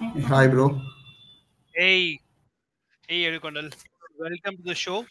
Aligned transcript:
Hi, 0.00 0.46
bro. 0.48 0.80
Hey, 1.74 2.18
hey, 3.08 3.20
Edu 3.28 3.40
Kondal. 3.40 3.68
Welcome 4.18 4.56
to 4.58 4.62
the 4.64 4.74
show 4.74 5.06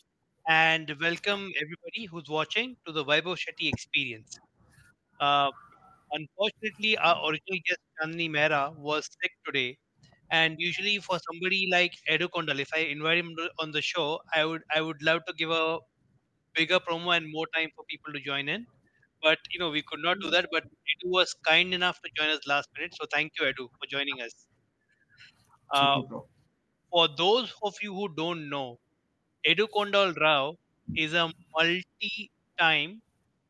and 0.47 0.91
welcome 1.01 1.41
everybody 1.63 2.05
who's 2.11 2.29
watching 2.29 2.75
to 2.85 2.93
the 2.93 3.03
Vaibhav 3.05 3.37
Shetty 3.43 3.69
experience. 3.69 4.39
Uh, 5.19 5.51
unfortunately, 6.11 6.97
our 6.97 7.17
original 7.29 7.59
guest, 7.67 7.81
Chandni 8.01 8.29
Mehra, 8.29 8.75
was 8.77 9.09
sick 9.21 9.31
today. 9.45 9.77
And 10.31 10.55
usually, 10.59 10.99
for 10.99 11.19
somebody 11.31 11.67
like 11.71 11.93
Edu 12.09 12.29
if 12.59 12.69
I 12.73 12.79
invite 12.97 13.19
him 13.19 13.35
on 13.59 13.71
the 13.71 13.81
show, 13.81 14.19
I 14.33 14.45
would 14.45 14.63
I 14.75 14.81
would 14.81 15.01
love 15.03 15.21
to 15.27 15.33
give 15.33 15.51
a 15.51 15.79
bigger 16.55 16.79
promo 16.79 17.17
and 17.17 17.31
more 17.31 17.47
time 17.55 17.69
for 17.75 17.85
people 17.89 18.13
to 18.13 18.21
join 18.21 18.49
in. 18.49 18.67
But 19.23 19.39
you 19.51 19.59
know, 19.59 19.71
we 19.71 19.83
could 19.83 20.01
not 20.01 20.19
do 20.21 20.29
that. 20.31 20.47
But 20.51 20.65
Edu 20.65 21.11
was 21.19 21.35
kind 21.45 21.73
enough 21.73 22.01
to 22.03 22.11
join 22.17 22.29
us 22.29 22.47
last 22.47 22.69
minute, 22.77 22.95
so 22.99 23.05
thank 23.13 23.33
you, 23.39 23.45
Edu, 23.47 23.69
for 23.79 23.87
joining 23.89 24.21
us. 24.21 24.47
Uh, 25.73 26.01
for 26.91 27.07
those 27.17 27.53
of 27.63 27.75
you 27.81 27.93
who 27.93 28.13
don't 28.15 28.49
know, 28.49 28.79
Edu 29.47 29.67
Kondal 29.75 30.15
Rao 30.17 30.57
is 30.95 31.13
a 31.13 31.31
multi-time 31.55 33.01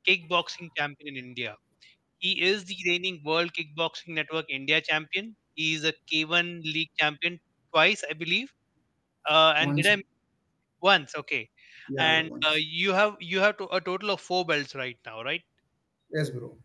kickboxing 0.08 0.70
champion 0.78 1.16
in 1.18 1.26
India. 1.26 1.58
He 2.20 2.42
is 2.42 2.66
the 2.66 2.78
reigning 2.88 3.22
World 3.26 3.52
Kickboxing 3.54 4.10
Network 4.16 4.48
India 4.50 4.82
champion. 4.82 5.38
He 5.56 5.76
is 5.76 5.84
a 5.86 5.94
K1 6.08 6.62
League 6.64 6.92
champion 7.00 7.40
twice, 7.74 8.04
I 8.10 8.14
believe. 8.14 8.54
Uh, 9.28 9.54
and 9.58 9.76
did 9.76 9.86
Once, 9.86 9.88
I 9.88 9.98
once? 10.82 11.16
Okay. 11.16 11.50
yeah. 11.88 12.02
And 12.02 12.32
uh, 12.48 12.56
you 12.58 12.94
have 12.94 13.18
you 13.20 13.40
have 13.42 13.58
to, 13.58 13.68
a 13.76 13.82
total 13.82 14.12
of 14.12 14.22
four 14.22 14.46
belts 14.46 14.76
right 14.76 14.98
now, 15.06 15.24
right? 15.24 15.44
Yes, 16.10 16.30
bro. 16.30 16.58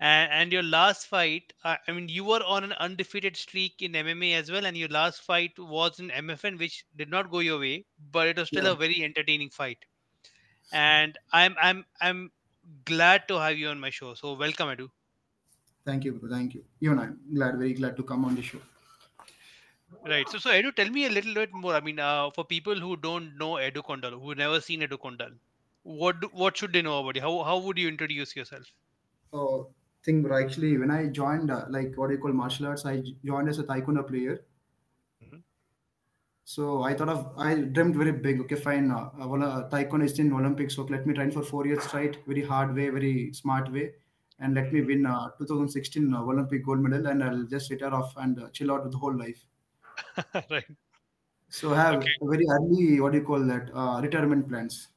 And, 0.00 0.30
and 0.32 0.52
your 0.52 0.62
last 0.62 1.06
fight, 1.06 1.52
uh, 1.64 1.76
I 1.88 1.92
mean, 1.92 2.08
you 2.08 2.24
were 2.24 2.42
on 2.44 2.64
an 2.64 2.72
undefeated 2.74 3.36
streak 3.36 3.82
in 3.82 3.94
MMA 3.94 4.34
as 4.34 4.50
well, 4.50 4.66
and 4.66 4.76
your 4.76 4.88
last 4.88 5.22
fight 5.22 5.58
was 5.58 5.98
in 6.00 6.10
MFN, 6.10 6.58
which 6.58 6.84
did 6.96 7.10
not 7.10 7.30
go 7.30 7.40
your 7.40 7.58
way, 7.60 7.86
but 8.12 8.28
it 8.28 8.36
was 8.38 8.48
still 8.48 8.66
Yeah. 8.66 8.72
a 8.72 8.76
very 8.76 9.02
entertaining 9.02 9.50
fight. 9.50 9.84
and 10.72 11.18
I'm 11.32 11.54
I'm 11.60 11.84
I'm 12.00 12.32
glad 12.84 13.28
to 13.28 13.38
have 13.40 13.58
you 13.58 13.68
on 13.68 13.80
my 13.80 13.90
show. 13.90 14.14
So 14.14 14.34
welcome, 14.34 14.68
Edu. 14.68 14.88
Thank 15.84 16.04
you, 16.04 16.12
bro. 16.12 16.28
Thank 16.30 16.54
you. 16.54 16.64
Even 16.80 16.98
I'm 16.98 17.20
glad, 17.34 17.56
very 17.58 17.72
glad 17.74 17.96
to 17.96 18.02
come 18.02 18.24
on 18.24 18.34
the 18.34 18.42
show. 18.42 18.60
Right. 20.06 20.28
So 20.28 20.38
so 20.38 20.50
Edu, 20.50 20.74
tell 20.74 20.88
me 20.90 21.04
a 21.06 21.10
little 21.10 21.34
bit 21.34 21.52
more. 21.52 21.74
I 21.74 21.80
mean, 21.80 21.98
uh, 21.98 22.30
for 22.30 22.44
people 22.44 22.74
who 22.80 22.96
don't 22.96 23.36
know 23.36 23.52
Edu 23.54 23.82
Kondal, 23.90 24.20
who 24.22 24.34
never 24.34 24.60
seen 24.60 24.80
Edu 24.80 24.98
Kondal, 24.98 25.38
what 25.82 26.20
do, 26.20 26.28
what 26.32 26.56
should 26.56 26.72
they 26.72 26.82
know 26.82 27.00
about 27.00 27.16
you? 27.16 27.22
How 27.22 27.42
how 27.44 27.58
would 27.58 27.78
you 27.78 27.88
introduce 27.88 28.34
yourself? 28.36 28.72
Oh, 29.32 29.74
thing, 30.04 30.22
bro. 30.22 30.38
Actually, 30.42 30.76
when 30.78 30.90
I 30.90 31.08
joined, 31.08 31.50
uh, 31.50 31.66
like 31.68 31.94
what 31.96 32.08
do 32.08 32.14
you 32.14 32.20
call 32.20 32.32
martial 32.32 32.66
arts, 32.66 32.86
i 32.86 33.00
joined 33.24 33.48
as 33.48 33.58
a 33.58 33.64
taekwondo 33.64 34.06
player. 34.06 34.44
Mhm. 35.20 35.42
So 36.46 36.82
I 36.82 36.94
thought 36.94 37.08
of, 37.10 37.38
I 37.38 37.54
dreamt 37.60 37.96
very 37.96 38.12
big. 38.12 38.40
Okay, 38.42 38.54
fine. 38.56 38.90
Uh, 38.90 39.10
uh, 39.20 39.28
well, 39.28 39.42
uh, 39.42 39.68
taekwondo 39.70 40.04
is 40.04 40.18
in 40.18 40.32
Olympics, 40.32 40.74
so 40.76 40.82
let 40.84 41.06
me 41.06 41.14
train 41.14 41.30
for 41.30 41.42
four 41.42 41.66
years 41.66 41.82
straight, 41.84 42.24
very 42.26 42.42
hard 42.42 42.74
way, 42.74 42.88
very 42.90 43.32
smart 43.32 43.70
way, 43.72 43.94
and 44.38 44.54
let 44.54 44.72
me 44.72 44.80
Mhm. 44.80 44.88
win 44.90 45.04
uh, 45.06 45.30
2016 45.38 46.12
uh, 46.14 46.22
Olympic 46.22 46.64
gold 46.64 46.80
medal, 46.80 47.06
and 47.08 47.22
I'll 47.24 47.44
just 47.44 47.70
retire 47.70 47.94
off 47.94 48.16
and 48.16 48.42
uh, 48.42 48.50
chill 48.50 48.72
out 48.72 48.82
with 48.84 48.92
the 48.92 48.98
whole 48.98 49.16
life. 49.16 49.46
right. 50.50 50.66
So 51.48 51.72
I 51.72 51.76
have 51.80 51.96
Okay. 52.00 52.18
very 52.20 52.44
early, 52.50 53.00
what 53.00 53.12
do 53.12 53.18
you 53.20 53.24
call 53.24 53.42
that, 53.46 53.70
uh, 53.74 53.98
retirement 54.02 54.46
plans. 54.46 54.88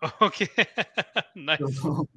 Okay. 0.22 0.48
nice. 1.34 1.82
So, 1.82 2.08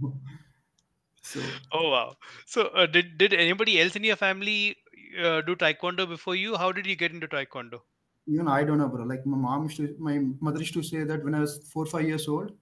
so 1.21 1.61
Oh 1.71 1.89
wow. 1.89 2.15
So 2.45 2.67
uh, 2.67 2.85
did 2.85 3.17
did 3.17 3.33
anybody 3.33 3.79
else 3.81 3.95
in 3.97 4.03
your 4.05 4.15
family 4.15 4.77
uh, 5.19 5.41
do 5.41 5.55
taekwondo 5.55 6.07
before 6.07 6.35
you? 6.35 6.55
How 6.57 6.71
did 6.71 6.85
you 6.85 6.95
get 6.95 7.11
into 7.11 7.27
taekwondo? 7.27 7.81
even 8.27 8.47
I 8.47 8.63
don't 8.63 8.77
know, 8.79 8.87
bro. 8.89 9.03
Like 9.03 9.25
my 9.27 9.37
mom 9.37 9.63
used 9.63 9.77
to, 9.77 9.95
my 9.99 10.17
mother 10.39 10.59
used 10.59 10.73
to 10.73 10.83
say 10.83 11.03
that 11.03 11.23
when 11.23 11.35
I 11.35 11.39
was 11.39 11.69
four, 11.71 11.85
five 11.85 12.07
years 12.07 12.27
old, 12.27 12.57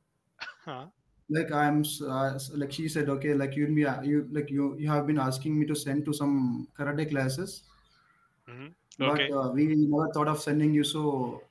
Huh? 0.65 0.89
like 1.29 1.51
I'm, 1.51 1.83
uh, 2.01 2.39
like 2.55 2.71
she 2.71 2.87
said, 2.89 3.07
okay, 3.09 3.33
like 3.33 3.55
you'll 3.55 3.75
be, 3.75 3.85
uh, 3.85 4.01
you 4.01 4.27
like 4.31 4.49
you, 4.49 4.77
you 4.77 4.89
have 4.89 5.05
been 5.07 5.19
asking 5.19 5.59
me 5.59 5.65
to 5.67 5.75
send 5.75 6.05
to 6.05 6.13
some 6.13 6.67
karate 6.77 7.09
classes, 7.09 7.63
hmm 8.47 8.75
but 8.97 9.21
Okay. 9.21 9.31
uh, 9.31 9.49
we 9.53 9.67
never 9.75 10.11
thought 10.13 10.27
of 10.27 10.39
sending 10.41 10.73
you. 10.73 10.83
So 10.83 11.43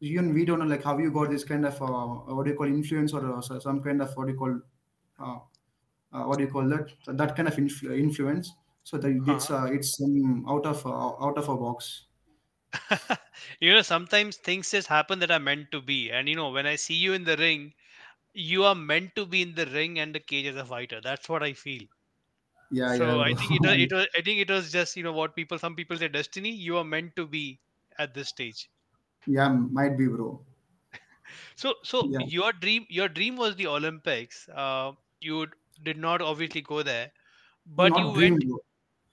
even 0.00 0.34
we 0.34 0.44
don't 0.44 0.58
know 0.60 0.66
like 0.66 0.84
how 0.84 0.98
you 0.98 1.10
got 1.12 1.30
this 1.30 1.44
kind 1.44 1.66
of 1.66 1.80
uh, 1.82 2.34
what 2.34 2.44
do 2.44 2.50
you 2.52 2.56
call 2.56 2.66
influence 2.66 3.12
or 3.14 3.38
uh, 3.38 3.40
so- 3.40 3.58
some 3.58 3.82
kind 3.82 4.02
of 4.02 4.16
what 4.16 4.26
do 4.26 4.32
you 4.34 4.38
call 4.38 4.60
uh, 5.18 5.40
uh, 6.12 6.24
what 6.24 6.38
do 6.38 6.44
you 6.44 6.50
call 6.50 6.68
that 6.68 6.92
So 7.04 7.12
that 7.12 7.36
kind 7.36 7.48
of 7.48 7.54
influ- 7.56 7.98
influence. 7.98 8.52
So 8.84 8.98
that 8.98 9.10
it's 9.26 9.50
Huh? 9.50 9.50
uh, 9.50 9.66
it's 9.70 10.00
um, 10.02 10.44
out 10.48 10.66
of 10.66 10.84
uh, 10.86 11.24
out 11.26 11.38
of 11.38 11.48
a 11.48 11.56
box. 11.56 12.06
you 13.60 13.72
know, 13.72 13.82
sometimes 13.82 14.36
things 14.36 14.70
just 14.70 14.88
happen 14.88 15.18
that 15.18 15.30
are 15.30 15.38
meant 15.40 15.70
to 15.72 15.80
be. 15.82 16.10
And 16.10 16.28
you 16.28 16.34
know, 16.36 16.50
when 16.50 16.66
I 16.66 16.76
see 16.76 16.94
you 16.94 17.12
in 17.12 17.24
the 17.24 17.36
ring, 17.36 17.74
you 18.34 18.64
are 18.64 18.74
meant 18.76 19.16
to 19.16 19.26
be 19.26 19.42
in 19.42 19.54
the 19.56 19.66
ring 19.66 19.98
and 20.00 20.14
the 20.14 20.20
cage 20.20 20.46
as 20.46 20.56
a 20.56 20.64
fighter. 20.66 21.00
That's 21.02 21.28
what 21.28 21.42
I 21.42 21.54
feel. 21.54 21.82
Yeah, 22.70 22.94
yeah, 22.94 23.14
So 23.14 23.20
I 23.20 23.34
think 23.34 23.52
it 23.62 23.64
was, 23.68 23.76
it 23.78 23.92
was 23.92 24.08
I 24.16 24.22
think 24.22 24.40
it 24.40 24.50
was 24.50 24.72
just, 24.72 24.96
you 24.96 25.02
know, 25.02 25.12
what 25.12 25.36
people 25.36 25.58
some 25.58 25.76
people 25.76 25.96
say 25.98 26.08
destiny. 26.08 26.50
You 26.52 26.78
are 26.78 26.84
meant 26.84 27.14
to 27.16 27.26
be 27.26 27.60
at 27.98 28.14
this 28.14 28.28
stage. 28.30 28.70
yeah, 29.26 29.48
might 29.52 29.96
be, 29.98 30.06
bro. 30.06 30.44
So 31.56 31.74
so 31.84 31.98
Yeah. 32.00 32.30
your 32.34 32.52
dream 32.52 32.86
your 32.88 33.08
dream 33.08 33.36
was 33.36 33.56
the 33.56 33.66
Olympics. 33.66 34.48
Uh 34.48 34.92
you 35.20 35.46
did 35.82 35.98
not 35.98 36.22
obviously 36.22 36.60
go 36.62 36.82
there, 36.82 37.10
but 37.66 37.92
you 37.96 38.04
Not 38.04 38.16
went 38.16 38.40
dream, 38.40 38.56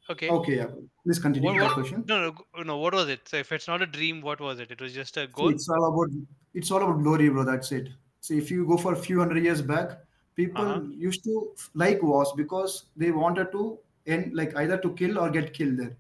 okay. 0.09 0.29
Okay, 0.29 0.55
yeah. 0.57 0.67
Please 1.03 1.19
continue 1.19 1.49
What 1.51 1.61
what 1.61 1.73
question. 1.73 2.03
no 2.07 2.19
no 2.57 2.63
no 2.63 2.77
what 2.77 2.93
was 2.93 3.09
it? 3.09 3.27
So 3.27 3.37
if 3.37 3.51
it's 3.51 3.67
not 3.67 3.81
a 3.81 3.85
dream, 3.87 4.21
what 4.21 4.39
was 4.41 4.59
it? 4.59 4.71
It 4.71 4.81
was 4.81 4.93
just 4.93 5.17
a 5.17 5.27
goal? 5.27 5.49
it's 5.49 5.67
all 5.69 5.85
about 5.91 6.15
it's 6.53 6.71
all 6.71 6.83
about 6.83 7.03
glory, 7.03 7.29
bro. 7.29 7.43
That's 7.43 7.71
it. 7.71 7.89
See, 8.21 8.37
if 8.37 8.49
you 8.51 8.65
go 8.65 8.77
for 8.77 8.93
a 8.93 8.95
few 8.95 9.19
hundred 9.19 9.43
years 9.43 9.61
back, 9.61 9.97
people 10.35 10.65
Uh-huh. 10.65 10.81
used 11.07 11.23
to 11.25 11.53
like 11.73 12.01
wars 12.01 12.31
because 12.37 12.85
they 12.95 13.11
wanted 13.11 13.51
to 13.51 13.79
end 14.07 14.33
like 14.33 14.55
either 14.55 14.77
to 14.77 14.93
kill 14.93 15.19
or 15.19 15.29
get 15.29 15.53
killed 15.53 15.77
there. 15.77 15.97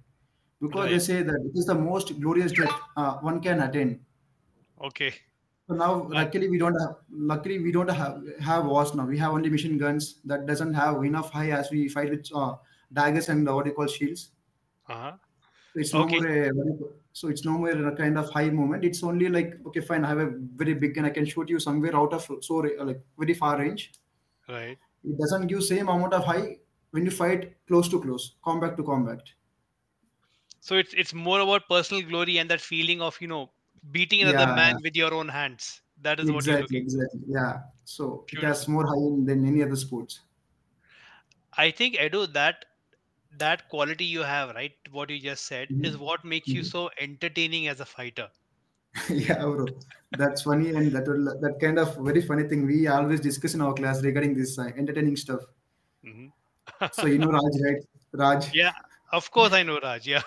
Because 0.61 0.89
they 0.89 0.99
say 0.99 1.21
that 1.23 1.35
it 1.49 1.57
is 1.59 1.65
the 1.65 1.75
most 1.75 2.17
glorious 2.21 2.53
death 2.53 2.73
uh, 2.95 3.17
one 3.29 3.41
can 3.41 3.61
attain. 3.61 3.99
Okay. 4.81 5.13
So 5.67 5.75
now, 5.75 6.07
Uh, 6.13 6.19
luckily, 6.19 6.47
we 6.49 6.57
don't 6.57 6.75
have. 6.79 6.95
Luckily, 7.09 7.59
we 7.59 7.71
don't 7.71 7.89
have 7.89 8.21
have 8.39 8.65
wars 8.65 8.93
now. 8.95 9.05
We 9.05 9.17
have 9.17 9.33
only 9.33 9.49
machine 9.49 9.77
guns 9.77 10.21
that 10.25 10.45
doesn't 10.45 10.73
have 10.73 11.03
enough 11.03 11.31
high 11.31 11.51
as 11.51 11.71
we 11.71 11.87
fight 11.89 12.09
with 12.11 12.29
uh, 12.33 12.55
daggers 12.93 13.29
and 13.29 13.47
uh, 13.49 13.55
what 13.55 13.65
they 13.65 13.71
call 13.71 13.87
shields. 13.87 14.31
uh-huh. 14.87 15.17
So 15.73 15.79
it's 15.79 15.93
no 15.93 16.03
Okay. 16.03 16.19
more 16.19 16.27
a 16.27 16.49
what 16.53 16.65
do 16.65 16.71
you 16.71 16.77
call- 16.79 16.93
so 17.15 17.27
it's 17.29 17.45
no 17.45 17.51
more 17.57 17.69
a 17.69 17.95
kind 17.95 18.17
of 18.17 18.29
high 18.31 18.49
moment. 18.49 18.83
It's 18.85 19.03
only 19.03 19.29
like 19.29 19.53
okay, 19.67 19.81
fine. 19.81 20.03
I 20.05 20.09
have 20.09 20.19
a 20.19 20.31
very 20.63 20.73
big 20.73 20.95
gun. 20.95 21.05
I 21.05 21.11
can 21.11 21.25
shoot 21.25 21.49
you 21.49 21.59
somewhere 21.59 21.95
out 21.95 22.13
of 22.13 22.29
so 22.41 22.55
like 22.91 23.03
very 23.17 23.33
far 23.35 23.57
range. 23.59 23.91
Right. 24.47 24.79
It 25.03 25.17
doesn't 25.19 25.47
give 25.47 25.63
same 25.63 25.87
amount 25.87 26.13
of 26.13 26.25
high 26.25 26.59
when 26.91 27.05
you 27.05 27.11
fight 27.11 27.55
close 27.67 27.87
to 27.89 28.01
close, 28.01 28.35
combat 28.43 28.75
to 28.77 28.83
combat. 28.83 29.21
So 30.61 30.75
it's 30.77 30.95
it's 30.95 31.13
more 31.13 31.39
about 31.41 31.67
personal 31.69 32.01
glory 32.01 32.39
and 32.39 32.49
that 32.49 32.59
feeling 32.59 33.01
of, 33.03 33.21
you 33.21 33.27
know, 33.27 33.53
beating 33.91 34.21
another 34.21 34.47
Yeah, 34.47 34.53
man 34.53 34.81
with 34.83 34.95
your 34.95 35.13
own 35.13 35.29
hands. 35.29 35.81
That 36.01 36.19
is 36.19 36.31
what 36.31 36.45
you're 36.47 36.57
exactly, 36.57 36.57
looking. 36.57 36.87
exactly. 36.87 37.21
Yeah. 37.27 37.61
So 37.85 38.25
it 38.31 38.41
has 38.43 38.67
more 38.67 38.85
high 38.87 39.25
than 39.25 39.45
any 39.45 39.61
other 39.63 39.75
sports. 39.75 40.21
I 41.57 41.71
think 41.71 41.95
Edu, 41.95 42.31
that 42.33 42.65
that 43.31 43.69
quality 43.69 44.05
you 44.05 44.21
have, 44.21 44.55
right? 44.55 44.73
What 44.91 45.09
you 45.09 45.19
just 45.19 45.45
said 45.45 45.73
is 45.81 45.95
Mhm. 45.95 45.99
what 45.99 46.23
makes 46.25 46.53
you 46.53 46.61
Mhm. 46.61 46.65
so 46.65 46.91
entertaining 46.99 47.67
as 47.67 47.79
a 47.79 47.85
fighter. 47.85 48.31
yeah, 49.09 49.39
bro. 49.43 49.65
That's 50.11 50.43
funny, 50.43 50.69
and 50.69 50.91
that 50.93 51.07
will, 51.07 51.25
that 51.41 51.59
kind 51.59 51.79
of 51.79 51.95
very 51.97 52.21
funny 52.21 52.43
thing 52.47 52.65
we 52.65 52.87
always 52.87 53.19
discuss 53.19 53.55
in 53.55 53.61
our 53.61 53.73
class 53.73 54.03
regarding 54.03 54.35
this 54.35 54.57
uh, 54.59 54.69
entertaining 54.77 55.15
stuff. 55.15 55.41
hmm 56.03 56.27
So 56.91 57.07
you 57.07 57.19
know 57.19 57.29
Raj, 57.31 57.53
right? 57.65 57.81
Raj. 58.13 58.51
yeah, 58.53 58.71
of 59.11 59.29
course 59.31 59.53
I 59.53 59.63
know 59.63 59.79
Raj. 59.81 60.07
Yeah. 60.07 60.23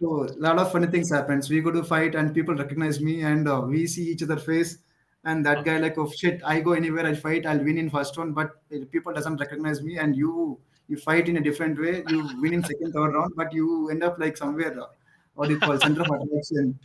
So 0.00 0.24
a 0.24 0.38
lot 0.38 0.58
of 0.58 0.70
funny 0.70 0.86
things 0.86 1.10
happens. 1.10 1.50
We 1.50 1.60
go 1.60 1.70
to 1.70 1.82
fight 1.82 2.14
and 2.14 2.34
people 2.34 2.54
recognize 2.54 3.00
me 3.00 3.22
and 3.22 3.48
uh, 3.48 3.62
we 3.66 3.86
see 3.86 4.04
each 4.04 4.22
other 4.22 4.36
face. 4.36 4.78
And 5.24 5.44
that 5.46 5.64
guy 5.64 5.78
like, 5.78 5.98
oh 5.98 6.10
shit, 6.10 6.40
I 6.44 6.60
go 6.60 6.72
anywhere, 6.72 7.06
I 7.06 7.14
fight, 7.14 7.46
I'll 7.46 7.62
win 7.62 7.78
in 7.78 7.90
first 7.90 8.16
round, 8.16 8.34
but 8.34 8.50
people 8.90 9.12
doesn't 9.12 9.36
recognize 9.36 9.82
me 9.82 9.98
and 9.98 10.16
you 10.16 10.58
you 10.88 10.96
fight 10.96 11.28
in 11.28 11.36
a 11.36 11.40
different 11.40 11.80
way. 11.80 12.02
You 12.08 12.28
win 12.40 12.54
in 12.54 12.62
second, 12.64 12.92
third 12.92 13.14
round, 13.14 13.32
but 13.36 13.52
you 13.52 13.88
end 13.90 14.02
up 14.02 14.18
like 14.18 14.36
somewhere. 14.36 14.78
Uh, 14.80 14.86
what 15.34 15.46
do 15.48 15.54
you 15.54 15.60
call 15.60 15.78
center 15.78 16.02
of 16.02 16.08
attraction? 16.10 16.78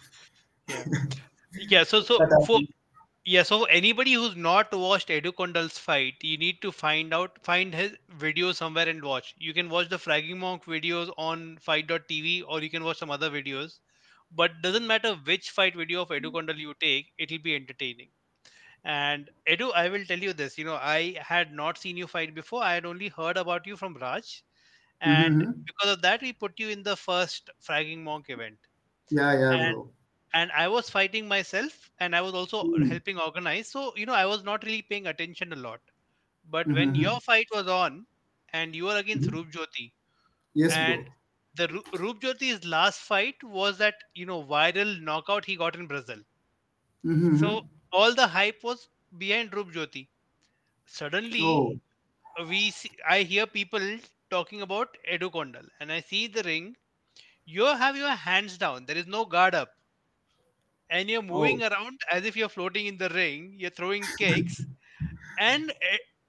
Yeah. 0.67 0.83
Yeah. 1.53 1.83
So 1.83 2.01
so 2.01 2.19
for. 2.47 2.59
Yeah, 3.27 3.43
so 3.43 3.65
anybody 3.65 4.13
who's 4.13 4.35
not 4.37 4.73
watched 4.73 5.09
Edu 5.09 5.31
Kondal's 5.33 5.77
fight, 5.77 6.15
you 6.23 6.37
need 6.37 6.61
to 6.63 6.71
find 6.71 7.13
out, 7.13 7.37
find 7.43 7.73
his 7.75 7.95
video 8.09 8.51
somewhere 8.53 8.87
and 8.89 9.03
watch. 9.03 9.35
You 9.37 9.53
can 9.53 9.69
watch 9.69 9.89
the 9.89 9.97
Fragging 9.97 10.37
Monk 10.37 10.65
videos 10.65 11.11
on 11.17 11.57
fight.tv 11.59 12.43
or 12.47 12.61
you 12.61 12.69
can 12.71 12.83
watch 12.83 12.97
some 12.97 13.11
other 13.11 13.29
videos. 13.29 13.79
But 14.31 14.61
doesn't 14.63 14.87
matter 14.87 15.15
which 15.15 15.51
fight 15.51 15.75
video 15.75 16.01
of 16.03 16.09
Edu 16.09 16.31
Kondal 16.33 16.57
you 16.57 16.73
take, 16.81 17.13
it'll 17.19 17.39
be 17.39 17.55
entertaining. 17.55 18.09
And 18.85 19.29
Edu, 19.47 19.73
I 19.75 19.89
will 19.89 20.05
tell 20.05 20.19
you 20.19 20.33
this, 20.33 20.57
you 20.57 20.65
know, 20.65 20.75
I 20.81 21.17
had 21.21 21.53
not 21.53 21.77
seen 21.77 21.97
you 21.97 22.07
fight 22.07 22.33
before. 22.35 22.63
I 22.63 22.73
had 22.75 22.85
only 22.85 23.09
heard 23.09 23.37
about 23.37 23.67
you 23.67 23.77
from 23.77 23.95
Raj. 23.95 24.43
and 25.01 25.37
Mm-hmm. 25.37 25.63
because 25.65 25.93
of 25.93 26.01
that, 26.03 26.21
we 26.21 26.33
put 26.33 26.59
you 26.59 26.69
in 26.69 26.83
the 26.83 26.95
first 26.97 27.49
fragging 27.61 28.03
monk 28.03 28.29
event. 28.29 28.57
Yeah, 29.09 29.33
yeah, 29.39 29.57
And 29.57 29.67
bro. 29.67 29.91
And 30.33 30.51
I 30.51 30.67
was 30.67 30.89
fighting 30.89 31.27
myself, 31.27 31.89
and 31.99 32.15
I 32.15 32.21
was 32.21 32.33
also 32.33 32.67
Mm. 32.67 32.83
helping 32.83 33.19
organize. 33.19 33.69
So 33.69 33.95
you 33.95 34.05
know, 34.05 34.13
I 34.13 34.25
was 34.25 34.43
not 34.43 34.63
really 34.63 34.81
paying 34.81 35.07
attention 35.07 35.53
a 35.53 35.55
lot. 35.55 35.81
But 36.45 36.71
when 36.73 36.95
Mm-hmm. 36.95 36.95
your 36.95 37.19
fight 37.21 37.47
was 37.53 37.67
on, 37.67 38.07
and 38.53 38.75
you 38.75 38.85
were 38.85 38.97
against 38.97 39.29
Mm-hmm. 39.29 39.39
Jyoti, 39.51 39.93
Yes, 40.53 40.77
and 40.77 41.01
bro. 41.01 41.05
the 41.55 41.67
Ru- 41.67 42.13
Jyoti's 42.19 42.65
last 42.65 42.99
fight 43.01 43.43
was 43.43 43.77
that 43.79 43.95
you 44.13 44.25
know 44.25 44.43
viral 44.43 44.99
knockout 45.01 45.45
he 45.45 45.55
got 45.55 45.75
in 45.75 45.87
Brazil. 45.87 46.21
So 47.31 47.61
Mm-hmm. 47.61 47.85
all 47.91 48.13
the 48.15 48.27
hype 48.27 48.63
was 48.63 48.89
behind 49.17 49.53
Roop 49.53 49.71
Jyoti. 49.71 50.09
Suddenly, 50.85 51.65
Oh, 51.65 51.79
we 52.47 52.71
see, 52.71 52.91
I 53.07 53.23
hear 53.23 53.45
people 53.47 53.99
talking 54.29 54.61
about 54.61 54.97
Edu 55.09 55.31
Kondal, 55.31 55.67
and 55.79 55.91
I 55.91 56.01
see 56.01 56.27
the 56.27 56.43
ring. 56.43 56.75
You 57.45 57.65
have 57.65 57.95
your 57.97 58.09
hands 58.15 58.57
down. 58.57 58.85
There 58.85 58.97
is 58.97 59.07
no 59.07 59.25
guard 59.25 59.55
up, 59.55 59.76
and 60.89 61.09
you're 61.09 61.19
oh, 61.23 61.33
moving 61.33 61.61
around 61.63 61.99
as 62.11 62.25
if 62.25 62.35
you're 62.35 62.49
floating 62.49 62.87
in 62.87 62.97
the 62.97 63.09
ring. 63.09 63.53
You're 63.57 63.71
throwing 63.71 64.03
kicks, 64.17 64.61
and 65.39 65.73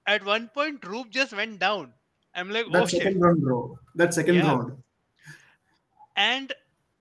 at 0.07 0.25
one 0.25 0.49
point, 0.49 0.85
Roop 0.85 1.09
just 1.09 1.33
went 1.33 1.59
down. 1.59 1.93
I'm 2.35 2.49
like, 2.51 2.65
oh 2.67 2.71
that 2.71 2.89
shit, 2.89 3.03
second 3.03 3.21
round, 3.21 3.41
bro. 3.41 3.77
That 3.95 4.13
second 4.13 4.35
yeah. 4.35 4.47
round. 4.47 4.83
and 6.15 6.53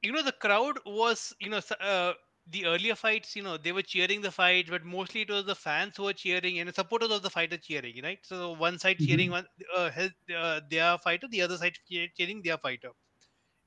you 0.02 0.12
know 0.12 0.22
the 0.22 0.32
crowd 0.32 0.78
was 0.86 1.34
you 1.40 1.50
know 1.50 1.60
uh, 1.80 2.12
the 2.50 2.66
earlier 2.66 2.94
fights 2.94 3.34
you 3.36 3.42
know 3.42 3.56
they 3.56 3.72
were 3.72 3.82
cheering 3.82 4.20
the 4.22 4.30
fight 4.30 4.66
but 4.70 4.84
mostly 4.84 5.22
it 5.22 5.30
was 5.30 5.44
the 5.44 5.54
fans 5.54 5.96
who 5.96 6.04
were 6.04 6.12
cheering 6.12 6.58
and 6.60 6.74
supporters 6.74 7.10
of 7.10 7.22
the 7.22 7.30
fighter 7.30 7.56
cheering 7.58 8.00
right 8.02 8.18
so 8.22 8.52
one 8.52 8.78
side 8.78 8.98
cheering 8.98 9.30
Mm-hmm. 9.30 9.32
one 9.32 9.46
uh, 9.76 9.90
his, 9.90 10.10
uh, 10.36 10.60
their 10.70 10.96
fighter 10.98 11.28
the 11.28 11.42
other 11.42 11.56
side 11.58 11.74
che- 11.90 12.10
cheering 12.16 12.42
their 12.42 12.58
fighter 12.58 12.90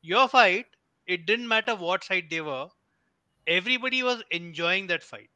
your 0.02 0.28
fight 0.28 0.66
it 1.06 1.26
didn't 1.26 1.48
matter 1.48 1.76
what 1.76 2.04
side 2.04 2.26
they 2.30 2.42
were 2.42 2.68
everybody 3.48 4.04
was 4.04 4.24
enjoying 4.32 4.88
that 4.88 5.04
fight. 5.04 5.30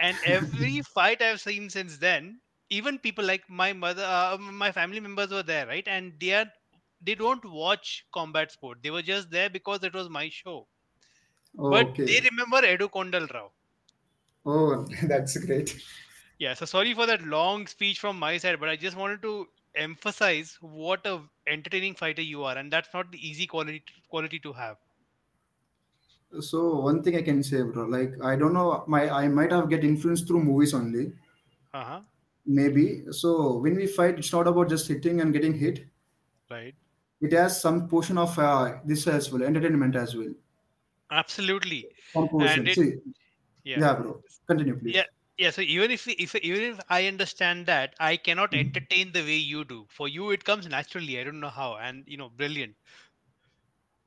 And 0.00 0.18
every 0.24 0.82
fight 0.82 1.22
i've 1.22 1.40
seen 1.40 1.70
since 1.70 1.98
then 1.98 2.40
even 2.68 2.98
people 2.98 3.24
like 3.24 3.48
my 3.48 3.72
mother 3.72 4.02
uh, 4.04 4.36
my 4.36 4.72
family 4.72 4.98
members 4.98 5.30
were 5.30 5.44
there 5.44 5.68
right? 5.68 5.86
And 5.86 6.18
they 6.18 6.34
are 6.34 6.52
they 7.00 7.14
don't 7.14 7.44
watch 7.44 8.04
combat 8.12 8.50
sport. 8.50 8.82
They 8.82 8.90
were 8.90 9.02
just 9.02 9.30
there 9.30 9.50
because 9.50 9.84
it 9.84 9.94
was 9.94 10.08
my 10.08 10.30
show. 10.30 10.68
Oh, 11.58 11.70
but 11.70 11.88
they 12.06 12.20
remember 12.30 12.62
edu 12.72 12.90
kondal 12.98 13.28
rao. 13.34 13.52
Oh, 14.44 14.84
that's 15.04 15.36
great. 15.44 15.80
yeah 16.38 16.54
so 16.54 16.64
sorry 16.66 16.94
for 16.94 17.06
that 17.06 17.22
long 17.22 17.66
speech 17.66 17.98
from 18.00 18.18
my 18.18 18.36
side 18.38 18.58
but 18.60 18.68
i 18.68 18.76
just 18.76 18.96
wanted 18.96 19.22
to 19.22 19.46
emphasize 19.74 20.56
what 20.60 21.06
a 21.06 21.22
entertaining 21.46 21.94
fighter 21.94 22.22
you 22.22 22.42
are 22.44 22.56
and 22.58 22.72
that's 22.72 22.92
not 22.94 23.10
the 23.12 23.18
easy 23.28 23.46
quality 23.46 23.84
quality 24.08 24.38
to 24.40 24.52
have 24.52 24.78
So 26.40 26.80
one 26.80 27.02
thing 27.02 27.16
I 27.16 27.22
can 27.22 27.42
say, 27.42 27.62
bro, 27.62 27.84
like 27.84 28.14
I 28.22 28.34
don't 28.36 28.54
know, 28.54 28.82
my 28.88 29.10
I 29.10 29.28
might 29.28 29.52
have 29.52 29.68
get 29.68 29.84
influenced 29.84 30.26
through 30.26 30.42
movies 30.44 30.72
only, 30.72 31.12
uh-huh 31.72 32.02
maybe. 32.46 33.04
So 33.12 33.58
when 33.58 33.76
we 33.76 33.86
fight, 33.86 34.18
it's 34.18 34.32
not 34.32 34.48
about 34.48 34.68
just 34.68 34.88
hitting 34.88 35.20
and 35.20 35.32
getting 35.32 35.54
hit. 35.54 35.88
right 36.50 36.74
It 37.20 37.30
has 37.32 37.60
some 37.62 37.86
portion 37.88 38.18
of 38.18 38.36
uh, 38.40 38.80
this 38.84 39.06
as 39.06 39.30
well, 39.30 39.44
entertainment 39.44 39.94
as 39.94 40.16
well. 40.16 40.34
absolutely 41.10 41.86
Some 42.14 42.28
and 42.38 42.66
portion. 42.68 42.68
it 42.68 42.78
See, 42.78 42.96
yeah 43.64 43.82
yeah, 43.82 43.94
bro. 43.94 44.22
Continue, 44.48 44.78
please. 44.78 44.98
yeah. 44.98 45.04
Yeah 45.38 45.50
so 45.50 45.62
even 45.62 45.90
if 45.90 46.06
if 46.08 46.34
even 46.36 46.62
if 46.72 46.80
I 46.88 47.06
understand 47.06 47.66
that, 47.66 47.94
I 48.00 48.16
cannot 48.16 48.52
Mhm. 48.52 48.88
entertain 48.94 49.12
the 49.12 49.22
way 49.22 49.36
you 49.36 49.64
do. 49.64 49.86
For 49.90 50.08
you, 50.08 50.30
it 50.32 50.44
comes 50.44 50.66
naturally. 50.68 51.20
I 51.20 51.24
don't 51.24 51.40
know 51.40 51.50
how, 51.50 51.76
and 51.76 52.04
you 52.08 52.16
know, 52.16 52.28
brilliant. 52.30 52.76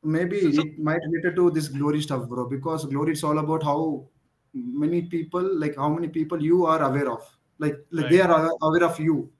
Maybe 0.03 0.37
So, 0.37 0.63
it 0.63 0.79
might 0.79 0.99
related 1.07 1.35
to 1.37 1.51
this 1.51 1.67
glory 1.67 2.01
stuff, 2.01 2.27
bro. 2.27 2.47
Because 2.49 2.85
glory 2.85 3.13
is 3.13 3.23
all 3.23 3.37
about 3.37 3.63
how 3.63 4.07
many 4.53 5.03
people, 5.03 5.43
like 5.59 5.75
how 5.75 5.89
many 5.89 6.07
people 6.09 6.41
you 6.41 6.65
are 6.65 6.81
aware 6.83 7.09
of, 7.11 7.37
like 7.59 7.85
like 7.91 8.09
they 8.09 8.19
are 8.21 8.49
aware 8.61 8.83
of 8.83 8.99
you. 8.99 9.31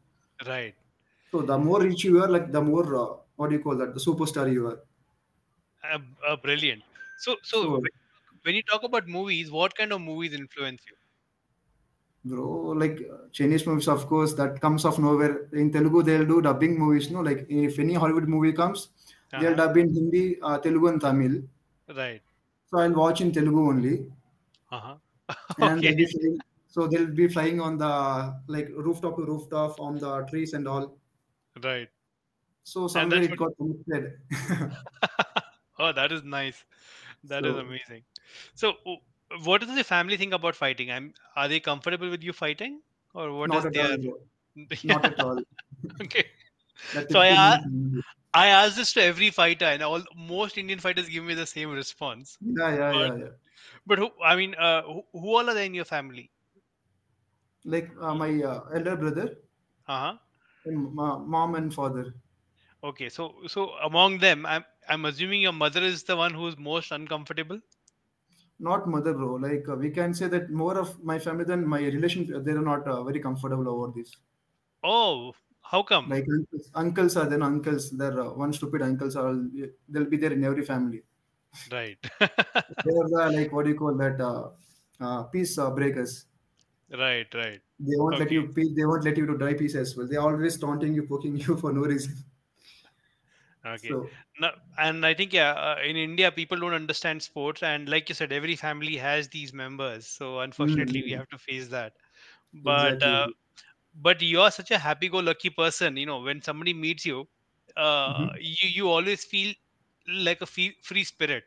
right, 0.45 0.75
So 1.31 1.41
the 1.41 1.57
more 1.57 1.81
rich 1.81 2.03
you 2.03 2.21
are, 2.23 2.29
like 2.29 2.51
the 2.51 2.61
more 2.61 2.95
uh, 2.95 3.17
what 3.35 3.49
do 3.49 3.55
you 3.55 3.63
call 3.63 3.75
that? 3.77 3.95
The 3.95 3.99
superstar 3.99 4.53
you 4.53 4.67
are. 4.67 4.83
uh, 5.83 5.99
uh, 6.27 6.35
brilliant. 6.37 6.83
So, 7.19 7.37
so 7.43 7.59
So, 7.61 7.79
when 7.81 7.91
when 8.43 8.55
you 8.55 8.63
talk 8.63 8.83
about 8.83 9.07
movies, 9.07 9.51
what 9.51 9.75
kind 9.75 9.93
of 9.93 10.01
movies 10.01 10.33
influence 10.33 10.81
you? 10.87 10.95
bro, 12.23 12.45
like 12.81 12.99
Chinese 13.31 13.65
movies, 13.65 13.87
of 13.87 14.05
course, 14.07 14.33
that 14.35 14.59
comes 14.61 14.85
off 14.85 14.99
nowhere. 14.99 15.47
In 15.53 15.71
Telugu, 15.71 16.03
they'll 16.03 16.25
do 16.25 16.41
dubbing 16.41 16.77
movies. 16.77 17.09
No, 17.11 17.21
like 17.21 17.45
if 17.49 17.79
any 17.79 17.93
Hollywood 17.93 18.27
movie 18.27 18.53
comes, 18.53 18.89
Uh 19.33 19.39
they'll 19.39 19.55
huh. 19.55 19.67
dub 19.67 19.77
in 19.77 19.93
Hindi, 19.93 20.41
uh, 20.41 20.57
Telugu, 20.57 20.87
and 20.87 21.01
Tamil. 21.01 21.41
Right. 21.95 22.21
So 22.69 22.79
I'll 22.79 22.93
watch 22.93 23.21
in 23.21 23.31
Telugu 23.31 23.67
only, 23.69 24.05
Uh 24.71 24.79
huh. 24.79 24.95
and 25.59 25.79
okay. 25.79 25.87
they'll 25.87 25.97
be 25.97 26.05
flying. 26.05 26.39
So 26.67 26.87
they'll 26.87 27.05
be 27.05 27.27
flying 27.27 27.59
on 27.59 27.77
the 27.77 28.35
like 28.47 28.69
rooftop 28.75 29.17
to 29.17 29.25
rooftop 29.25 29.79
on 29.79 29.97
the 29.97 30.21
trees 30.29 30.53
and 30.53 30.67
all. 30.67 30.97
Right. 31.63 31.89
So 32.63 32.87
somewhere 32.87 33.21
it 33.21 33.29
what. 33.31 33.39
got 33.39 33.57
connected. 33.57 34.13
oh, 35.79 35.91
that 35.91 36.11
is 36.11 36.23
nice. 36.23 36.63
That 37.23 37.45
is 37.45 37.55
so 37.55 37.59
amazing. 37.59 38.03
So, 38.55 38.73
what 39.43 39.61
does 39.61 39.75
the 39.75 39.83
family 39.83 40.17
think 40.17 40.33
about 40.33 40.55
fighting? 40.55 40.91
I'm. 40.91 41.13
Are 41.35 41.47
they 41.47 41.59
comfortable 41.59 42.09
with 42.09 42.23
you 42.23 42.33
fighting, 42.33 42.81
or 43.13 43.31
what 43.33 43.49
not 43.49 43.59
is 43.59 43.65
at 43.65 43.77
all, 43.77 43.87
their? 43.87 43.97
bro. 43.97 44.17
Not 44.83 45.05
at 45.05 45.19
all. 45.19 45.43
Okay. 46.01 46.25
So 47.09 47.19
I 47.19 47.59
typical 48.31 48.59
a- 48.59 48.65
Indian 48.65 48.91
family. 48.91 48.93
I 48.93 48.93
asked 48.93 48.93
this 48.93 48.93
to 48.93 49.01
every 49.03 49.31
fighter, 49.31 49.65
and 49.65 49.83
all 49.83 50.03
most 50.15 50.57
Indian 50.57 50.79
fighters 50.79 51.09
give 51.09 51.23
me 51.23 51.33
the 51.35 51.47
same 51.47 51.71
response. 51.71 52.39
Yeah, 52.41 52.75
yeah, 52.75 52.91
But 52.91 53.13
yeah, 53.15 53.15
yeah. 53.17 53.31
but 53.85 53.99
who 53.99 54.11
I 54.23 54.35
mean, 54.35 54.55
uh, 54.55 54.83
who, 54.83 55.03
who 55.13 55.37
all 55.37 55.49
are 55.49 55.53
there 55.53 55.65
in 55.65 55.73
your 55.75 55.85
family? 55.85 56.31
Like 57.63 57.89
uh, 57.99 58.13
my 58.13 58.29
uh, 58.43 58.69
elder 58.69 58.95
brother 58.95 59.37
Uh 59.87 59.99
huh. 60.13 60.17
and 60.65 60.95
ma- 60.95 61.19
mom 61.19 61.53
and 61.53 61.71
father. 61.73 62.15
Okay, 62.83 63.09
so 63.09 63.47
so 63.47 63.71
among 63.77 64.19
them, 64.19 64.45
I'm 64.45 64.63
I'm 64.87 65.05
assuming 65.05 65.41
your 65.41 65.51
mother 65.51 65.81
is 65.81 66.03
the 66.03 66.15
one 66.15 66.35
who's 66.35 66.57
most 66.57 66.91
uncomfortable. 66.91 67.59
Not 68.59 68.87
mother, 68.87 69.13
bro. 69.13 69.33
Like 69.35 69.67
uh, 69.67 69.75
we 69.75 69.89
can 69.89 70.13
say 70.13 70.29
that 70.29 70.49
more 70.51 70.77
of 70.77 71.03
my 71.03 71.19
family 71.19 71.43
than 71.43 71.67
my 71.67 71.79
relation. 71.81 72.25
They're 72.45 72.61
not 72.61 72.87
uh, 72.87 73.03
very 73.03 73.19
comfortable 73.19 73.67
over 73.67 73.91
this. 73.91 74.15
Oh, 74.83 75.33
how 75.71 75.83
come? 75.83 76.09
Like 76.09 76.25
uncles, 76.29 76.69
uncles 76.75 77.15
are 77.17 77.27
then 77.29 77.41
uncles. 77.41 77.91
There 77.91 78.19
uh, 78.19 78.33
one 78.33 78.53
stupid 78.53 78.81
uncles 78.81 79.15
are. 79.15 79.33
They'll 79.87 80.05
be 80.05 80.17
there 80.17 80.33
in 80.33 80.43
every 80.43 80.65
family. 80.65 81.03
Right. 81.71 81.97
They're 82.19 83.07
the 83.13 83.31
like 83.35 83.51
what 83.51 83.65
do 83.65 83.71
you 83.71 83.77
call 83.77 83.95
that? 83.95 84.19
Uh, 84.19 84.49
uh, 84.99 85.23
peace 85.23 85.57
uh, 85.57 85.71
breakers. 85.71 86.25
right. 86.97 87.27
Right. 87.33 87.61
They 87.79 87.95
won't 87.97 88.19
let 88.19 88.31
you. 88.31 88.51
They 88.53 88.85
won't 88.85 89.03
let 89.03 89.17
you 89.17 89.25
to 89.25 89.37
die 89.37 89.53
peace 89.53 89.75
as 89.75 89.95
well. 89.95 90.07
They're 90.07 90.21
always 90.21 90.57
taunting 90.57 90.93
you, 90.93 91.03
poking 91.03 91.37
you 91.37 91.57
for 91.57 91.71
no 91.73 91.81
reason. 91.81 92.15
Okay. 93.65 93.89
So 93.89 94.09
No, 94.39 94.51
and 94.77 95.05
I 95.05 95.13
think 95.13 95.33
yeah, 95.33 95.51
uh, 95.53 95.81
in 95.83 95.95
India 95.95 96.31
people 96.31 96.57
don't 96.57 96.73
understand 96.73 97.21
sports, 97.21 97.63
and 97.63 97.87
like 97.87 98.09
you 98.09 98.15
said, 98.15 98.31
every 98.31 98.55
family 98.55 98.97
has 98.97 99.29
these 99.29 99.53
members. 99.53 100.07
So 100.07 100.39
unfortunately, 100.39 101.03
we 101.03 101.11
mm, 101.11 101.17
have 101.17 101.29
to 101.29 101.37
face 101.37 101.67
that. 101.69 101.93
But 102.53 103.01
exactly. 103.03 103.35
But 103.93 104.21
you're 104.21 104.51
such 104.51 104.71
a 104.71 104.77
happy-go-lucky 104.77 105.51
person. 105.51 105.97
You 105.97 106.05
know, 106.05 106.19
when 106.21 106.41
somebody 106.41 106.73
meets 106.73 107.05
you, 107.05 107.27
uh, 107.77 108.27
Mhm. 108.27 108.35
you 108.39 108.69
you 108.69 108.89
always 108.89 109.23
feel 109.25 109.53
like 110.07 110.41
a 110.41 110.45
free, 110.45 110.77
free 110.83 111.03
spirit. 111.03 111.43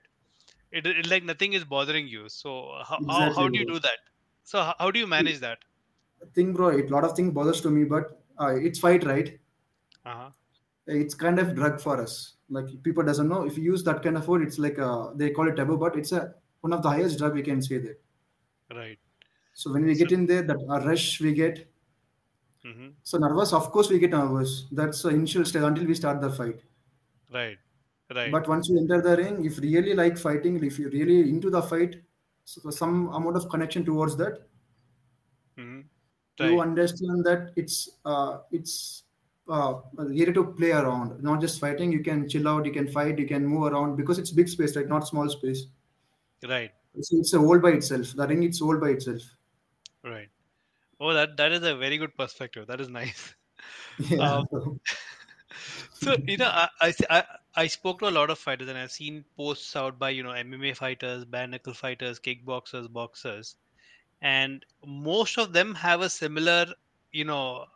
It, 0.73 0.87
it 0.87 1.07
like 1.07 1.25
nothing 1.25 1.55
is 1.55 1.65
bothering 1.65 2.09
you. 2.09 2.29
So 2.29 2.83
how 2.89 3.01
how, 3.09 3.31
Exactly, 3.31 3.33
how 3.33 3.49
do 3.49 3.59
you 3.59 3.67
do 3.67 3.81
that? 3.81 3.99
So 4.45 4.63
how, 4.63 4.75
how 4.79 4.91
do 4.93 4.99
you 5.01 5.07
manage 5.07 5.41
that? 5.41 5.59
Thing, 6.35 6.53
bro. 6.53 6.71
A 6.71 6.83
lot 6.89 7.05
of 7.05 7.15
things 7.17 7.33
bothers 7.33 7.61
to 7.63 7.71
me, 7.71 7.85
but 7.85 8.21
uh, 8.41 8.55
it's 8.57 8.79
fight, 8.79 9.05
right? 9.05 9.39
Uh-huh. 10.05 10.31
It's 10.87 11.15
kind 11.15 11.39
of 11.39 11.55
drug 11.55 11.79
for 11.81 12.01
us. 12.01 12.37
Like 12.49 12.83
people 12.83 13.03
doesn't 13.05 13.29
know 13.29 13.45
if 13.47 13.57
you 13.59 13.65
use 13.65 13.85
that 13.85 14.03
kind 14.03 14.17
of 14.17 14.25
food, 14.27 14.43
it's 14.43 14.59
like 14.59 14.79
uh, 14.79 15.13
they 15.15 15.31
call 15.31 15.49
it 15.49 15.57
taboo, 15.57 15.77
but 15.79 15.97
it's 15.97 16.13
a 16.13 16.35
one 16.61 16.73
of 16.73 16.83
the 16.83 16.89
highest 16.91 17.19
drug 17.19 17.35
we 17.35 17.43
can 17.43 17.61
say 17.63 17.79
that. 17.79 18.01
Right. 18.71 18.99
So 19.53 19.73
when 19.73 19.85
we 19.85 19.95
So 19.95 19.97
get 19.97 20.13
in 20.13 20.27
there, 20.27 20.43
that 20.43 20.57
uh, 20.57 20.81
rush 20.87 21.21
we 21.21 21.33
get. 21.33 21.73
Hmm 22.65 22.89
So 23.05 23.19
nervous, 23.19 23.53
of 23.53 23.71
course 23.71 23.91
we 23.91 23.99
get 24.01 24.11
nervous. 24.11 24.67
That's 24.73 25.03
the 25.03 25.11
initial 25.11 25.45
stage 25.45 25.63
until 25.63 25.87
we 25.87 25.95
start 25.95 26.21
the 26.21 26.31
fight. 26.31 26.63
right. 27.33 27.59
Right. 28.15 28.31
But 28.31 28.47
once 28.49 28.69
you 28.69 28.79
enter 28.79 29.01
the 29.01 29.17
ring, 29.17 29.45
if 29.45 29.59
really 29.59 29.95
like 29.95 30.19
fighting, 30.19 30.63
if 30.63 30.79
you're 30.79 30.91
really 30.91 31.29
into 31.29 31.51
the 31.51 31.63
fight, 31.63 32.03
so 32.45 32.71
some 32.71 33.09
amount 33.09 33.37
of 33.37 33.49
connection 33.49 33.85
towards 33.85 34.17
that, 34.19 34.47
hmm 35.57 35.81
you 36.41 36.61
understand 36.61 37.25
that 37.25 37.53
it's 37.57 37.99
uh, 38.05 38.39
it's 38.51 39.05
uh, 39.49 39.75
here 40.13 40.33
to 40.33 40.45
play 40.45 40.71
around, 40.73 41.23
not 41.23 41.41
just 41.41 41.61
fighting. 41.61 41.93
You 41.93 42.03
can 42.03 42.29
chill 42.29 42.49
out, 42.49 42.67
you 42.67 42.73
can 42.73 42.89
fight, 42.89 43.19
you 43.19 43.27
can 43.27 43.47
move 43.47 43.73
around 43.73 43.97
because 43.97 44.19
it's 44.19 44.31
big 44.31 44.49
space, 44.49 44.77
right? 44.77 44.89
Not 44.89 45.07
small 45.07 45.29
space. 45.29 45.67
Right. 46.47 46.73
It's, 46.95 47.13
it's 47.13 47.35
a 47.35 47.39
whole 47.39 47.59
by 47.59 47.71
itself. 47.73 48.13
The 48.15 48.27
ring, 48.27 48.43
it's 48.43 48.61
all 48.61 48.79
by 48.79 48.91
itself. 48.91 49.23
Right. 50.03 50.29
Oh, 51.01 51.13
that 51.15 51.37
that 51.37 51.53
is 51.53 51.63
a 51.63 51.77
very 51.77 51.99
good 51.99 52.17
perspective. 52.17 52.67
That 52.67 52.81
is 52.81 52.89
nice. 52.89 53.35
Yeah. 53.99 54.19
Um, 54.19 54.45
So, 55.93 56.17
you 56.27 56.37
know, 56.37 56.49
I, 56.49 56.69
I 56.81 56.95
I 57.11 57.25
I 57.57 57.67
spoke 57.69 58.01
to 58.01 58.09
a 58.09 58.17
lot 58.19 58.31
of 58.31 58.39
fighters, 58.39 58.69
and 58.69 58.79
I've 58.79 58.93
seen 58.93 59.25
posts 59.37 59.75
out 59.77 59.99
by 59.99 60.11
you 60.11 60.23
know 60.23 60.31
MMA 60.33 60.75
fighters, 60.75 61.25
bare 61.25 61.47
knuckle 61.47 61.75
fighters, 61.75 62.21
kickboxers, 62.21 62.93
boxers, 62.93 63.57
and 64.23 64.65
most 64.85 65.39
of 65.39 65.53
them 65.53 65.75
have 65.77 66.01
a 66.03 66.11
similar 66.11 66.67
you 67.13 67.25
know 67.25 67.67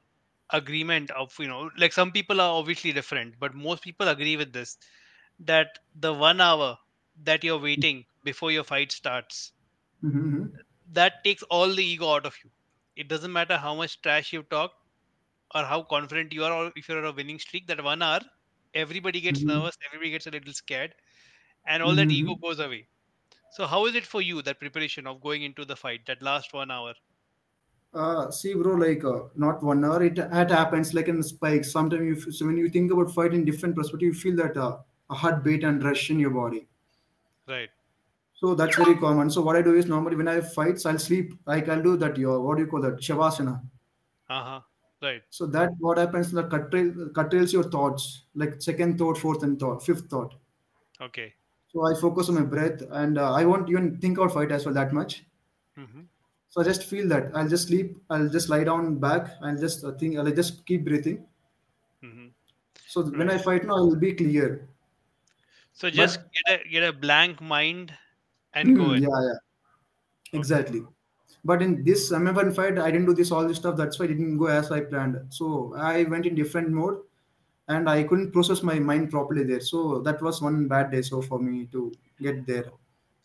agreement 0.51 1.11
of 1.13 1.35
you 1.39 1.49
know 1.49 1.71
like 1.79 1.93
some 1.93 2.13
people 2.13 2.41
are 2.41 2.59
obviously 2.59 2.93
different, 2.93 3.39
but 3.41 3.55
most 3.55 3.83
people 3.83 4.09
agree 4.09 4.37
with 4.37 4.53
this 4.53 4.77
that 5.41 5.79
the 5.95 6.13
one 6.15 6.41
hour 6.41 6.79
that 7.23 7.45
you're 7.45 7.59
waiting 7.61 8.07
before 8.25 8.51
your 8.53 8.65
fight 8.65 8.93
starts 8.93 9.53
Mhm. 10.03 10.53
that 10.89 11.23
takes 11.25 11.43
all 11.45 11.75
the 11.75 11.85
ego 11.85 12.13
out 12.15 12.27
of 12.27 12.35
you. 12.43 12.51
It 12.99 13.09
doesn't 13.09 13.33
matter 13.33 13.57
how 13.57 13.75
much 13.75 14.03
trash 14.03 14.35
you 14.35 14.43
talk 14.43 14.75
or 15.55 15.65
how 15.65 15.83
confident 15.85 16.33
you 16.33 16.45
are, 16.45 16.53
or 16.53 16.73
if 16.77 16.89
you're 16.89 16.99
on 16.99 17.05
a 17.07 17.13
winning 17.13 17.39
streak. 17.39 17.67
That 17.69 17.85
one 17.85 18.03
hour, 18.03 18.21
everybody 18.75 19.21
gets 19.21 19.45
Mhm. 19.45 19.49
nervous, 19.49 19.77
everybody 19.87 20.11
gets 20.13 20.27
a 20.27 20.33
little 20.33 20.55
scared, 20.55 20.95
and 21.67 21.83
all 21.83 21.97
that 21.97 22.13
ego 22.13 22.35
Mhm. 22.35 22.43
goes 22.43 22.61
away. 22.61 22.91
So, 23.51 23.67
how 23.67 23.87
is 23.87 23.95
it 23.97 24.07
for 24.07 24.23
you 24.23 24.43
that 24.43 24.61
preparation 24.61 25.07
of 25.07 25.21
going 25.23 25.43
into 25.45 25.65
the 25.65 25.77
fight, 25.77 26.07
that 26.07 26.23
last 26.23 26.53
one 26.55 26.71
hour? 26.71 26.95
Uh, 27.93 28.31
see, 28.31 28.55
bro, 28.55 28.75
like 28.77 29.03
uh, 29.05 29.29
not 29.35 29.63
one 29.63 29.85
hour. 29.85 30.03
It, 30.03 30.19
it 30.19 30.51
happens 30.51 30.95
like 30.95 31.09
in 31.09 31.23
spikes. 31.23 31.71
Sometimes 31.73 32.03
you 32.05 32.17
f- 32.17 32.35
so 32.35 32.47
when 32.47 32.57
you 32.57 32.69
think 32.69 32.91
about 32.93 33.13
fight 33.15 33.33
in 33.35 33.45
different 33.45 33.77
perspective, 33.77 34.07
you 34.09 34.15
feel 34.15 34.37
that 34.37 34.57
uh, 34.57 34.79
a 35.11 35.15
heartbeat 35.15 35.65
and 35.65 35.83
rush 35.83 36.11
in 36.11 36.19
your 36.21 36.31
body. 36.31 36.69
Right. 37.49 37.71
So 38.41 38.55
that's 38.55 38.77
very 38.77 38.97
common. 38.97 39.31
So 39.31 39.43
what 39.43 39.57
I 39.57 39.63
do 39.63 39.75
is 39.75 39.85
normally 39.87 40.17
when 40.17 40.29
I 40.29 40.41
fight, 40.41 40.85
I'll 40.87 40.99
sleep. 40.99 41.35
Like 41.47 41.69
I'll 41.69 41.83
do 41.83 41.97
that. 41.99 42.17
Your 42.17 42.41
what 42.41 42.57
do 42.57 42.65
you 42.65 42.71
call 42.71 42.81
that? 42.83 42.97
Shavasana. 42.97 43.63
Uh 44.29 44.43
huh. 44.45 44.61
Right. 45.03 45.23
So 45.31 45.47
that 45.47 45.71
what 45.79 45.97
happens 45.97 46.31
that 46.33 46.51
curtail, 46.51 47.09
curtails 47.15 47.51
your 47.55 47.63
thoughts, 47.71 48.25
like 48.35 48.61
second 48.61 48.99
thought, 48.99 49.17
fourth 49.17 49.43
and 49.43 49.59
thought, 49.59 49.83
fifth 49.83 50.11
thought. 50.11 50.35
Okay. 51.01 51.35
So 51.73 51.87
I 51.87 51.99
focus 51.99 52.29
on 52.29 52.35
my 52.35 52.43
breath, 52.43 52.83
and 52.91 53.17
uh, 53.17 53.33
I 53.33 53.47
won't 53.47 53.71
even 53.71 53.99
think 54.01 54.19
about 54.19 54.35
fight 54.35 54.53
as 54.53 54.67
well 54.67 54.75
that 54.75 54.93
much. 54.93 55.25
hmm 55.77 56.09
So 56.51 56.61
I 56.61 56.65
just 56.65 56.83
feel 56.85 57.09
that 57.09 57.35
I'll 57.35 57.49
just 57.49 57.69
sleep. 57.69 57.97
I'll 58.11 58.29
just 58.29 58.51
lie 58.51 58.63
down 58.65 58.99
back 58.99 59.37
and 59.41 59.59
just 59.59 59.83
uh, 59.83 59.93
think. 59.93 60.19
I'll 60.19 60.31
just 60.31 60.67
keep 60.67 60.85
breathing. 60.85 61.27
hmm 62.03 62.29
So 62.89 63.05
when 63.05 63.31
I 63.31 63.39
fight 63.39 63.65
now, 63.65 63.77
I'll 63.77 63.95
be 63.95 64.15
clear. 64.15 64.69
So 65.73 65.89
just 65.91 66.21
But 66.21 66.31
get 66.33 66.61
a 66.61 66.69
get 66.69 66.83
a 66.85 66.93
blank 66.93 67.41
mind 67.41 67.97
and 68.55 68.77
go 68.77 68.93
in. 68.93 69.03
yeah, 69.03 69.09
yeah, 69.23 69.39
exactly. 70.33 70.83
But 71.45 71.63
in 71.63 71.85
this 71.85 72.11
M1 72.13 72.55
fight, 72.55 72.79
I 72.79 72.91
didn't 72.91 73.07
do 73.07 73.15
this 73.15 73.31
all 73.31 73.47
this 73.47 73.59
stuff. 73.59 73.77
That's 73.77 73.99
why 73.99 74.07
I 74.07 74.09
didn't 74.09 74.39
go 74.39 74.47
as 74.47 74.71
I 74.73 74.81
planned. 74.81 75.19
So 75.31 75.75
I 75.77 76.03
went 76.05 76.27
in 76.27 76.35
different 76.35 76.71
mode, 76.71 76.99
and 77.69 77.89
I 77.89 78.03
couldn't 78.03 78.33
process 78.33 78.63
my 78.63 78.79
mind 78.79 79.11
properly 79.11 79.45
there. 79.45 79.61
So 79.61 80.01
that 80.01 80.21
was 80.21 80.43
one 80.43 80.67
bad 80.69 80.91
day. 80.91 81.03
So 81.03 81.23
for 81.23 81.39
me 81.39 81.67
to 81.73 81.93
get 82.21 82.47
there. 82.47 82.67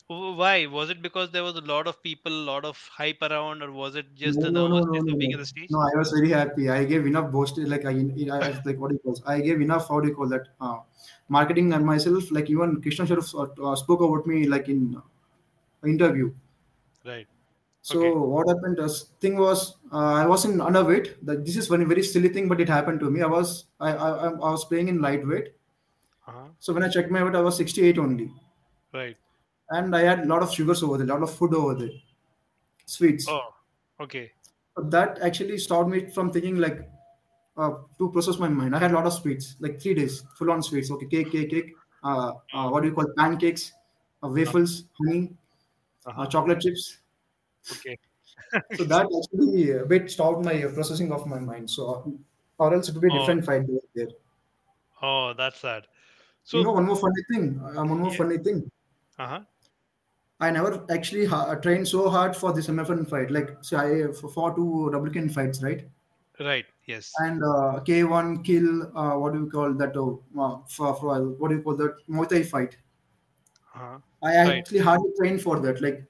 Why? 0.07 0.67
Was 0.67 0.89
it 0.91 1.01
because 1.01 1.31
there 1.31 1.43
was 1.43 1.55
a 1.55 1.61
lot 1.61 1.87
of 1.87 2.01
people, 2.03 2.31
a 2.31 2.43
lot 2.51 2.65
of 2.65 2.77
hype 2.91 3.21
around, 3.21 3.63
or 3.63 3.71
was 3.71 3.95
it 3.95 4.13
just 4.15 4.37
No, 4.37 4.45
the 4.45 4.51
no, 4.51 4.67
no, 4.67 4.79
no, 4.81 4.91
no, 4.91 5.13
of 5.13 5.17
being 5.17 5.31
no. 5.31 5.37
the 5.37 5.45
stage? 5.45 5.69
No, 5.71 5.79
I 5.79 5.97
was 5.97 6.11
very 6.11 6.29
happy. 6.29 6.69
I 6.69 6.83
gave 6.85 7.07
enough 7.07 7.31
boast. 7.31 7.57
Like 7.57 7.85
I, 7.85 7.91
I 7.91 8.37
I- 8.37 8.61
like 8.65 8.77
what 8.77 8.89
do 8.89 8.95
you 8.95 8.99
call? 8.99 9.17
I 9.25 9.39
gave 9.41 9.61
enough. 9.61 9.87
How 9.87 9.99
do 10.01 10.09
you 10.09 10.13
call 10.13 10.27
that? 10.27 10.49
Uh, 10.61 10.79
marketing 11.29 11.73
and 11.73 11.85
myself. 11.85 12.31
Like 12.31 12.49
even 12.49 12.81
Krishna 12.81 13.05
Shroff 13.05 13.33
uh, 13.33 13.69
uh, 13.71 13.75
spoke 13.75 14.01
about 14.01 14.27
me 14.27 14.45
like 14.45 14.69
in 14.69 15.01
interview. 15.85 16.33
Right. 17.05 17.27
Okay. 17.27 17.27
So 17.81 18.17
what 18.17 18.47
happened? 18.47 18.77
Was 18.77 19.09
thing 19.19 19.37
was 19.37 19.75
uh, 19.91 20.13
I 20.13 20.25
was 20.25 20.45
in 20.45 20.57
underweight. 20.59 21.15
That 21.23 21.45
this 21.45 21.57
is 21.57 21.69
one 21.69 21.87
very 21.87 22.03
silly 22.03 22.29
thing, 22.29 22.47
but 22.47 22.61
it 22.61 22.69
happened 22.69 22.99
to 23.01 23.09
me. 23.09 23.21
I 23.21 23.27
was 23.27 23.65
I 23.79 23.91
I, 23.93 24.09
I 24.29 24.51
was 24.51 24.63
playing 24.65 24.87
in 24.87 25.01
lightweight. 25.01 25.53
Uh-huh. 26.27 26.47
So 26.59 26.73
when 26.73 26.83
I 26.83 26.87
checked 26.87 27.11
my 27.11 27.21
weight, 27.23 27.35
I 27.35 27.41
was 27.41 27.57
68 27.57 27.97
only, 27.97 28.31
Right. 28.93 29.17
and 29.71 29.93
I 29.93 30.01
had 30.01 30.19
a 30.19 30.25
lot 30.25 30.41
of 30.41 30.53
sugars 30.53 30.81
over 30.81 30.97
there, 30.97 31.05
a 31.05 31.09
lot 31.09 31.21
of 31.21 31.35
food 31.35 31.53
over 31.53 31.73
there, 31.75 31.89
sweets. 32.85 33.25
Oh, 33.27 33.53
okay. 33.99 34.31
So 34.77 34.83
that 34.83 35.19
actually 35.21 35.57
stopped 35.57 35.89
me 35.89 36.09
from 36.09 36.31
thinking 36.31 36.55
like 36.57 36.87
uh, 37.57 37.71
to 37.99 38.09
process 38.11 38.39
my 38.39 38.47
mind. 38.47 38.73
I 38.73 38.79
had 38.79 38.91
a 38.91 38.93
lot 38.95 39.05
of 39.05 39.11
sweets, 39.11 39.57
like 39.59 39.81
three 39.81 39.93
days, 39.95 40.23
full 40.37 40.49
on 40.49 40.63
sweets. 40.63 40.89
Okay, 40.91 41.07
cake, 41.07 41.31
cake, 41.31 41.49
cake. 41.49 41.73
Uh, 42.03 42.31
uh, 42.53 42.69
what 42.69 42.83
do 42.83 42.87
you 42.89 42.95
call 42.95 43.07
pancakes, 43.17 43.73
uh, 44.23 44.29
waffles, 44.29 44.85
honey, 44.99 45.29
uh, 45.29 45.42
Uh-huh. 46.05 46.25
chocolate 46.27 46.61
chips. 46.61 46.99
Okay. 47.71 47.97
So 48.77 48.83
that 48.85 49.07
actually 49.07 49.71
a 49.71 49.85
bit 49.85 50.11
stopped 50.11 50.45
my 50.45 50.63
uh, 50.63 50.69
processing 50.71 51.11
of 51.11 51.25
my 51.25 51.39
mind. 51.39 51.69
So, 51.69 52.13
or 52.59 52.73
else 52.73 52.87
it 52.89 52.93
would 52.93 53.01
be 53.01 53.07
a 53.07 53.11
Oh, 53.11 53.19
different 53.19 53.45
fight 53.45 53.63
there. 53.95 54.07
oh, 55.01 55.33
that's 55.33 55.59
sad. 55.59 55.87
So 56.43 56.57
You 56.57 56.63
know, 56.65 56.71
one 56.73 56.85
more 56.85 56.95
funny 56.95 57.23
thing. 57.31 57.59
Uh, 57.59 57.83
one 57.85 57.99
more 57.99 58.11
yeah. 58.11 58.17
funny 58.17 58.37
thing. 58.37 58.71
Uh-huh. 59.17 59.41
I 60.39 60.51
never 60.51 60.85
actually 60.91 61.25
ha- 61.25 61.55
trained 61.55 61.87
so 61.87 62.09
hard 62.09 62.35
for 62.35 62.51
this 62.53 62.67
MFN 62.67 63.05
fight. 63.09 63.31
Like, 63.31 63.57
so 63.61 63.77
I 63.77 64.03
uh, 64.03 64.13
fought 64.13 64.55
two 64.55 64.85
Republican 64.87 65.29
fights, 65.29 65.63
right? 65.63 65.87
Right. 66.39 66.65
Yes. 66.85 67.11
And 67.19 67.41
uh, 67.43 67.79
K1 67.85 68.43
kill. 68.43 68.95
Uh, 68.97 69.17
what 69.17 69.33
do 69.33 69.39
you 69.39 69.49
call 69.49 69.73
that? 69.73 69.95
Uh, 69.95 70.13
uh, 70.39 70.57
for, 70.67 70.95
for 70.95 71.23
what 71.29 71.49
do 71.49 71.55
you 71.55 71.61
call 71.61 71.75
that? 71.77 71.95
Muay 72.09 72.27
Thai 72.27 72.43
fight. 72.43 72.77
Uh-huh. 73.73 73.99
I 74.23 74.35
Right. 74.43 74.57
actually 74.57 74.79
hardly 74.79 75.11
trained 75.17 75.41
for 75.41 75.59
that. 75.59 75.81
Like 75.81 76.05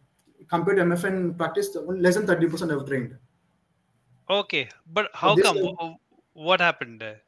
compared 0.50 0.78
to 0.78 0.82
MFN 0.84 1.34
practice, 1.36 1.76
less 1.76 2.16
than 2.16 2.28
thirty 2.28 2.48
percent 2.48 2.72
I've 2.72 2.86
trained. 2.86 3.18
Okay. 4.30 4.70
But 4.86 5.12
how 5.16 5.38
come? 5.38 5.58
wh- 5.64 6.36
What 6.36 6.60
happened 6.60 7.00
there? 7.00 7.24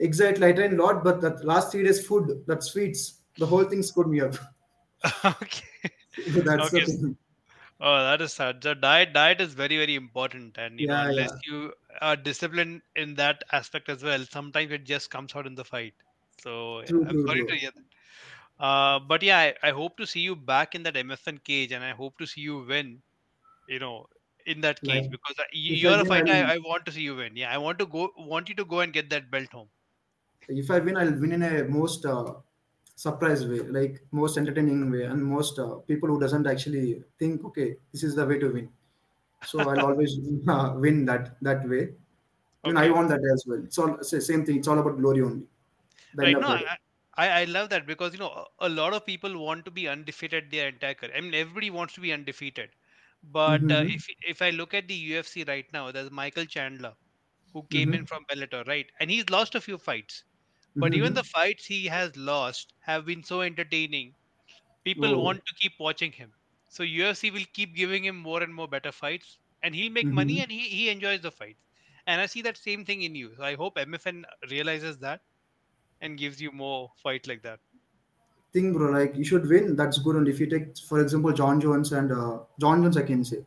exactly, 0.00 0.46
I 0.48 0.52
trained 0.52 0.78
a 0.80 0.82
lot, 0.82 1.04
but 1.04 1.20
that 1.20 1.44
last 1.44 1.70
three 1.70 1.84
days 1.84 2.04
food, 2.06 2.44
that 2.46 2.62
sweets, 2.64 3.22
the 3.38 3.46
whole 3.46 3.64
thing 3.64 3.82
screwed 3.82 4.08
me 4.08 4.20
up. 4.20 4.34
Okay. 5.24 5.90
That's 6.44 6.70
Okay. 6.74 6.84
thing. 6.84 7.16
Oh, 7.80 7.98
that 7.98 8.20
is 8.20 8.32
sad. 8.34 8.62
The 8.62 8.74
diet 8.74 9.12
diet 9.14 9.40
is 9.40 9.54
very, 9.54 9.76
very 9.76 9.94
important. 9.96 10.58
And 10.58 10.80
you 10.80 10.86
know, 10.88 10.96
unless 11.02 11.32
yeah. 11.32 11.38
you 11.46 11.72
are 12.00 12.16
disciplined 12.16 12.82
in 12.96 13.14
that 13.16 13.42
aspect 13.52 13.88
as 13.88 14.02
well, 14.02 14.24
sometimes 14.30 14.72
it 14.72 14.84
just 14.84 15.10
comes 15.10 15.34
out 15.34 15.46
in 15.46 15.54
the 15.54 15.64
fight. 15.64 15.94
So 16.42 16.80
yeah, 16.82 16.90
True, 16.90 17.04
I'm 17.06 17.16
true, 17.16 17.26
sorry 17.26 17.44
to 17.44 17.56
hear 17.56 17.70
that. 17.74 17.84
Uh, 18.60 18.98
but 18.98 19.22
yeah, 19.22 19.38
I, 19.38 19.68
I 19.68 19.70
hope 19.70 19.96
to 19.96 20.06
see 20.06 20.20
you 20.20 20.36
back 20.36 20.74
in 20.74 20.82
that 20.82 20.94
MFN 20.94 21.42
cage, 21.42 21.72
and 21.72 21.82
I 21.82 21.92
hope 21.92 22.18
to 22.18 22.26
see 22.26 22.42
you 22.42 22.64
win. 22.68 23.00
You 23.68 23.78
know, 23.78 24.06
in 24.46 24.60
that 24.60 24.82
cage 24.82 25.10
because 25.10 25.36
you, 25.52 25.76
you're 25.76 26.00
a 26.00 26.04
fighter. 26.04 26.32
I, 26.32 26.54
I 26.54 26.58
want 26.58 26.84
to 26.86 26.92
see 26.92 27.02
you 27.02 27.16
win. 27.16 27.36
Yeah, 27.36 27.52
I 27.52 27.58
want 27.58 27.78
to 27.78 27.86
go. 27.86 28.10
Want 28.18 28.48
you 28.48 28.54
to 28.56 28.64
go 28.64 28.80
and 28.80 28.92
get 28.92 29.08
that 29.10 29.30
belt 29.30 29.50
home. 29.50 29.68
if 30.48 30.70
I 30.70 30.78
win, 30.80 30.96
I'll 30.96 31.12
win 31.12 31.32
in 31.32 31.42
a 31.42 31.64
most 31.64 32.04
uh, 32.04 32.34
surprise 32.96 33.46
way, 33.46 33.60
like 33.60 34.02
most 34.10 34.36
entertaining 34.36 34.90
way, 34.90 35.04
and 35.04 35.24
most 35.24 35.58
uh, 35.58 35.76
people 35.92 36.10
who 36.10 36.20
doesn't 36.20 36.46
actually 36.46 37.02
think, 37.18 37.44
okay, 37.44 37.76
this 37.92 38.02
is 38.02 38.14
the 38.14 38.26
way 38.26 38.38
to 38.38 38.50
win. 38.50 38.68
So 39.46 39.60
I'll 39.70 39.86
always 39.86 40.18
uh, 40.48 40.74
win 40.76 41.06
that 41.06 41.36
that 41.40 41.66
way. 41.66 41.94
And 42.64 42.78
I 42.78 42.90
want 42.90 43.08
that 43.08 43.20
as 43.32 43.44
well. 43.46 43.62
It's 43.64 43.78
all 43.78 44.02
same 44.02 44.44
thing. 44.44 44.58
It's 44.58 44.68
all 44.68 44.78
about 44.78 44.98
glory 44.98 45.22
only. 45.22 45.46
Right. 46.14 46.38
No. 46.38 46.48
I, 46.48 46.76
I 47.20 47.42
I 47.42 47.44
love 47.44 47.70
that 47.70 47.86
because 47.86 48.12
you 48.14 48.18
know 48.18 48.46
a 48.58 48.68
lot 48.68 48.94
of 48.94 49.06
people 49.06 49.38
want 49.38 49.64
to 49.66 49.70
be 49.70 49.86
undefeated 49.88 50.50
their 50.50 50.68
entire 50.68 50.94
career. 50.94 51.14
I 51.16 51.20
mean, 51.20 51.34
everybody 51.34 51.70
wants 51.70 51.94
to 51.94 52.00
be 52.00 52.12
undefeated. 52.12 52.70
But 53.22 53.70
uh, 53.70 53.82
Mm-hmm. 53.82 53.96
if 53.96 54.06
if 54.22 54.42
I 54.42 54.50
look 54.50 54.74
at 54.74 54.88
the 54.88 54.94
UFC 54.94 55.44
right 55.44 55.66
now, 55.72 55.92
there's 55.92 56.10
Michael 56.10 56.46
Chandler 56.46 56.96
who 57.52 57.66
came 57.68 57.94
in 57.94 58.04
Mm-hmm. 58.04 58.06
from 58.06 58.24
Bellator, 58.30 58.66
right? 58.66 58.90
And 59.00 59.10
he's 59.10 59.30
lost 59.30 59.54
a 59.56 59.60
few 59.60 59.78
fights. 59.78 60.24
But 60.78 60.94
even 60.94 61.12
Mm-hmm. 61.12 61.20
the 61.20 61.24
fights 61.24 61.66
he 61.66 61.86
has 61.86 62.16
lost 62.16 62.74
have 62.80 63.06
been 63.06 63.24
so 63.24 63.42
entertaining. 63.42 64.16
People 64.84 65.16
Oh. 65.16 65.22
want 65.22 65.42
to 65.46 65.54
keep 65.54 65.72
watching 65.80 66.12
him. 66.12 66.34
So 66.68 66.82
UFC 66.82 67.30
will 67.30 67.46
keep 67.54 67.74
giving 67.74 68.04
him 68.04 68.16
more 68.16 68.42
and 68.42 68.54
more 68.54 68.68
better 68.68 68.92
fights, 68.92 69.38
and 69.62 69.74
he'll 69.74 69.90
make 69.92 70.10
money 70.12 70.38
Mm-hmm. 70.38 70.42
and 70.42 70.50
he, 70.52 70.68
he 70.68 70.90
enjoys 70.90 71.22
the 71.22 71.32
fights. 71.32 71.66
And 72.06 72.20
I 72.20 72.26
see 72.26 72.42
that 72.42 72.58
same 72.58 72.84
thing 72.84 73.02
in 73.02 73.14
you. 73.14 73.34
So 73.36 73.42
I 73.42 73.54
hope 73.54 73.78
MFN 73.78 74.26
realizes 74.50 74.98
that 74.98 75.22
and 76.00 76.18
gives 76.18 76.40
you 76.40 76.52
more 76.52 76.92
fight 76.96 77.26
like 77.26 77.42
that. 77.42 77.60
Thing, 78.52 78.72
bro. 78.72 78.90
Like 78.90 79.14
you 79.16 79.22
should 79.24 79.46
win. 79.48 79.76
That's 79.76 79.98
good. 79.98 80.16
And 80.16 80.26
if 80.26 80.40
you 80.40 80.46
take, 80.46 80.76
for 80.78 81.00
example, 81.00 81.32
Jon 81.32 81.60
Jones 81.60 81.92
and 81.92 82.10
uh, 82.10 82.40
Jon 82.58 82.82
Jones, 82.82 82.96
I 82.96 83.02
can 83.02 83.24
say. 83.24 83.44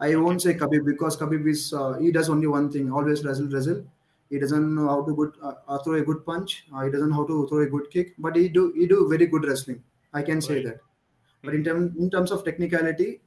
I 0.00 0.16
won't 0.16 0.40
say 0.40 0.54
Khabib 0.54 0.86
because 0.86 1.16
Khabib 1.18 1.46
is 1.48 1.72
uh, 1.74 1.98
he 1.98 2.10
does 2.12 2.30
only 2.30 2.46
one 2.46 2.70
thing: 2.72 2.90
always 2.90 3.24
wrestle, 3.26 3.48
wrestle. 3.48 3.84
He 4.30 4.38
doesn't 4.38 4.74
know 4.74 4.88
how 4.88 5.04
to 5.04 5.14
good 5.14 5.34
uh, 5.42 5.54
uh, 5.68 5.78
throw 5.82 5.94
a 5.94 6.02
good 6.02 6.24
punch. 6.24 6.66
Uh, 6.72 6.84
he 6.84 6.90
doesn't 6.90 7.10
know 7.10 7.16
how 7.16 7.26
to 7.26 7.46
throw 7.48 7.60
a 7.60 7.66
good 7.66 7.90
kick. 7.90 8.14
But 8.18 8.36
he 8.36 8.48
do 8.48 8.72
he 8.72 8.86
do 8.86 9.06
very 9.08 9.26
good 9.26 9.44
wrestling. 9.44 9.84
I 10.14 10.22
can 10.22 10.40
say 10.40 10.60
Right. 10.60 10.68
that. 10.68 10.80
But 11.44 11.54
in 11.54 11.62
hmm 11.62 11.70
term 11.70 11.94
in 11.98 12.10
terms 12.10 12.32
of 12.32 12.44
technicality, 12.44 13.22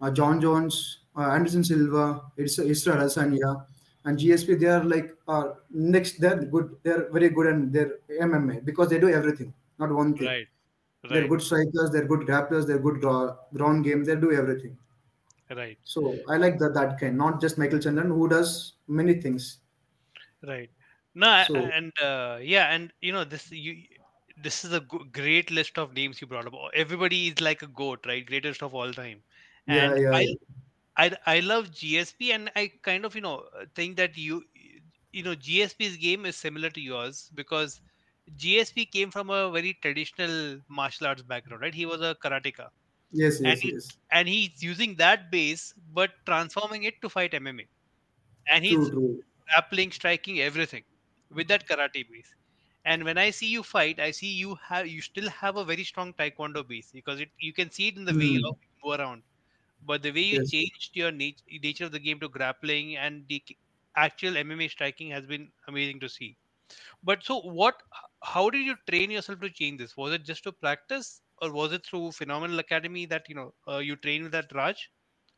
uh, 0.00 0.10
Jon 0.10 0.40
Jones, 0.40 1.00
uh, 1.16 1.30
Anderson 1.30 1.64
Silva, 1.64 2.30
it's 2.36 2.58
Israel 2.58 2.98
Adesanya, 2.98 3.66
and 4.08 4.18
GSP, 4.18 4.58
they 4.58 4.66
are 4.66 4.84
like 4.84 5.14
uh, 5.28 5.48
next. 5.70 6.20
They're 6.20 6.42
good. 6.44 6.76
They're 6.82 7.10
very 7.12 7.28
good, 7.28 7.46
and 7.46 7.72
they're 7.72 7.98
MMA 8.20 8.64
because 8.64 8.88
they 8.88 8.98
do 8.98 9.10
everything, 9.10 9.52
not 9.78 9.92
one 9.92 10.16
thing. 10.16 10.26
Right. 10.28 10.48
They're 11.08 11.28
good 11.28 11.42
strikers. 11.42 11.90
They're 11.92 12.06
good 12.06 12.20
grapplers. 12.20 12.66
They're 12.66 12.78
good 12.78 13.00
draw, 13.00 13.36
ground 13.54 13.84
game. 13.84 14.04
They 14.04 14.16
do 14.16 14.32
everything. 14.32 14.76
Right. 15.50 15.78
So 15.84 16.18
I 16.28 16.36
like 16.36 16.58
that 16.58 16.74
that 16.74 16.98
kind, 17.00 17.16
not 17.16 17.40
just 17.40 17.58
Michael 17.58 17.78
Chandler 17.78 18.04
who 18.04 18.28
does 18.28 18.74
many 18.86 19.14
things. 19.14 19.58
Right. 20.42 20.70
No, 21.14 21.44
So 21.46 21.56
and 21.56 21.92
uh, 22.00 22.38
yeah, 22.40 22.72
and 22.74 22.92
you 23.00 23.12
know 23.12 23.24
this 23.24 23.50
you 23.50 23.76
this 24.42 24.64
is 24.64 24.72
a 24.72 24.80
great 24.80 25.50
list 25.50 25.78
of 25.78 25.94
names 25.94 26.20
you 26.20 26.26
brought 26.26 26.46
up. 26.46 26.54
Everybody 26.74 27.28
is 27.28 27.40
like 27.40 27.62
a 27.62 27.66
goat, 27.66 28.04
right? 28.06 28.24
Greatest 28.24 28.62
of 28.62 28.74
all 28.74 28.92
time. 28.92 29.22
yeah, 29.66 29.92
And 29.92 30.02
yeah, 30.02 30.12
I 30.12 30.26
I 30.98 31.16
I 31.26 31.40
love 31.40 31.70
GSP, 31.72 32.32
and 32.32 32.50
I 32.56 32.72
kind 32.82 33.04
of 33.06 33.14
you 33.14 33.20
know 33.22 33.38
uh, 33.58 33.66
think 33.74 33.96
that 33.96 34.16
you 34.18 34.44
you 35.12 35.22
know 35.22 35.34
GSP's 35.34 35.96
game 35.96 36.26
is 36.26 36.36
similar 36.36 36.70
to 36.70 36.80
yours 36.80 37.30
because 37.34 37.80
GSP 38.36 38.86
came 38.86 39.10
from 39.10 39.30
a 39.30 39.50
very 39.50 39.74
traditional 39.74 40.60
martial 40.68 41.06
arts 41.06 41.22
background, 41.22 41.62
right? 41.62 41.74
He 41.74 41.86
was 41.86 42.00
a 42.02 42.16
karateka, 42.22 42.68
yes, 43.10 43.40
and 43.44 43.60
yes, 43.60 43.62
he 43.62 43.72
yes. 43.72 43.98
and 44.12 44.28
he's 44.28 44.62
using 44.62 44.96
that 44.96 45.30
base 45.30 45.72
but 45.92 46.12
transforming 46.26 46.84
it 46.84 46.94
to 47.02 47.08
fight 47.10 47.34
MMA, 47.34 47.68
and 48.48 48.64
he's 48.64 48.90
true. 48.90 49.22
grappling, 49.48 49.92
striking, 49.92 50.40
everything 50.40 50.84
with 51.30 51.48
that 51.48 51.68
karate 51.68 52.04
base. 52.10 52.34
And 52.84 53.04
when 53.04 53.18
I 53.18 53.30
see 53.30 53.48
you 53.48 53.62
fight, 53.62 54.00
I 54.00 54.12
see 54.12 54.32
you 54.34 54.56
have 54.68 54.86
you 54.88 55.02
still 55.02 55.28
have 55.30 55.56
a 55.56 55.64
very 55.64 55.84
strong 55.84 56.14
taekwondo 56.14 56.66
base 56.68 56.90
because 56.92 57.20
it 57.20 57.30
you 57.38 57.52
can 57.54 57.70
see 57.70 57.88
it 57.88 57.96
in 57.98 58.04
the 58.06 58.14
way 58.14 58.30
Hmm. 58.30 58.50
of 58.50 58.56
you 58.62 58.70
move 58.84 59.00
around 59.00 59.24
but 59.82 60.02
the 60.02 60.10
way 60.12 60.22
you 60.22 60.38
Yes. 60.38 60.52
changed 60.52 60.96
your 60.96 61.10
nat- 61.12 61.42
nature 61.62 61.84
of 61.86 61.92
the 61.92 61.98
game 61.98 62.20
to 62.20 62.28
grappling 62.28 62.96
and 62.96 63.26
the 63.28 63.42
actual 63.96 64.36
MMA 64.36 64.68
striking 64.68 65.10
has 65.10 65.26
been 65.26 65.50
amazing 65.68 66.00
to 66.00 66.08
see. 66.08 66.36
But 67.02 67.24
so 67.24 67.40
what? 67.40 67.82
How 68.22 68.50
did 68.50 68.64
you 68.66 68.76
train 68.88 69.10
yourself 69.10 69.40
to 69.40 69.50
change 69.50 69.80
this? 69.80 69.96
Was 69.96 70.12
it 70.12 70.24
just 70.24 70.44
to 70.44 70.52
practice, 70.52 71.22
or 71.42 71.52
was 71.52 71.72
it 71.72 71.86
through 71.86 72.12
Phenomenal 72.12 72.60
Academy 72.60 73.06
that 73.06 73.28
you 73.28 73.34
know 73.34 73.54
uh, 73.68 73.78
you 73.78 73.96
trained 73.96 74.24
with 74.24 74.32
that 74.32 74.52
Raj? 74.54 74.90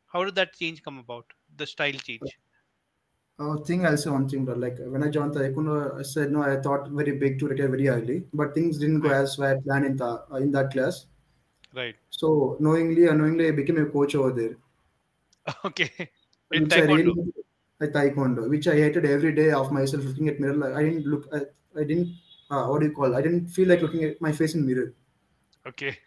How 0.07 0.25
did 0.25 0.35
that 0.35 0.55
change 0.55 0.83
come 0.83 0.99
about? 0.99 1.25
The 1.57 1.67
style 1.67 1.93
change, 1.93 2.39
Uh, 3.39 3.57
thing 3.63 3.85
I'll 3.85 3.97
say 3.97 4.09
one 4.09 4.29
thing, 4.29 4.45
bro. 4.45 4.55
Like 4.55 4.77
when 4.79 5.03
I 5.03 5.09
joined 5.09 5.33
Taekwondo, 5.33 5.97
I 5.99 6.03
said 6.03 6.31
no. 6.31 6.43
I 6.43 6.61
thought 6.61 6.89
very 6.91 7.17
big 7.17 7.39
to 7.39 7.47
retire 7.47 7.69
very 7.69 7.87
early, 7.89 8.19
but 8.33 8.53
things 8.53 8.77
didn't 8.77 8.99
go 9.01 9.09
as 9.09 9.39
I 9.39 9.55
planned 9.59 9.85
in 9.85 9.95
the 9.97 10.11
uh, 10.31 10.35
in 10.37 10.51
that 10.51 10.71
class. 10.71 11.07
Right. 11.73 11.95
So 12.09 12.57
knowingly, 12.59 13.07
unknowingly, 13.07 13.47
I 13.47 13.51
became 13.51 13.77
a 13.77 13.85
coach 13.85 14.15
over 14.15 14.31
there, 14.31 14.57
Okay. 15.65 15.91
In 16.51 16.63
which 16.63 16.73
I 16.73 16.81
really 16.81 17.03
Taekwondo. 17.13 17.93
Taekwondo, 17.93 18.49
which 18.49 18.67
I 18.67 18.75
hated 18.75 19.05
every 19.05 19.33
day 19.33 19.51
of 19.51 19.71
myself 19.71 20.03
looking 20.03 20.27
at 20.27 20.39
mirror. 20.39 20.55
Like 20.55 20.73
I 20.73 20.83
didn't 20.83 21.05
look. 21.05 21.27
I, 21.33 21.39
I 21.79 21.83
didn't. 21.83 22.15
Uh, 22.49 22.67
what 22.67 22.81
do 22.81 22.87
you 22.87 22.93
call? 22.93 23.15
I 23.15 23.21
didn't 23.21 23.47
feel 23.47 23.69
like 23.69 23.81
looking 23.81 24.03
at 24.03 24.21
my 24.21 24.31
face 24.31 24.55
in 24.55 24.65
mirror. 24.65 24.93
Okay. 25.65 25.97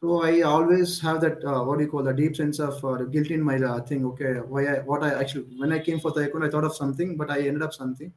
So 0.00 0.22
I 0.22 0.40
always 0.40 0.98
have 1.00 1.20
that 1.20 1.44
uh, 1.44 1.62
what 1.62 1.78
do 1.78 1.84
you 1.84 1.90
call 1.90 2.02
the 2.02 2.14
deep 2.14 2.34
sense 2.34 2.58
of 2.58 2.82
uh, 2.82 3.04
guilt 3.04 3.30
in 3.30 3.42
my 3.42 3.56
uh, 3.56 3.80
thing. 3.82 4.06
Okay, 4.06 4.40
why 4.40 4.66
I 4.66 4.78
what 4.80 5.02
I 5.02 5.12
actually 5.20 5.44
when 5.58 5.72
I 5.72 5.78
came 5.78 6.00
for 6.00 6.10
taekwondo, 6.12 6.48
I 6.48 6.50
thought 6.50 6.64
of 6.64 6.74
something, 6.74 7.16
but 7.18 7.30
I 7.30 7.40
ended 7.40 7.62
up 7.62 7.74
something. 7.74 8.12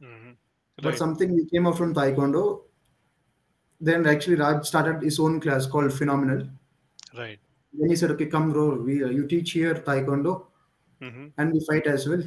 hmm 0.00 0.32
But 0.82 0.98
something 0.98 1.48
came 1.52 1.68
out 1.68 1.78
from 1.78 1.94
taekwondo. 1.94 2.62
Then 3.80 4.06
actually 4.06 4.36
Raj 4.36 4.66
started 4.66 5.02
his 5.02 5.18
own 5.18 5.40
class 5.40 5.66
called 5.66 5.92
Phenomenal. 5.92 6.48
Right. 7.16 7.38
Then 7.72 7.88
he 7.90 7.96
said, 7.96 8.10
"Okay, 8.12 8.26
come, 8.26 8.50
bro. 8.52 8.76
We 8.88 9.02
uh, 9.04 9.08
you 9.08 9.26
teach 9.26 9.52
here 9.52 9.74
taekwondo 9.74 10.46
hmm 11.00 11.28
and 11.38 11.52
we 11.52 11.60
fight 11.68 11.86
as 11.86 12.06
well. 12.08 12.22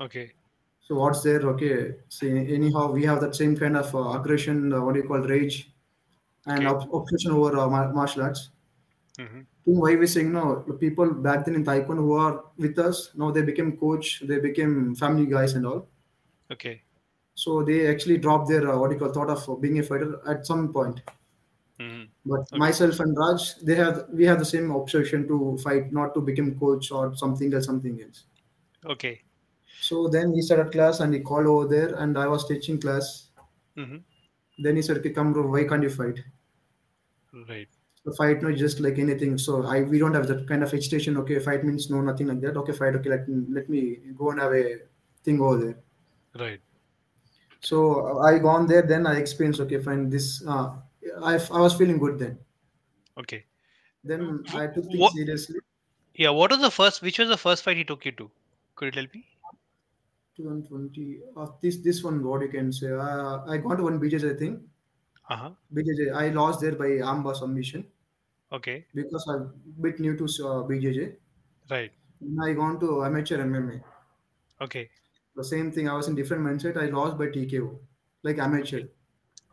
Okay. 0.00 0.32
So 0.80 0.96
what's 0.96 1.22
there? 1.22 1.40
Okay. 1.54 1.96
See, 2.08 2.30
anyhow, 2.54 2.90
we 2.92 3.04
have 3.04 3.20
that 3.22 3.34
same 3.34 3.56
kind 3.56 3.76
of 3.76 3.94
uh, 3.94 4.10
aggression. 4.18 4.72
Uh, 4.72 4.82
what 4.82 4.94
do 4.94 5.00
you 5.00 5.08
call 5.08 5.20
rage 5.20 5.72
and 6.46 6.66
Okay. 6.66 6.66
ob- 6.66 6.94
obsession 6.94 7.32
over 7.32 7.56
uh, 7.58 7.68
mar- 7.68 7.92
martial 7.92 8.22
arts." 8.22 8.50
hmm 9.18 9.42
think 9.64 9.78
why 9.82 9.90
we 9.96 10.06
saying 10.12 10.30
no 10.32 10.40
the 10.68 10.74
people 10.80 11.10
back 11.26 11.44
then 11.44 11.54
in 11.58 11.62
taekwondo 11.66 12.02
who 12.06 12.16
are 12.22 12.32
with 12.64 12.78
us 12.86 12.98
now 13.20 13.28
they 13.36 13.42
became 13.50 13.70
coach 13.82 14.08
they 14.30 14.38
became 14.46 14.72
family 15.02 15.24
guys 15.34 15.54
and 15.58 15.64
all 15.70 15.78
Okay. 16.54 16.74
So 17.34 17.62
they 17.62 17.86
actually 17.86 18.18
dropped 18.18 18.48
their 18.48 18.70
uh, 18.70 18.78
what 18.78 18.90
you 18.90 18.98
call 18.98 19.12
thought 19.12 19.30
of 19.30 19.60
being 19.60 19.78
a 19.78 19.82
fighter 19.82 20.20
at 20.28 20.46
some 20.46 20.72
point. 20.72 21.00
Hmm 21.80 22.04
but 22.26 22.40
Okay. 22.40 22.58
myself 22.58 23.00
and 23.00 23.16
raj 23.20 23.56
they 23.68 23.74
have 23.74 23.96
we 24.12 24.24
have 24.24 24.38
the 24.38 24.44
same 24.50 24.70
obsession 24.70 25.26
to 25.28 25.58
fight 25.62 25.92
not 25.92 26.14
to 26.14 26.20
become 26.20 26.58
coach 26.58 26.90
or 26.90 27.14
something 27.16 27.52
else 27.52 27.66
something 27.66 28.00
else. 28.02 28.24
Okay. 28.94 29.20
so 29.80 30.08
then 30.08 30.32
he 30.34 30.40
started 30.40 30.70
class 30.72 31.00
and 31.00 31.12
he 31.12 31.20
called 31.20 31.46
over 31.54 31.66
there 31.72 31.94
and 32.04 32.16
i 32.18 32.26
was 32.34 32.46
teaching 32.48 32.80
class. 32.80 33.28
Hmm 33.76 33.96
then 34.66 34.76
he 34.76 34.82
said 34.82 34.98
okay 34.98 35.10
come 35.10 35.32
bro 35.32 35.46
why 35.54 35.64
can't 35.64 35.82
you 35.82 35.90
fight? 35.90 36.20
Right. 37.48 37.68
the 38.04 38.12
fight 38.14 38.42
no 38.42 38.52
just 38.52 38.78
like 38.80 38.98
anything. 38.98 39.36
So 39.38 39.64
i 39.66 39.80
we 39.82 39.98
don't 39.98 40.14
have 40.14 40.28
that 40.28 40.46
kind 40.48 40.62
of 40.62 40.70
hesitation. 40.70 41.16
Okay 41.22 41.38
fight 41.40 41.64
means 41.64 41.90
no 41.90 42.00
nothing 42.00 42.28
like 42.28 42.40
that. 42.42 42.56
Okay 42.62 42.72
fight. 42.72 42.94
Okay 43.00 43.10
let 43.10 43.24
let 43.58 43.68
me 43.68 43.80
go 44.16 44.30
and 44.30 44.40
have 44.40 44.52
a 44.52 44.76
thing 45.24 45.40
over 45.40 45.56
there. 45.64 45.76
Right. 46.44 46.60
So 47.64 48.18
I 48.20 48.38
gone 48.38 48.66
there, 48.66 48.82
then 48.82 49.06
I 49.06 49.16
experienced 49.18 49.60
okay, 49.60 49.78
fine. 49.82 50.08
This 50.10 50.46
uh, 50.46 50.76
I 51.22 51.34
I 51.34 51.60
was 51.66 51.74
feeling 51.74 51.98
good 51.98 52.18
then. 52.18 52.38
Okay. 53.18 53.44
Then 54.02 54.44
I 54.54 54.66
took 54.66 54.84
things 54.84 54.98
What? 54.98 55.12
seriously. 55.12 55.60
Yeah. 56.14 56.30
What 56.30 56.50
was 56.50 56.60
the 56.60 56.70
first? 56.70 57.00
Which 57.02 57.18
was 57.18 57.28
the 57.28 57.36
first 57.44 57.62
fight 57.64 57.76
he 57.76 57.84
took 57.84 58.04
you 58.04 58.12
to? 58.12 58.30
Could 58.76 58.86
you 58.86 58.92
tell 58.92 59.10
me? 59.14 59.24
2020. 60.36 61.20
Uh, 61.36 61.46
this 61.62 61.76
this 61.78 62.02
one, 62.02 62.22
what 62.24 62.42
you 62.42 62.48
can 62.48 62.72
say. 62.72 62.90
Uh, 62.92 63.44
I 63.46 63.58
got 63.58 63.80
one 63.80 64.00
BJJ 64.00 64.38
thing. 64.38 64.56
Uh 65.30 65.36
huh. 65.36 65.50
BJJ. 65.74 66.14
I 66.14 66.28
lost 66.28 66.60
there 66.60 66.72
by 66.72 66.88
armbar 67.12 67.34
submission 67.36 67.86
Okay. 68.52 68.84
because 68.94 69.24
I'm 69.28 69.42
a 69.42 69.82
bit 69.82 70.00
new 70.00 70.16
to 70.16 70.24
uh, 70.24 70.62
BJJ. 70.72 71.14
Right. 71.70 71.92
Then 72.20 72.36
I 72.48 72.52
gone 72.52 72.78
to 72.80 73.04
amateur 73.04 73.38
MMA. 73.38 73.80
Okay. 74.60 74.90
The 75.36 75.44
same 75.44 75.70
thing. 75.72 75.88
I 75.88 75.94
was 75.94 76.08
in 76.08 76.14
different 76.14 76.42
mindset. 76.44 76.76
I 76.76 76.86
lost 76.86 77.18
by 77.18 77.26
TKO, 77.28 77.80
like 78.22 78.38
amateur. 78.38 78.88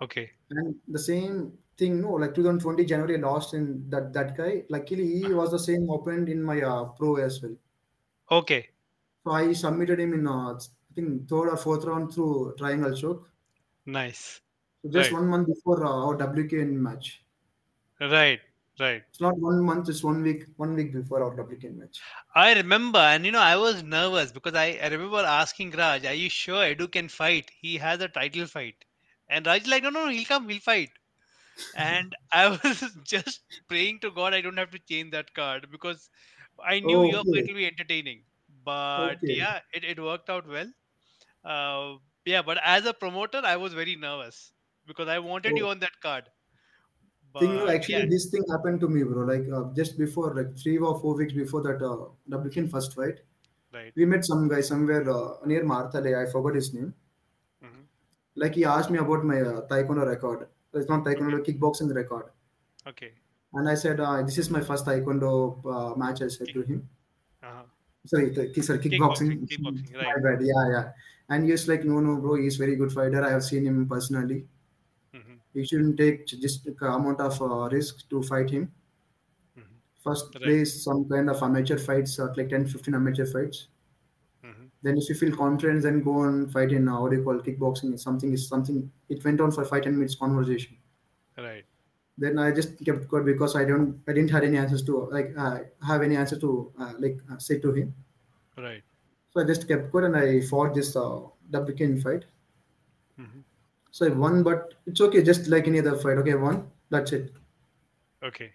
Okay. 0.01 0.31
And 0.51 0.79
the 0.87 0.99
same 0.99 1.57
thing, 1.77 1.99
no, 2.01 2.11
like 2.13 2.35
2020 2.35 2.85
January, 2.85 3.15
I 3.17 3.19
lost 3.19 3.55
in 3.55 3.89
that 3.89 4.13
that 4.13 4.37
guy. 4.37 4.65
Luckily, 4.69 5.07
he 5.19 5.33
was 5.33 5.49
the 5.49 5.57
same 5.59 5.89
opponent 5.89 6.29
in 6.29 6.43
my 6.43 6.61
uh, 6.61 6.85
pro 6.89 7.15
as 7.15 7.41
well. 7.41 7.57
Okay. 8.31 8.71
So 9.25 9.31
I 9.31 9.51
submitted 9.53 9.99
him 9.99 10.13
in 10.13 10.27
uh, 10.27 10.53
I 10.53 10.59
think 10.93 11.27
third 11.27 11.49
or 11.49 11.57
fourth 11.57 11.85
round 11.85 12.13
through 12.13 12.53
triangle 12.59 12.95
choke. 12.95 13.31
Nice. 13.85 14.41
So 14.83 14.89
just 14.91 15.11
Right. 15.11 15.11
one 15.11 15.27
month 15.27 15.47
before 15.47 15.83
uh, 15.83 15.89
our 15.89 16.15
WKN 16.15 16.79
match. 16.79 17.25
Right. 18.01 18.41
Right. 18.79 19.03
It's 19.09 19.21
not 19.21 19.37
one 19.37 19.63
month; 19.63 19.87
it's 19.89 20.03
one 20.03 20.21
week. 20.21 20.45
One 20.57 20.73
week 20.75 20.91
before 20.91 21.23
our 21.23 21.33
WKN 21.35 21.77
match. 21.77 22.07
I 22.35 22.53
remember, 22.55 22.99
and 22.99 23.25
you 23.25 23.31
know, 23.31 23.39
I 23.39 23.55
was 23.55 23.83
nervous 23.83 24.31
because 24.33 24.53
I, 24.53 24.77
I 24.83 24.87
remember 24.87 25.19
asking 25.19 25.71
Raj, 25.71 26.03
"Are 26.05 26.13
you 26.13 26.29
sure 26.29 26.61
Edu 26.61 26.91
can 26.91 27.07
fight? 27.07 27.51
He 27.51 27.77
has 27.77 28.01
a 28.01 28.09
title 28.09 28.47
fight." 28.47 28.83
And 29.29 29.47
Raj 29.47 29.65
like, 29.65 29.83
"No, 29.83 29.89
no, 29.91 30.09
he'll 30.09 30.25
come, 30.25 30.49
he'll 30.49 30.59
fight." 30.59 30.89
And 31.73 32.15
I 32.33 32.49
was 32.49 32.83
just 33.05 33.41
praying 33.69 34.01
to 34.01 34.11
God 34.11 34.33
I 34.33 34.41
don't 34.41 34.57
have 34.57 34.71
to 34.71 34.79
change 34.79 35.11
that 35.11 35.33
card 35.35 35.71
because 35.71 36.09
I 36.63 36.79
knew 36.81 37.03
your 37.03 37.25
fight 37.25 37.43
Okay, 37.43 37.49
will 37.49 37.55
be 37.55 37.67
entertaining. 37.67 38.25
But 38.49 39.19
okay. 39.21 39.41
yeah, 39.41 39.61
it, 39.73 39.83
it 39.85 39.99
worked 40.01 40.29
out 40.29 40.47
well. 40.47 40.71
Uh, 41.45 41.97
yeah, 42.25 42.41
but 42.43 42.59
as 42.63 42.85
a 42.85 42.93
promoter, 42.93 43.41
I 43.43 43.57
was 43.57 43.73
very 43.73 43.95
nervous 43.95 44.53
because 44.85 45.07
I 45.09 45.19
wanted 45.19 45.57
you 45.57 45.67
on 45.69 45.79
that 45.79 45.99
card. 46.01 46.29
Thing, 47.39 47.57
actually, 47.69 47.95
yeah, 47.95 48.05
this 48.09 48.29
thing 48.29 48.43
happened 48.51 48.79
to 48.81 48.87
me, 48.89 49.03
bro. 49.03 49.23
Like 49.25 49.45
uh, 49.57 49.73
just 49.73 49.97
before, 49.97 50.33
like 50.35 50.57
three 50.57 50.77
or 50.77 50.99
four 50.99 51.15
weeks 51.15 51.33
before 51.33 51.61
that 51.63 51.81
uh, 51.81 52.09
WKN 52.29 52.69
first 52.69 52.93
fight, 52.93 53.19
right. 53.73 53.93
we 53.95 54.05
met 54.05 54.25
some 54.25 54.47
guy 54.49 54.61
somewhere 54.61 55.09
uh, 55.09 55.37
near 55.45 55.63
Marathahalli. 55.63 56.13
I 56.27 56.29
forgot 56.31 56.55
his 56.55 56.73
name. 56.73 56.93
hmm 57.61 57.81
Like 58.35 58.55
he 58.55 58.65
asked 58.65 58.89
me 58.91 58.99
about 58.99 59.23
my 59.23 59.39
uh, 59.41 59.61
taekwondo 59.67 60.05
record. 60.07 60.47
It's 60.73 60.89
not 60.89 61.07
Okay. 61.07 61.15
taekwondo, 61.15 61.39
kickboxing 61.45 61.93
record. 61.95 62.31
Okay. 62.87 63.11
And 63.53 63.69
I 63.69 63.75
said, 63.75 63.99
uh, 63.99 64.21
"This 64.23 64.37
is 64.37 64.49
my 64.49 64.61
first 64.61 64.85
taekwondo 64.85 65.31
uh, 65.75 65.95
match." 65.95 66.21
I 66.21 66.27
said 66.27 66.47
Kick, 66.47 66.55
to 66.55 66.61
him. 66.73 66.89
uh-huh. 67.43 67.63
sorry, 68.05 68.33
th- 68.35 68.55
sorry, 68.65 68.79
Kickboxing. 68.79 69.47
kickboxing. 69.47 69.47
Kickboxing. 69.47 69.93
My 69.93 70.15
bad. 70.27 70.41
Yeah, 70.51 70.69
yeah. 70.75 70.91
And 71.29 71.49
he's 71.49 71.67
like, 71.67 71.83
no, 71.85 71.99
no, 72.01 72.17
bro. 72.21 72.35
He's 72.35 72.55
a 72.55 72.63
very 72.65 72.75
good 72.75 72.91
fighter. 72.91 73.23
I 73.25 73.29
have 73.31 73.43
seen 73.43 73.65
him 73.65 73.87
personally. 73.87 74.39
You 75.53 75.65
shouldn't 75.65 75.97
take 75.97 76.25
just 76.27 76.67
amount 76.81 77.19
of 77.21 77.41
uh, 77.41 77.69
risk 77.69 78.09
to 78.09 78.21
fight 78.23 78.49
him. 78.49 78.73
hmm 79.55 79.81
First, 80.03 80.41
Right. 80.41 80.41
play 80.43 80.65
some 80.65 81.07
kind 81.07 81.29
of 81.29 81.41
amateur 81.41 81.77
fights, 81.77 82.19
uh, 82.19 82.33
like 82.35 82.49
10, 82.49 82.67
15 82.67 82.93
amateur 82.93 83.25
fights. 83.25 83.69
hmm 84.43 84.71
Then, 84.83 84.97
if 84.97 85.09
you 85.09 85.15
feel 85.15 85.35
confident, 85.35 85.81
then 85.81 86.03
go 86.03 86.23
and 86.23 86.51
fight 86.51 86.71
in 86.71 86.87
uh, 86.87 86.99
what 87.01 87.09
do 87.11 87.17
you 87.17 87.23
call 87.23 87.39
kickboxing. 87.39 87.97
Something 87.99 88.33
is 88.33 88.47
something. 88.47 88.91
It 89.09 89.23
went 89.25 89.41
on 89.41 89.51
for 89.51 89.65
five 89.65 89.83
ten 89.83 89.95
minutes 89.95 90.13
conversation. 90.15 90.77
Right. 91.37 91.65
Then 92.17 92.39
I 92.39 92.51
just 92.53 92.83
kept 92.85 93.09
quiet 93.09 93.25
because 93.25 93.53
I 93.55 93.65
don't, 93.65 94.01
I 94.07 94.13
didn't 94.13 94.29
have 94.31 94.43
any 94.43 94.57
answers 94.57 94.81
to 94.83 95.09
like 95.11 95.33
uh, 95.37 95.59
have 95.85 96.01
any 96.01 96.15
answer 96.15 96.39
to 96.39 96.71
uh, 96.79 96.93
like 96.99 97.19
uh, 97.29 97.37
say 97.37 97.59
to 97.59 97.73
him. 97.73 97.93
Right. 98.57 98.83
So 99.31 99.41
I 99.41 99.45
just 99.45 99.67
kept 99.67 99.89
quiet 99.89 100.05
and 100.05 100.15
I 100.15 100.41
fought 100.41 100.75
this 100.75 100.95
uh, 100.95 101.21
WKN 101.49 101.99
fight. 101.99 102.25
hmm 103.17 103.41
So 103.91 104.05
I 104.05 104.09
won, 104.09 104.43
but 104.43 104.73
it's 104.85 105.01
okay, 105.01 105.21
just 105.21 105.47
like 105.47 105.67
any 105.67 105.79
other 105.79 105.97
fight. 105.97 106.17
Okay, 106.17 106.31
I 106.31 106.35
won. 106.35 106.69
That's 106.89 107.11
it. 107.11 107.33
Okay. 108.23 108.51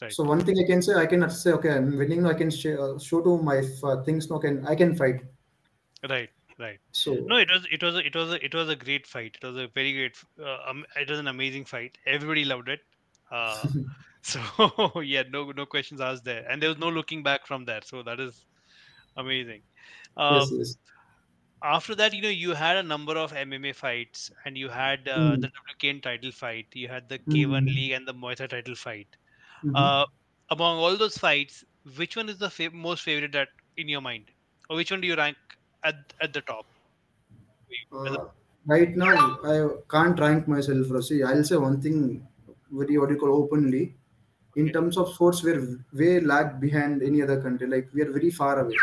Right. 0.00 0.12
So 0.12 0.22
one 0.24 0.44
thing 0.44 0.56
I 0.62 0.66
can 0.66 0.80
say, 0.80 0.94
I 0.94 1.06
cannot 1.06 1.32
say, 1.32 1.52
okay, 1.52 1.70
I'm 1.70 1.96
winning. 1.98 2.24
I 2.26 2.34
can 2.34 2.50
sh- 2.50 2.78
uh, 2.78 2.98
show 2.98 3.20
to 3.20 3.38
my 3.42 3.62
uh, 3.82 4.02
things. 4.04 4.30
No, 4.30 4.38
can 4.38 4.64
I 4.66 4.74
can 4.74 4.94
fight. 4.94 5.22
Right. 6.08 6.30
right. 6.58 6.78
So 6.92 7.14
No, 7.14 7.36
it 7.36 7.48
was 7.50 7.66
it 7.70 7.82
was 7.82 7.96
a, 7.96 8.06
it 8.06 8.14
was 8.14 8.32
a, 8.32 8.44
it 8.44 8.54
was 8.54 8.68
a 8.68 8.76
great 8.76 9.06
fight. 9.06 9.36
It 9.42 9.46
was 9.46 9.56
a 9.56 9.66
very 9.74 9.92
great. 9.92 10.16
Uh, 10.40 10.58
um, 10.68 10.84
it 10.96 11.10
was 11.10 11.18
an 11.18 11.26
amazing 11.26 11.64
fight. 11.64 11.98
Everybody 12.06 12.44
loved 12.44 12.68
it. 12.68 12.80
Uh, 13.30 13.66
so 14.22 14.40
yeah, 15.00 15.24
no 15.30 15.50
no 15.50 15.66
questions 15.66 16.00
asked 16.00 16.24
there, 16.24 16.46
and 16.48 16.62
there 16.62 16.68
was 16.68 16.78
no 16.78 16.88
looking 16.88 17.22
back 17.22 17.46
from 17.46 17.64
that. 17.64 17.86
So 17.86 18.02
that 18.04 18.20
is 18.20 18.44
amazing. 19.16 19.62
yes, 20.16 20.50
Um, 20.50 20.58
yes. 20.58 20.76
After 21.62 21.94
that, 21.96 22.12
you 22.14 22.22
know, 22.22 22.28
you 22.28 22.54
had 22.54 22.76
a 22.76 22.82
number 22.82 23.16
of 23.16 23.32
MMA 23.32 23.72
fights, 23.72 24.30
and 24.44 24.56
you 24.56 24.68
had 24.68 25.08
uh, 25.08 25.36
the 25.36 25.48
Mm. 25.48 25.52
WKN 25.58 26.00
title 26.02 26.32
fight. 26.32 26.66
You 26.74 26.88
had 26.88 27.08
the 27.08 27.18
K1 27.18 27.66
Mm. 27.68 27.74
League 27.74 27.92
and 27.92 28.06
the 28.08 28.14
Muay 28.14 28.36
Thai 28.36 28.46
title 28.46 28.74
fight. 28.74 29.16
Mhm. 29.64 29.72
Uh, 29.74 30.06
among 30.50 30.78
all 30.78 30.96
those 30.96 31.18
fights, 31.18 31.64
which 31.96 32.16
one 32.16 32.28
is 32.28 32.38
the 32.38 32.48
fav- 32.48 32.72
most 32.72 33.02
favorite 33.02 33.32
that 33.32 33.48
in 33.76 33.88
your 33.88 34.00
mind, 34.00 34.30
or 34.70 34.76
which 34.76 34.90
one 34.90 35.00
do 35.00 35.08
you 35.08 35.16
rank 35.16 35.36
at 35.84 36.12
at 36.20 36.32
the 36.32 36.40
top? 36.42 36.66
for 37.66 38.06
you 38.06 38.06
as 38.06 38.14
a- 38.16 38.20
Uh, 38.20 38.28
right 38.66 38.96
now, 38.96 39.14
I 39.54 39.56
can't 39.94 40.18
rank 40.20 40.48
myself. 40.48 40.88
bro. 40.88 41.00
I'll 41.30 41.44
say 41.44 41.56
one 41.56 41.80
thing 41.80 42.26
very 42.70 42.98
what 42.98 43.10
you 43.10 43.18
call 43.24 43.34
openly. 43.42 43.84
In 44.56 44.64
Okay, 44.64 44.72
terms 44.72 44.96
of 44.96 45.12
sports, 45.14 45.42
we're 45.42 45.60
way 45.92 46.20
lag 46.20 46.60
behind 46.60 47.02
any 47.02 47.22
other 47.22 47.40
country. 47.40 47.66
Like 47.74 47.90
we 47.92 48.02
are 48.02 48.10
very 48.10 48.30
far 48.30 48.58
away. 48.60 48.76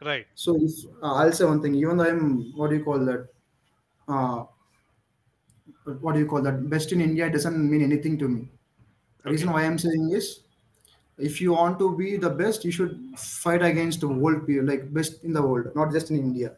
Right, 0.00 0.26
So 0.34 0.56
if 0.56 0.72
uh, 1.02 1.14
I'll 1.14 1.32
say 1.32 1.44
one 1.44 1.62
thing, 1.62 1.74
even 1.74 1.96
though 1.96 2.04
I'm 2.08 2.52
what 2.56 2.70
do 2.70 2.76
you 2.76 2.84
call 2.84 3.04
that? 3.04 3.28
Uh, 4.08 4.46
what 6.00 6.12
do 6.14 6.20
you 6.20 6.26
call 6.26 6.42
that? 6.42 6.68
Best 6.70 6.92
in 6.92 7.00
India 7.00 7.30
doesn't 7.30 7.70
mean 7.70 7.82
anything 7.82 8.18
to 8.18 8.28
me. 8.28 8.48
The 9.24 9.30
reason 9.30 9.52
why 9.52 9.64
I'm 9.64 9.78
saying 9.78 10.10
is, 10.12 10.40
if 11.18 11.40
you 11.40 11.52
want 11.52 11.78
to 11.80 11.96
be 11.96 12.16
the 12.16 12.30
best, 12.30 12.64
you 12.64 12.72
should 12.72 13.18
fight 13.18 13.62
against 13.62 14.00
the 14.02 14.08
world 14.08 14.46
people, 14.46 14.66
like 14.66 14.92
best 14.94 15.24
in 15.24 15.32
the 15.34 15.42
world, 15.42 15.74
not 15.76 15.92
just 15.92 16.10
in 16.10 16.18
India. 16.18 16.56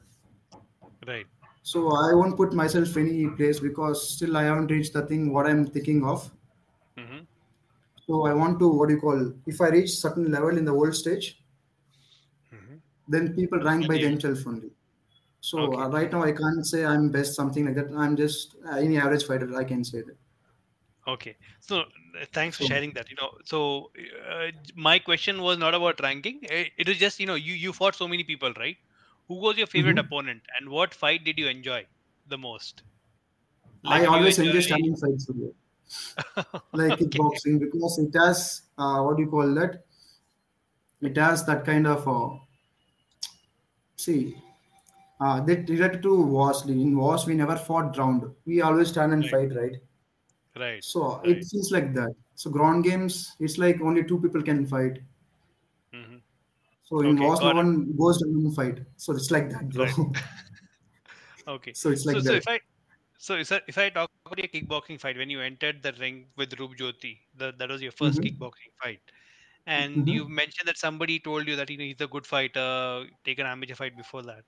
right, 1.06 1.26
So 1.62 1.88
I 1.96 2.12
won't 2.12 2.36
put 2.36 2.52
myself 2.52 2.94
any 2.98 3.26
place 3.30 3.60
because 3.60 4.10
still 4.14 4.36
I 4.36 4.42
haven't 4.42 4.70
reached 4.70 4.92
the 4.92 5.06
thing 5.06 5.32
what 5.32 5.46
I'm 5.46 5.64
thinking 5.66 6.04
of. 6.04 6.30
hmm 6.96 7.26
So 8.06 8.26
I 8.26 8.34
want 8.34 8.58
to 8.58 8.68
what 8.68 8.88
do 8.88 8.94
you 8.94 9.00
call? 9.00 9.32
If 9.46 9.60
I 9.60 9.68
reach 9.68 9.90
certain 9.96 10.30
level 10.30 10.56
in 10.58 10.64
the 10.64 10.74
world 10.74 10.94
stage, 10.94 11.39
then 13.10 13.34
people 13.34 13.60
rank 13.60 13.88
by 13.88 13.98
themselves 13.98 14.46
only. 14.46 14.70
So 15.40 15.58
okay, 15.60 15.82
uh, 15.82 15.88
right 15.88 16.12
now 16.12 16.22
I 16.22 16.32
can't 16.32 16.66
say 16.66 16.84
I'm 16.84 17.10
best 17.10 17.34
something 17.34 17.66
like 17.66 17.74
that. 17.74 17.90
I'm 17.96 18.16
just 18.16 18.56
uh, 18.66 18.76
any 18.76 18.98
average 18.98 19.24
fighter. 19.24 19.48
I 19.56 19.64
can 19.64 19.84
say 19.84 20.02
that. 20.02 20.16
okay. 21.08 21.36
So 21.60 21.80
uh, 21.80 22.26
thanks 22.32 22.58
for 22.58 22.64
sharing 22.64 22.92
that. 22.92 23.10
You 23.10 23.16
know, 23.20 23.30
so 23.44 23.90
uh, 24.30 24.50
my 24.74 24.98
question 24.98 25.40
was 25.40 25.58
not 25.58 25.74
about 25.74 26.00
ranking. 26.00 26.40
It, 26.42 26.72
it 26.76 26.88
was 26.88 26.98
just 26.98 27.20
you 27.20 27.26
know 27.26 27.36
you 27.36 27.54
you 27.54 27.72
fought 27.72 27.94
so 27.94 28.06
many 28.06 28.24
people, 28.24 28.52
right? 28.58 28.76
Who 29.28 29.40
was 29.46 29.56
your 29.56 29.66
favorite 29.66 29.96
mhm. 29.96 30.06
opponent, 30.06 30.42
and 30.58 30.68
what 30.68 30.92
fight 30.92 31.24
did 31.24 31.38
you 31.38 31.48
enjoy 31.48 31.86
the 32.28 32.38
most? 32.38 32.82
Like, 33.82 34.02
I 34.02 34.06
always 34.06 34.38
enjoy 34.38 34.60
standing 34.68 34.96
fights 34.96 35.30
like 36.72 36.92
okay, 36.92 37.04
kickboxing 37.04 37.58
because 37.60 37.98
it 37.98 38.14
has 38.14 38.62
uh, 38.78 39.00
what 39.02 39.16
do 39.16 39.22
you 39.22 39.30
call 39.30 39.54
that? 39.54 39.84
It 41.00 41.16
has 41.16 41.46
that 41.46 41.64
kind 41.64 41.86
of 41.86 42.06
uh, 42.06 42.36
see 44.04 44.22
Uh, 45.26 45.40
that 45.48 45.68
related 45.70 46.02
to 46.04 46.12
wars. 46.34 46.62
In 46.66 46.96
wars, 46.96 47.26
we 47.26 47.34
never 47.40 47.56
fought 47.56 47.96
round. 47.98 48.24
We 48.46 48.60
always 48.68 48.90
stand 48.90 49.12
and 49.16 49.24
right, 49.24 49.30
fight, 49.30 49.54
right? 49.56 49.76
right, 50.56 50.84
So 50.84 51.20
it 51.24 51.36
right. 51.36 51.44
feels 51.44 51.70
like 51.70 51.94
that. 51.94 52.12
So 52.34 52.50
ground 52.50 52.84
games, 52.84 53.36
it's 53.38 53.56
like 53.56 53.80
only 53.80 54.04
two 54.04 54.20
people 54.20 54.42
can 54.42 54.66
fight. 54.66 54.98
hmm 55.92 56.22
So 56.82 57.00
in 57.00 57.18
Okay, 57.18 57.18
wars, 57.18 57.40
no 57.40 57.50
it. 57.50 57.54
one 57.54 57.96
goes 57.96 58.20
down 58.20 58.32
and 58.34 58.54
fight. 58.54 58.80
So 58.96 59.14
it's 59.14 59.30
like 59.30 59.48
that, 59.50 59.70
bro. 59.70 59.84
Right. 59.84 59.94
Okay. 61.46 61.74
so 61.74 61.90
it's 61.90 62.06
So 62.06 62.06
like 62.06 62.18
so 62.20 62.34
that. 62.34 62.36
if 62.36 62.48
I 62.48 62.60
so 63.18 63.36
if 63.36 63.52
I, 63.52 63.62
if 63.68 63.78
I 63.78 63.90
talk 63.90 64.10
about 64.26 64.38
your 64.38 64.48
kickboxing 64.48 65.00
fight 65.00 65.16
when 65.16 65.30
you 65.30 65.40
entered 65.40 65.82
the 65.82 65.92
ring 65.94 66.28
with 66.36 66.58
Roop 66.58 66.72
Jyoti, 66.78 67.18
the, 67.34 67.52
that 67.58 67.68
was 67.70 67.82
your 67.82 67.92
first 67.92 68.22
Mm-hmm. 68.22 68.22
kickboxing 68.22 68.72
fight, 68.82 69.00
and 69.66 70.08
you 70.08 70.26
Mm-hmm. 70.26 70.30
mentioned 70.30 70.68
that 70.68 70.78
somebody 70.78 71.20
told 71.20 71.48
you 71.48 71.56
that 71.56 71.70
you 71.70 71.76
know 71.78 71.84
he's 71.84 72.00
a 72.00 72.06
good 72.08 72.26
fighter, 72.26 73.06
take 73.24 73.38
an 73.38 73.46
amateur 73.46 73.74
fight 73.74 73.96
before 73.96 74.22
that. 74.22 74.44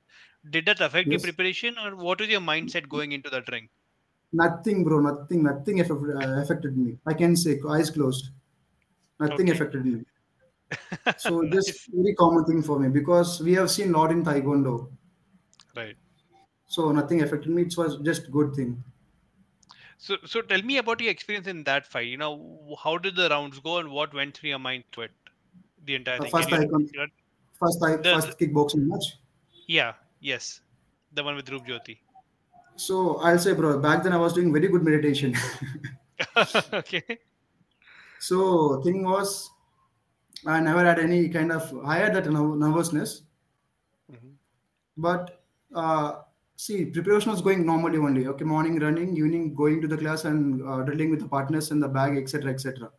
Did 0.50 0.66
that 0.66 0.80
affect 0.80 1.12
your 1.12 1.20
preparation, 1.20 1.78
or 1.78 1.96
what 1.96 2.20
was 2.20 2.28
your 2.28 2.40
mindset 2.40 2.88
going 2.88 3.12
into 3.12 3.30
that 3.30 3.48
ring? 3.50 3.68
Nothing, 4.32 4.84
bro. 4.84 5.00
Nothing. 5.00 5.42
Nothing 5.44 5.80
affected, 5.80 6.16
uh, 6.16 6.40
affected 6.42 6.76
me. 6.76 6.98
I 7.06 7.14
can 7.14 7.36
say 7.36 7.58
eyes 7.68 7.88
closed. 7.90 8.30
Nothing 9.20 9.50
Okay. 9.50 9.50
affected 9.50 9.84
me. 9.86 10.04
So 11.16 11.48
just 11.50 11.72
Nice. 11.72 11.88
very 11.88 12.14
common 12.16 12.44
thing 12.44 12.62
for 12.62 12.78
me 12.78 12.88
because 12.90 13.40
we 13.40 13.54
have 13.54 13.70
seen 13.70 13.92
lot 13.92 14.12
in 14.12 14.22
Taekwondo. 14.22 14.90
Right. 15.76 15.96
So 16.66 16.90
nothing 16.90 17.22
affected 17.22 17.50
me. 17.50 17.62
It 17.62 17.74
was 17.76 17.98
just 18.00 18.30
good 18.32 18.52
thing. 18.54 18.82
So 20.04 20.16
so 20.30 20.40
tell 20.42 20.62
me 20.68 20.76
about 20.78 21.00
your 21.00 21.10
experience 21.12 21.46
in 21.50 21.62
that 21.66 21.86
fight. 21.86 22.06
You 22.12 22.16
know, 22.20 22.76
how 22.84 22.98
did 23.02 23.14
the 23.14 23.28
rounds 23.32 23.58
go, 23.66 23.78
and 23.80 23.90
what 23.96 24.14
went 24.20 24.36
through 24.36 24.50
your 24.52 24.58
mind 24.58 24.84
through 24.92 25.04
it, 25.04 25.12
the 25.90 25.94
entire 25.98 26.18
thing? 26.22 26.30
First 26.32 26.50
you 26.50 26.58
know, 26.70 27.06
first, 27.60 27.78
Tae- 27.82 27.98
the, 28.06 28.14
first 28.20 28.38
kickboxing 28.40 28.86
match. 28.92 29.04
yeah, 29.68 29.92
yes, 30.20 30.60
the 31.12 31.22
one 31.22 31.36
with 31.36 31.48
Roop 31.54 31.68
Jyoti. 31.68 31.98
So 32.74 33.18
I'll 33.18 33.38
say, 33.38 33.54
bro, 33.54 33.78
back 33.78 34.02
then 34.02 34.12
I 34.12 34.16
was 34.16 34.32
doing 34.32 34.52
very 34.52 34.66
good 34.66 34.82
meditation. 34.82 35.36
okay. 36.72 37.18
so 38.18 38.80
thing 38.82 39.04
was, 39.04 39.50
I 40.46 40.58
never 40.60 40.84
had 40.84 40.98
any 40.98 41.28
kind 41.28 41.52
of, 41.52 41.72
I 41.84 41.98
had 41.98 42.14
that 42.16 42.24
nerv- 42.24 42.58
nervousness, 42.58 43.22
Mhm. 44.12 44.32
but 44.96 45.44
uh, 45.74 46.22
see, 46.66 46.84
preparation 46.84 47.32
was 47.32 47.42
going 47.42 47.66
normally 47.66 47.98
only. 47.98 48.26
Okay, 48.28 48.44
morning 48.44 48.78
running, 48.78 49.16
evening 49.16 49.54
going 49.54 49.80
to 49.82 49.88
the 49.88 49.96
class 49.96 50.24
and 50.24 50.62
uh, 50.62 50.82
drilling 50.82 51.10
with 51.10 51.20
the 51.20 51.28
partners 51.28 51.70
in 51.70 51.80
the 51.80 51.88
bag, 51.88 52.16
etc., 52.16 52.52
etc. 52.52 52.90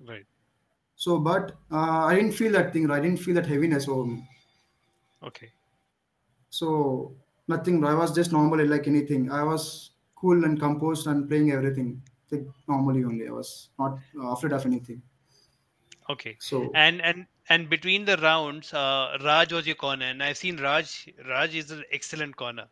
Right. 0.00 0.26
So, 0.96 1.18
but 1.18 1.52
uh, 1.70 2.04
I 2.06 2.14
didn't 2.14 2.32
feel 2.32 2.52
that 2.52 2.72
thing. 2.72 2.90
I 2.90 3.00
didn't 3.00 3.18
feel 3.18 3.34
that 3.34 3.46
heaviness 3.46 3.88
over 3.88 4.06
me. 4.06 4.28
Okay. 5.22 5.50
So 6.50 7.14
nothing. 7.46 7.84
I 7.84 7.94
was 7.94 8.14
just 8.14 8.32
normally 8.32 8.66
like 8.66 8.88
anything. 8.88 9.30
I 9.30 9.42
was 9.42 9.90
cool 10.16 10.44
and 10.44 10.58
composed 10.58 11.06
and 11.06 11.28
playing 11.28 11.52
everything 11.52 12.02
like 12.30 12.46
normally 12.68 13.04
only. 13.04 13.28
I 13.28 13.32
was 13.32 13.68
not 13.78 13.98
afraid 14.22 14.52
of 14.52 14.64
anything. 14.66 15.02
Okay. 16.10 16.36
So 16.40 16.70
And 16.74 17.02
and 17.02 17.26
and 17.50 17.68
between 17.68 18.04
the 18.04 18.16
rounds, 18.16 18.72
uh, 18.72 19.18
Raj 19.22 19.52
was 19.52 19.66
your 19.66 19.76
corner, 19.76 20.06
and 20.06 20.22
I've 20.22 20.38
seen 20.38 20.56
Raj. 20.56 21.08
Raj 21.28 21.54
is 21.54 21.70
an 21.70 21.84
excellent 21.92 22.36
corner. 22.36 22.66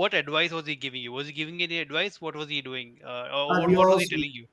What 0.00 0.14
advice 0.14 0.52
was 0.52 0.66
he 0.66 0.74
giving 0.74 1.02
you? 1.02 1.12
Was 1.12 1.26
he 1.26 1.32
giving 1.32 1.62
any 1.62 1.78
advice? 1.78 2.20
What 2.20 2.34
was 2.34 2.48
he 2.48 2.60
doing? 2.62 2.98
Uh, 3.04 3.28
or 3.34 3.48
what, 3.48 3.70
what 3.70 3.88
was 3.88 4.02
he 4.02 4.08
telling 4.08 4.30
you? 4.32 4.46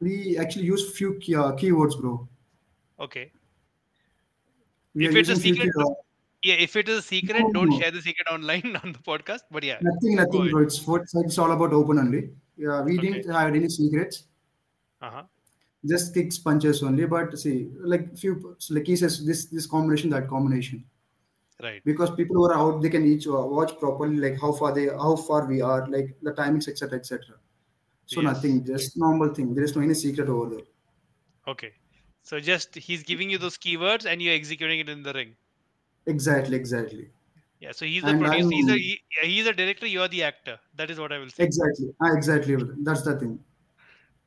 we 0.00 0.38
actually 0.38 0.64
use 0.64 0.84
few 0.96 1.14
key, 1.24 1.34
uh, 1.34 1.52
keywords, 1.52 2.00
bro. 2.00 2.26
Okay. 2.98 3.30
We 4.94 5.06
If 5.08 5.14
it's 5.14 5.28
a 5.28 5.36
secret, 5.36 5.72
key. 5.74 5.82
Uh, 5.82 5.90
yeah. 6.42 6.54
If 6.54 6.76
it 6.76 6.88
is 6.88 6.98
a 6.98 7.02
secret, 7.02 7.40
no, 7.40 7.52
don't 7.52 7.70
no, 7.70 7.78
share 7.78 7.90
the 7.90 8.00
secret 8.00 8.26
online 8.30 8.76
on 8.84 8.92
the 8.92 8.98
podcast. 9.10 9.40
But 9.50 9.62
yeah, 9.64 9.78
nothing, 9.82 10.16
nothing, 10.16 10.50
bro. 10.50 10.62
It's 10.62 10.78
for 10.78 11.04
it's 11.24 11.38
all 11.38 11.52
about 11.52 11.72
open 11.74 11.98
only. 11.98 12.30
Yeah, 12.56 12.80
we 12.82 12.98
Okay. 12.98 13.12
didn't 13.12 13.34
have 13.34 13.54
any 13.54 13.68
secrets. 13.68 14.24
Uh 15.02 15.10
huh. 15.10 15.22
Just 15.86 16.14
kicks, 16.14 16.38
punches 16.38 16.82
only. 16.82 17.06
But 17.06 17.38
see, 17.38 17.68
like 17.78 18.16
few 18.16 18.56
like 18.70 18.86
he 18.86 18.96
says, 18.96 19.24
this 19.26 19.46
this 19.46 19.66
combination, 19.66 20.10
that 20.10 20.28
combination. 20.28 20.84
Right. 21.62 21.82
Because 21.84 22.10
people 22.14 22.36
who 22.36 22.44
are 22.46 22.54
out, 22.56 22.80
they 22.82 22.88
can 22.88 23.04
each 23.04 23.26
watch 23.26 23.78
properly, 23.78 24.16
like 24.16 24.40
how 24.40 24.52
far 24.52 24.72
they, 24.74 24.86
how 24.86 25.16
far 25.16 25.46
we 25.46 25.60
are, 25.60 25.86
like 25.88 26.16
the 26.22 26.32
timings, 26.32 26.68
etc., 26.68 26.98
etc. 26.98 27.36
So 28.06 28.20
Yes. 28.20 28.32
nothing, 28.32 28.64
just 28.64 28.96
normal 28.96 29.34
thing. 29.34 29.54
There 29.54 29.64
is 29.64 29.76
no 29.76 29.82
any 29.82 29.94
secret 29.94 30.28
over 30.28 30.50
there. 30.56 30.64
Okay. 31.46 31.72
So 32.22 32.40
just 32.40 32.74
he's 32.74 33.02
giving 33.02 33.30
you 33.30 33.38
those 33.38 33.58
keywords, 33.58 34.06
and 34.06 34.22
you're 34.22 34.34
executing 34.34 34.80
it 34.80 34.88
in 34.88 35.02
the 35.02 35.12
ring. 35.12 35.36
Exactly, 36.06 36.56
exactly. 36.56 37.10
Yeah. 37.60 37.72
So 37.72 37.84
he's 37.84 38.02
the 38.02 38.10
And 38.10 38.20
producer. 38.20 38.48
He's 38.50 38.68
a 38.68 38.74
he, 38.76 39.00
he's 39.22 39.46
a 39.46 39.52
director. 39.52 39.86
You're 39.86 40.08
the 40.08 40.22
actor. 40.22 40.58
That 40.76 40.90
is 40.90 40.98
what 40.98 41.12
I 41.12 41.18
will 41.18 41.28
say. 41.30 41.44
exactly, 41.44 41.94
ah, 42.00 42.12
exactly. 42.14 42.56
That's 42.82 43.02
the 43.02 43.18
thing. 43.18 43.38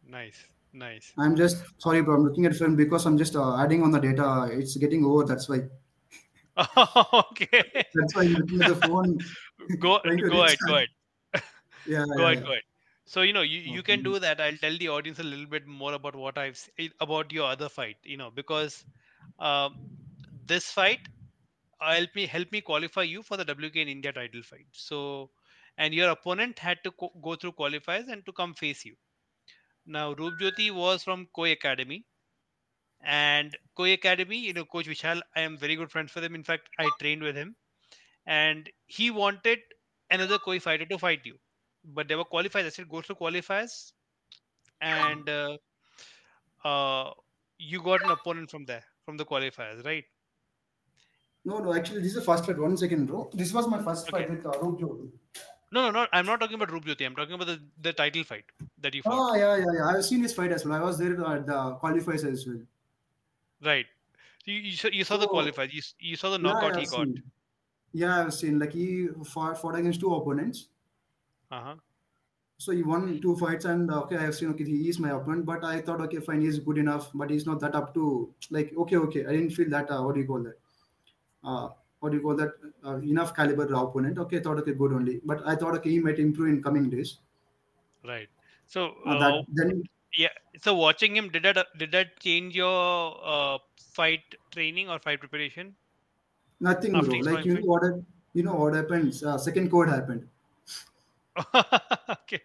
Nice. 0.08 0.46
Nice. 0.74 1.14
I'm 1.18 1.36
just 1.36 1.64
sorry, 1.78 2.02
but 2.02 2.12
I'm 2.14 2.24
looking 2.24 2.46
at 2.46 2.56
film 2.56 2.76
because 2.76 3.06
I'm 3.06 3.18
just 3.18 3.36
uh, 3.36 3.58
adding 3.58 3.84
on 3.84 3.92
the 3.92 4.00
data. 4.00 4.50
It's 4.52 4.76
getting 4.78 5.06
over. 5.06 5.24
That's 5.24 5.48
why. 5.50 5.62
okay. 7.14 7.86
That's 7.94 8.16
why 8.16 8.24
I'm 8.24 8.64
the 8.66 8.76
phone, 8.76 9.18
go 9.80 10.00
go 10.30 10.44
ahead. 10.44 10.60
Go 10.68 10.76
ahead. 10.76 10.90
Yeah, 11.86 12.06
Go 12.16 12.26
yeah, 12.26 12.28
ahead. 12.28 12.40
yeah. 12.40 12.44
Go 12.44 12.52
ahead. 12.52 12.64
So 13.06 13.22
you 13.22 13.34
know 13.34 13.42
you, 13.42 13.60
you 13.60 13.84
can 13.84 14.04
do 14.04 14.20
that. 14.20 14.40
I'll 14.42 14.58
tell 14.58 14.78
the 14.78 14.90
audience 14.90 15.20
a 15.20 15.24
little 15.24 15.46
bit 15.48 15.66
more 15.68 15.94
about 15.94 16.16
what 16.16 16.38
I've 16.38 16.60
about 17.00 17.32
your 17.32 17.50
other 17.50 17.70
fight. 17.70 17.98
You 18.04 18.18
know 18.18 18.32
because 18.32 18.86
um, 19.40 19.76
this 20.48 20.72
fight 20.72 21.00
uh, 21.82 21.94
help 21.96 22.16
me 22.16 22.26
help 22.28 22.52
me 22.52 22.62
qualify 22.62 23.04
you 23.04 23.24
for 23.24 23.38
the 23.38 23.46
WKN 23.46 23.90
India 23.90 24.12
title 24.14 24.44
fight. 24.44 24.68
So 24.72 25.32
and 25.78 25.94
your 25.94 26.10
opponent 26.12 26.60
had 26.60 26.80
to 26.84 26.92
co- 26.92 27.14
go 27.22 27.36
through 27.36 27.54
qualifiers 27.54 28.08
and 28.10 28.26
to 28.26 28.32
come 28.34 28.54
face 28.54 28.86
you. 28.86 28.96
Now 29.86 30.14
Roop 30.14 30.40
Jyoti 30.40 30.72
was 30.72 31.04
from 31.04 31.28
Koi 31.34 31.52
Academy 31.54 32.06
and 33.04 33.56
Koi 33.76 33.94
Academy. 33.94 34.38
You 34.38 34.54
know 34.54 34.66
Coach 34.66 34.88
Vishal. 34.88 35.22
I 35.36 35.42
am 35.42 35.58
very 35.58 35.76
good 35.76 35.92
friends 35.92 36.14
with 36.16 36.24
him. 36.24 36.36
In 36.36 36.44
fact, 36.44 36.70
I 36.80 36.90
trained 37.00 37.22
with 37.22 37.36
him 37.36 37.56
and 38.26 38.70
he 38.86 39.12
wanted 39.12 39.60
another 40.10 40.38
Koi 40.38 40.60
fighter 40.60 40.86
to 40.86 40.98
fight 40.98 41.22
you, 41.24 41.36
but 41.84 42.08
there 42.08 42.18
were 42.18 42.26
qualifiers. 42.26 42.66
I 42.66 42.70
said 42.70 42.90
go 42.90 43.02
through 43.02 43.16
qualifiers, 43.16 43.92
and 44.82 45.30
uh, 45.30 45.58
uh, 46.64 47.12
you 47.58 47.82
got 47.82 48.04
an 48.04 48.12
opponent 48.12 48.50
from 48.50 48.66
there 48.66 48.84
from 49.06 49.18
the 49.18 49.26
qualifiers, 49.26 49.84
right? 49.86 50.04
No, 51.46 51.60
no, 51.60 51.74
actually, 51.76 52.00
this 52.00 52.10
is 52.10 52.16
the 52.16 52.22
first 52.22 52.46
fight. 52.46 52.58
One 52.58 52.78
second, 52.78 53.08
bro. 53.08 53.30
This 53.34 53.52
was 53.52 53.68
my 53.68 53.82
first 53.82 54.10
fight 54.10 54.30
with 54.30 54.46
uh, 54.46 54.58
Roop 54.62 54.80
Jyoti. 54.80 55.10
No, 55.74 55.90
no, 55.90 55.92
no. 55.92 56.08
I'm 56.14 56.26
not 56.26 56.40
talking 56.40 56.56
about 56.56 56.72
Roop 56.72 56.86
Jyoti. 56.86 57.06
I'm 57.06 57.16
talking 57.16 57.34
about 57.34 57.48
the, 57.48 57.60
the 57.82 57.92
title 57.92 58.24
fight 58.24 58.46
that 58.80 58.94
you 58.96 59.02
fought. 59.02 59.32
Oh, 59.32 59.36
yeah, 59.36 59.58
yeah, 59.58 59.66
yeah. 59.74 59.88
I've 59.88 60.06
seen 60.06 60.22
his 60.22 60.32
fight 60.34 60.54
as 60.54 60.66
well. 60.66 60.82
I 60.82 60.86
was 60.86 60.98
there 60.98 61.12
at 61.12 61.46
the 61.46 61.78
qualifiers 61.84 62.24
as 62.32 62.48
well. 62.48 62.62
Right. 63.64 63.86
So 64.46 64.52
you, 64.52 64.60
you 64.60 64.76
saw, 64.76 64.88
you 64.90 65.04
saw 65.04 65.18
the 65.18 65.28
So- 65.28 65.34
qualifiers. 65.34 65.74
You, 65.74 65.82
you 66.00 66.16
saw 66.16 66.30
the 66.30 66.38
Yeah, 66.38 66.44
knockout 66.52 66.74
I've 66.74 66.80
he 66.82 66.86
got. 66.86 67.06
seen. 67.08 67.24
Yeah, 67.94 68.22
I've 68.26 68.34
seen. 68.34 68.60
Like 68.60 68.74
he 68.74 69.08
fought, 69.26 69.60
fought 69.62 69.76
against 69.76 70.00
two 70.00 70.14
opponents. 70.14 70.68
Uh 71.52 71.62
huh. 71.62 71.76
So 72.58 72.72
he 72.72 72.82
won 72.82 73.20
two 73.22 73.36
fights, 73.36 73.66
and 73.66 73.92
uh, 73.92 74.02
okay, 74.02 74.18
I've 74.18 74.36
seen. 74.36 74.50
Okay, 74.52 74.64
he 74.64 74.90
is 74.90 75.00
my 75.00 75.10
opponent, 75.12 75.46
but 75.46 75.64
I 75.64 75.82
thought, 75.82 76.02
okay, 76.02 76.20
fine, 76.20 76.42
he's 76.42 76.60
good 76.60 76.78
enough, 76.78 77.10
but 77.14 77.30
he's 77.30 77.46
not 77.46 77.60
that 77.60 77.76
up 77.76 77.94
to 77.96 78.34
like. 78.50 78.74
Okay, 78.78 78.96
okay, 78.98 79.26
I 79.26 79.32
didn't 79.32 79.52
feel 79.52 79.70
that. 79.70 79.92
Uh, 79.92 80.02
what 80.04 80.16
do 80.16 80.22
you 80.22 80.28
call 80.28 80.44
that? 80.44 80.58
Uh, 81.44 81.70
what 82.00 82.12
do 82.12 82.18
you 82.18 82.24
call 82.24 82.36
that? 82.36 82.54
Uh, 82.86 82.98
enough 82.98 83.36
caliber 83.36 83.66
opponent. 83.74 84.18
Okay, 84.18 84.38
I 84.38 84.42
thought 84.42 84.60
okay, 84.60 84.74
good 84.74 84.94
only, 84.94 85.20
but 85.26 85.46
I 85.46 85.56
thought 85.56 85.76
okay, 85.76 85.90
he 85.92 86.00
might 86.00 86.20
improve 86.20 86.50
in 86.50 86.64
coming 86.64 86.90
days. 86.90 87.20
Right. 88.06 88.30
So 88.66 88.96
Uh, 89.06 89.10
uh, 89.10 89.20
that 89.20 89.46
then 89.54 89.84
yeah. 90.16 90.30
So 90.62 90.74
watching 90.74 91.16
him, 91.16 91.30
did 91.30 91.44
that 91.44 91.68
did 91.78 91.92
that 91.92 92.20
change 92.20 92.56
your 92.56 93.20
uh, 93.24 93.58
fight 93.78 94.22
training 94.52 94.90
or 94.90 95.00
fight 95.00 95.20
preparation? 95.20 95.76
nothing, 96.64 96.96
After 96.96 97.10
bro. 97.10 97.20
Like 97.20 97.46
you 97.46 97.56
know 97.56 97.66
what? 97.66 97.84
You 98.34 98.44
know 98.44 98.56
what 98.56 98.74
happens? 98.74 99.24
Uh, 99.24 99.38
second 99.38 99.70
code 99.70 99.90
happened. 99.90 100.28
okay. 102.10 102.42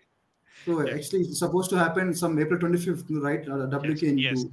So 0.64 0.80
Yeah. 0.84 0.94
actually, 0.94 1.20
it's 1.22 1.38
supposed 1.38 1.70
to 1.70 1.78
happen 1.78 2.14
some 2.14 2.38
April 2.38 2.58
25th, 2.58 3.04
right? 3.22 3.48
Uh, 3.48 3.66
WKN 3.76 4.20
yes. 4.20 4.44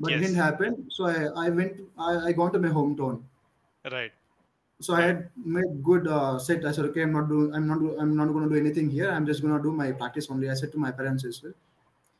But 0.00 0.12
yes. 0.12 0.20
it 0.20 0.22
didn't 0.22 0.36
happen. 0.36 0.86
So 0.90 1.06
I, 1.06 1.46
I 1.46 1.50
went, 1.50 1.80
I, 1.98 2.28
I 2.28 2.32
gone 2.32 2.52
to 2.52 2.58
my 2.58 2.68
hometown. 2.68 3.22
Right. 3.90 4.12
So 4.80 4.94
I 4.94 5.00
had 5.02 5.28
made 5.36 5.82
good 5.82 6.06
uh, 6.06 6.38
set. 6.38 6.64
I 6.64 6.70
said, 6.70 6.84
okay, 6.86 7.02
I'm 7.02 7.12
not 7.12 7.28
doing, 7.28 7.52
I'm 7.52 7.66
not, 7.66 7.78
I'm 8.00 8.16
not 8.16 8.28
going 8.28 8.48
to 8.48 8.50
do 8.54 8.60
anything 8.60 8.88
here. 8.88 9.10
I'm 9.10 9.26
just 9.26 9.42
going 9.42 9.56
to 9.56 9.62
do 9.62 9.72
my 9.72 9.90
practice 9.90 10.28
only. 10.30 10.48
I 10.48 10.54
said 10.54 10.70
to 10.72 10.78
my 10.78 10.92
parents 10.92 11.24
as 11.24 11.42
well. 11.42 11.52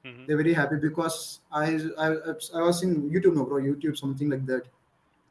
Hmm 0.08 0.26
They're 0.26 0.36
very 0.36 0.52
happy 0.54 0.76
because 0.76 1.40
I, 1.52 1.66
I, 1.98 2.06
I 2.06 2.62
was 2.62 2.82
in 2.82 3.10
YouTube, 3.10 3.34
no, 3.36 3.44
bro, 3.44 3.62
YouTube, 3.62 3.96
something 3.98 4.30
like 4.30 4.46
that. 4.46 4.66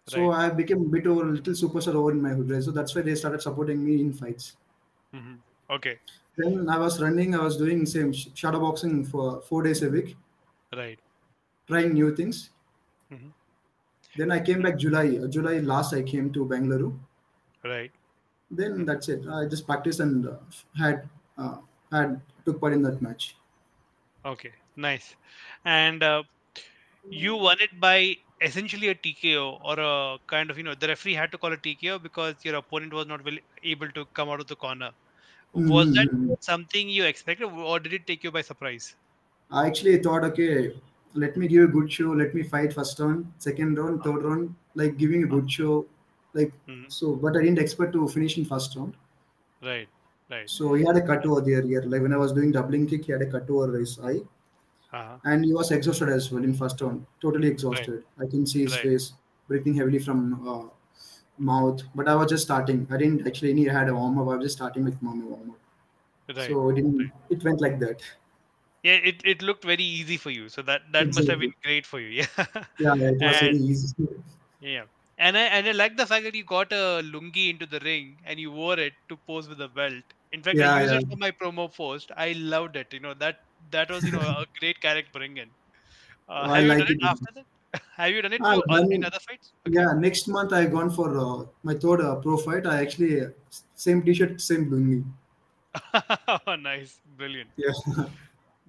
So 0.06 0.32
I 0.32 0.50
became 0.50 0.82
a 0.84 0.90
bit 0.90 1.06
over, 1.06 1.24
a 1.24 1.32
little 1.32 1.54
superstar 1.54 1.96
over 1.96 2.12
in 2.12 2.22
my 2.22 2.30
hood. 2.30 2.50
right? 2.50 2.64
So 2.64 2.72
that's 2.72 2.96
why 2.96 3.02
they 3.02 3.16
started 3.16 3.42
supporting 3.42 3.84
me 3.84 4.00
in 4.02 4.14
fights. 4.14 4.56
hmm 5.14 5.36
Okay. 5.70 5.98
Then 6.38 6.70
I 6.70 6.78
was 6.78 7.02
running, 7.02 7.36
I 7.36 7.44
was 7.44 7.58
doing 7.58 7.86
same 7.86 8.14
sh- 8.14 8.28
shadow 8.34 8.60
boxing 8.62 9.04
for 9.04 9.42
four 9.42 9.64
days 9.64 9.82
a 9.84 9.90
week, 9.90 10.16
Right. 10.74 11.00
trying 11.68 11.94
new 11.94 12.16
things. 12.16 12.52
Mhm. 13.12 13.34
Then 14.16 14.32
I 14.32 14.40
came 14.40 14.62
back 14.62 14.78
July. 14.78 15.08
July 15.28 15.58
last, 15.60 15.94
I 15.94 16.04
came 16.04 16.32
to 16.38 16.46
Bangalore. 16.46 16.94
Right. 17.64 17.92
Then 18.50 18.86
that's 18.86 19.10
it. 19.10 19.28
I 19.28 19.46
just 19.46 19.66
practiced 19.66 20.00
and 20.00 20.28
uh, 20.28 20.38
had 20.78 21.10
uh, 21.38 21.58
had 21.92 22.22
took 22.46 22.62
part 22.62 22.74
in 22.74 22.82
that 22.84 23.02
match. 23.02 23.36
Okay. 24.26 24.54
Nice. 24.78 25.16
And 25.66 26.02
uh, 26.04 26.24
you 27.10 27.36
won 27.36 27.60
it 27.62 27.80
by 27.80 28.16
essentially 28.42 28.90
a 28.90 28.96
TKO 28.96 29.60
or 29.64 29.80
a 29.80 30.20
kind 30.28 30.52
of 30.52 30.58
you 30.58 30.64
know 30.64 30.76
the 30.76 30.88
referee 30.90 31.16
had 31.16 31.32
to 31.34 31.38
call 31.40 31.54
a 31.54 31.58
TKO 31.58 32.00
because 32.00 32.36
your 32.46 32.56
opponent 32.56 32.94
was 32.94 33.08
not 33.08 33.24
will, 33.24 33.40
able 33.64 33.90
to 33.92 34.06
come 34.08 34.30
out 34.30 34.40
of 34.42 34.48
the 34.48 34.56
corner. 34.58 34.92
Was 35.54 35.92
that 35.94 36.10
Mhm. 36.10 36.38
something 36.40 36.90
you 36.90 37.06
expected, 37.06 37.46
or 37.48 37.80
did 37.80 37.94
it 37.94 38.08
take 38.08 38.24
you 38.24 38.32
by 38.32 38.42
surprise? 38.44 38.96
I 39.52 39.68
actually 39.68 39.98
thought, 40.02 40.24
okay, 40.26 40.80
let 41.14 41.36
me 41.38 41.48
give 41.48 41.64
a 41.70 41.72
good 41.72 41.92
show. 41.92 42.12
Let 42.12 42.34
me 42.34 42.44
fight 42.44 42.74
first 42.74 43.00
round, 43.00 43.32
second 43.38 43.78
round, 43.78 44.04
third 44.04 44.24
round, 44.24 44.56
like 44.76 44.98
giving 44.98 45.24
a 45.24 45.28
good 45.28 45.50
show, 45.52 45.86
like 46.34 46.54
Mhm. 46.68 46.88
so. 46.88 47.16
But 47.16 47.38
I 47.38 47.42
didn't 47.42 47.60
expect 47.60 47.94
to 47.94 48.08
finish 48.08 48.38
in 48.38 48.46
first 48.46 48.76
round. 48.76 48.96
Right. 49.62 49.90
Right. 50.30 50.52
So 50.52 50.74
he 50.74 50.84
had 50.84 50.96
a 50.98 51.06
cut 51.06 51.26
over 51.28 51.42
there. 51.42 51.62
Here, 51.62 51.82
like 51.84 52.02
when 52.02 52.12
I 52.14 52.18
was 52.18 52.34
doing 52.34 52.52
doubling 52.52 52.88
kick, 52.88 53.06
he 53.06 53.12
had 53.12 53.22
a 53.22 53.30
cut 53.32 53.48
over 53.52 53.78
his 53.78 54.00
eye, 54.00 54.22
Uh-huh. 54.98 55.18
and 55.32 55.46
he 55.46 55.54
was 55.54 55.72
exhausted 55.78 56.10
as 56.10 56.32
well 56.32 56.44
in 56.50 56.54
first 56.64 56.82
round. 56.82 57.06
Totally 57.22 57.48
exhausted. 57.48 58.04
I 58.26 58.28
can 58.34 58.46
see 58.54 58.62
his 58.64 58.74
Right. 58.74 58.84
face 58.90 59.14
breathing 59.48 59.76
heavily 59.82 60.00
from 60.00 60.20
uh, 60.56 60.64
mouth. 61.38 61.82
But 61.96 62.08
I 62.08 62.16
was 62.16 62.30
just 62.36 62.44
starting. 62.44 62.88
I 62.92 62.98
didn't 62.98 63.28
actually 63.28 63.54
need 63.54 63.68
had 63.80 63.90
a 63.90 63.96
warm 63.96 64.18
up. 64.20 64.28
I 64.28 64.36
was 64.36 64.46
just 64.46 64.58
starting 64.58 64.84
with 64.92 65.02
my 65.02 65.14
warm 65.14 65.52
up. 65.52 66.38
Right. 66.38 66.48
So 66.50 66.70
it 66.70 66.76
didn't. 66.76 67.12
It 67.30 67.44
went 67.50 67.62
like 67.68 67.80
that. 67.86 68.02
yeah, 68.88 69.00
it, 69.12 69.22
it 69.32 69.42
looked 69.48 69.66
very 69.70 69.84
easy 69.84 70.18
for 70.18 70.30
you. 70.32 70.50
So 70.50 70.62
that 70.64 70.84
that 70.92 71.08
must 71.16 71.30
have 71.30 71.40
been 71.40 71.54
great 71.64 71.86
for 71.86 72.00
you. 72.00 72.24
Yeah. 72.80 72.96
Yeah, 72.96 73.10
it 73.14 73.22
was 73.22 73.40
very 73.46 73.58
easy. 73.58 73.96
yeah. 74.62 74.84
And 75.28 75.38
I 75.38 75.46
and 75.58 75.68
I 75.68 75.72
like 75.72 75.98
the 75.98 76.06
fact 76.06 76.26
that 76.26 76.36
you 76.40 76.44
got 76.52 76.72
a 76.72 76.84
lungi 77.14 77.50
into 77.54 77.66
the 77.66 77.80
ring 77.86 78.10
and 78.26 78.40
you 78.40 78.52
wore 78.52 78.78
it 78.88 78.94
to 79.10 79.18
pose 79.32 79.50
with 79.54 79.58
the 79.66 79.68
belt. 79.80 80.04
In 80.38 80.44
fact, 80.48 80.58
Yeah, 80.58 80.74
I 80.76 80.82
used 80.84 80.94
it 81.06 81.10
for 81.14 81.18
my 81.24 81.32
promo 81.32 81.66
post. 81.76 82.12
I 82.16 82.34
loved 82.56 82.76
it. 82.84 82.94
You 82.98 83.00
know 83.06 83.14
that 83.26 83.40
that 83.72 83.90
was 83.90 84.06
you 84.06 84.12
know 84.12 84.22
a 84.22 84.46
great 84.60 84.80
character 84.82 85.12
bring 85.20 85.38
in. 85.38 85.50
Uh, 86.30 86.48
Oh, 86.48 86.54
have 86.54 86.64
you 86.64 86.70
like 86.70 86.78
done 86.78 86.88
it 86.90 86.98
it. 86.98 87.04
after 87.04 87.32
that? 87.36 87.46
have 87.96 88.12
you 88.12 88.22
done 88.22 88.34
it 88.34 88.42
I've 88.44 88.56
for, 88.56 88.64
uh, 88.70 88.80
done 88.80 88.92
in 88.92 89.04
it. 89.04 89.06
other 89.06 89.20
fights? 89.20 89.54
Yeah, 89.68 89.94
next 89.94 90.28
month 90.28 90.54
I've 90.54 90.72
gone 90.72 90.90
for 90.90 91.18
uh, 91.18 91.46
my 91.64 91.74
third 91.74 92.02
uh, 92.02 92.16
pro 92.16 92.38
fight. 92.38 92.66
I 92.66 92.82
actually 92.82 93.22
uh, 93.22 93.30
same 93.76 94.04
t-shirt, 94.04 94.40
same 94.42 94.70
lungi. 94.72 95.04
oh, 96.48 96.56
nice, 96.56 97.00
brilliant, 97.18 97.50
Yeah. 97.58 97.72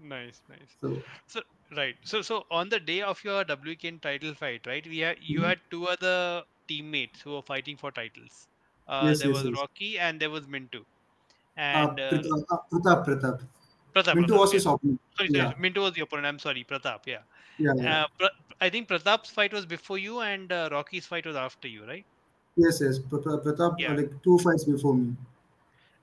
nice, 0.03 0.41
nice. 0.49 0.77
so 0.81 1.03
So 1.27 1.41
right, 1.77 1.97
so 2.05 2.23
so 2.23 2.45
on 2.51 2.69
the 2.69 2.81
day 2.81 3.03
of 3.03 3.23
your 3.25 3.45
WKN 3.45 4.01
title 4.01 4.35
fight, 4.35 4.67
right? 4.67 4.87
We 4.87 4.99
had 4.99 5.19
you 5.23 5.41
Mhm. 5.41 5.49
had 5.49 5.61
two 5.71 5.87
other 5.87 6.43
teammates 6.69 7.21
who 7.23 7.33
were 7.33 7.43
fighting 7.43 7.77
for 7.77 7.91
titles. 7.93 8.47
Uh, 8.87 9.09
Yes, 9.09 9.19
there 9.21 9.29
yes, 9.29 9.37
was 9.37 9.45
yes. 9.47 9.57
Rocky 9.59 9.99
and 9.99 10.21
there 10.21 10.31
was 10.31 10.47
Mintu. 10.47 10.81
uh, 11.75 11.89
And 11.89 12.01
uh, 12.01 12.11
Pratap, 12.11 12.61
Pratap, 12.73 13.07
Pratap. 13.07 13.41
Pratap, 14.03 14.15
Mintu 14.15 14.29
Pratap, 14.29 14.39
was 14.39 14.53
yeah. 14.53 14.57
his 14.57 14.67
opponent. 14.67 15.01
Sorry, 15.17 15.29
sorry, 15.29 15.41
Yeah, 15.41 15.53
Mintu 15.55 15.79
was 15.79 15.93
the 15.93 16.01
opponent. 16.03 16.27
I'm 16.27 16.39
sorry, 16.39 16.65
Pratap. 16.69 17.01
Yeah. 17.07 17.19
yeah, 17.59 17.73
yeah. 17.77 18.03
Uh, 18.03 18.07
Pra- 18.19 18.31
I 18.61 18.71
think 18.71 18.89
Pratap's 18.89 19.31
fight 19.31 19.53
was 19.53 19.67
before 19.67 19.99
you, 19.99 20.21
and 20.21 20.51
uh, 20.53 20.69
Rocky's 20.73 21.07
fight 21.07 21.27
was 21.27 21.37
after 21.37 21.69
you, 21.69 21.85
right? 21.87 22.05
Yes, 22.57 22.81
yes. 22.81 22.99
Pratap, 22.99 23.45
Pratap 23.45 23.79
Yeah. 23.79 23.95
like 23.95 24.11
two 24.23 24.39
fights 24.39 24.65
before 24.65 24.95
me. 24.95 25.15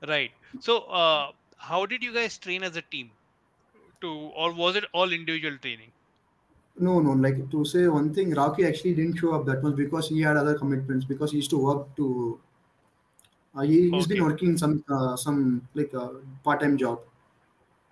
Right. 0.08 0.32
So, 0.60 0.80
uh, 0.84 1.32
how 1.58 1.86
did 1.86 2.04
you 2.04 2.14
guys 2.14 2.38
train 2.38 2.64
as 2.64 2.76
a 2.76 2.82
team? 2.82 3.12
To 4.02 4.10
or 4.36 4.54
was 4.54 4.76
it 4.76 4.86
all 4.94 5.12
individual 5.12 5.58
training? 5.58 5.92
No, 6.78 7.00
no. 7.00 7.12
Like 7.12 7.50
to 7.52 7.64
say 7.64 7.88
one 7.88 8.14
thing, 8.14 8.34
Rocky 8.34 8.66
actually 8.66 8.94
didn't 8.94 9.18
show 9.18 9.34
up 9.34 9.46
that 9.46 9.64
much 9.64 9.76
because 9.76 10.10
he 10.10 10.22
had 10.22 10.36
other 10.36 10.56
commitments. 10.56 11.06
Because 11.06 11.32
he 11.32 11.38
used 11.38 11.50
to 11.52 11.58
work 11.58 11.96
to. 11.96 12.40
Uh, 13.56 13.62
he, 13.62 13.90
he's 13.90 14.06
been 14.06 14.24
working 14.24 14.58
some 14.58 14.84
uh, 14.90 15.16
some 15.16 15.66
like 15.74 15.94
uh, 15.94 16.10
part-time 16.44 16.78
job. 16.78 17.00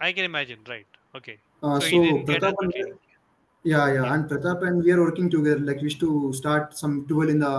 I 0.04 0.12
can 0.12 0.26
imagine. 0.26 0.60
Right. 0.68 0.86
Okay. 1.16 1.40
Uh, 1.62 1.80
So 1.80 1.86
so 1.86 1.88
he 1.88 2.00
didn't 2.06 2.26
get 2.26 2.42
Pratap 2.42 2.56
and. 2.62 2.74
Yeah, 2.76 3.88
yeah, 3.88 3.94
Yeah. 3.94 4.14
and 4.14 4.30
Pratap 4.30 4.64
and 4.68 4.84
we 4.84 4.92
are 4.92 5.02
working 5.02 5.30
together. 5.34 5.60
Like 5.68 5.78
we 5.78 5.84
used 5.84 6.00
to 6.02 6.34
start 6.40 6.78
some 6.78 6.96
12 7.12 7.30
in 7.34 7.40
the 7.44 7.52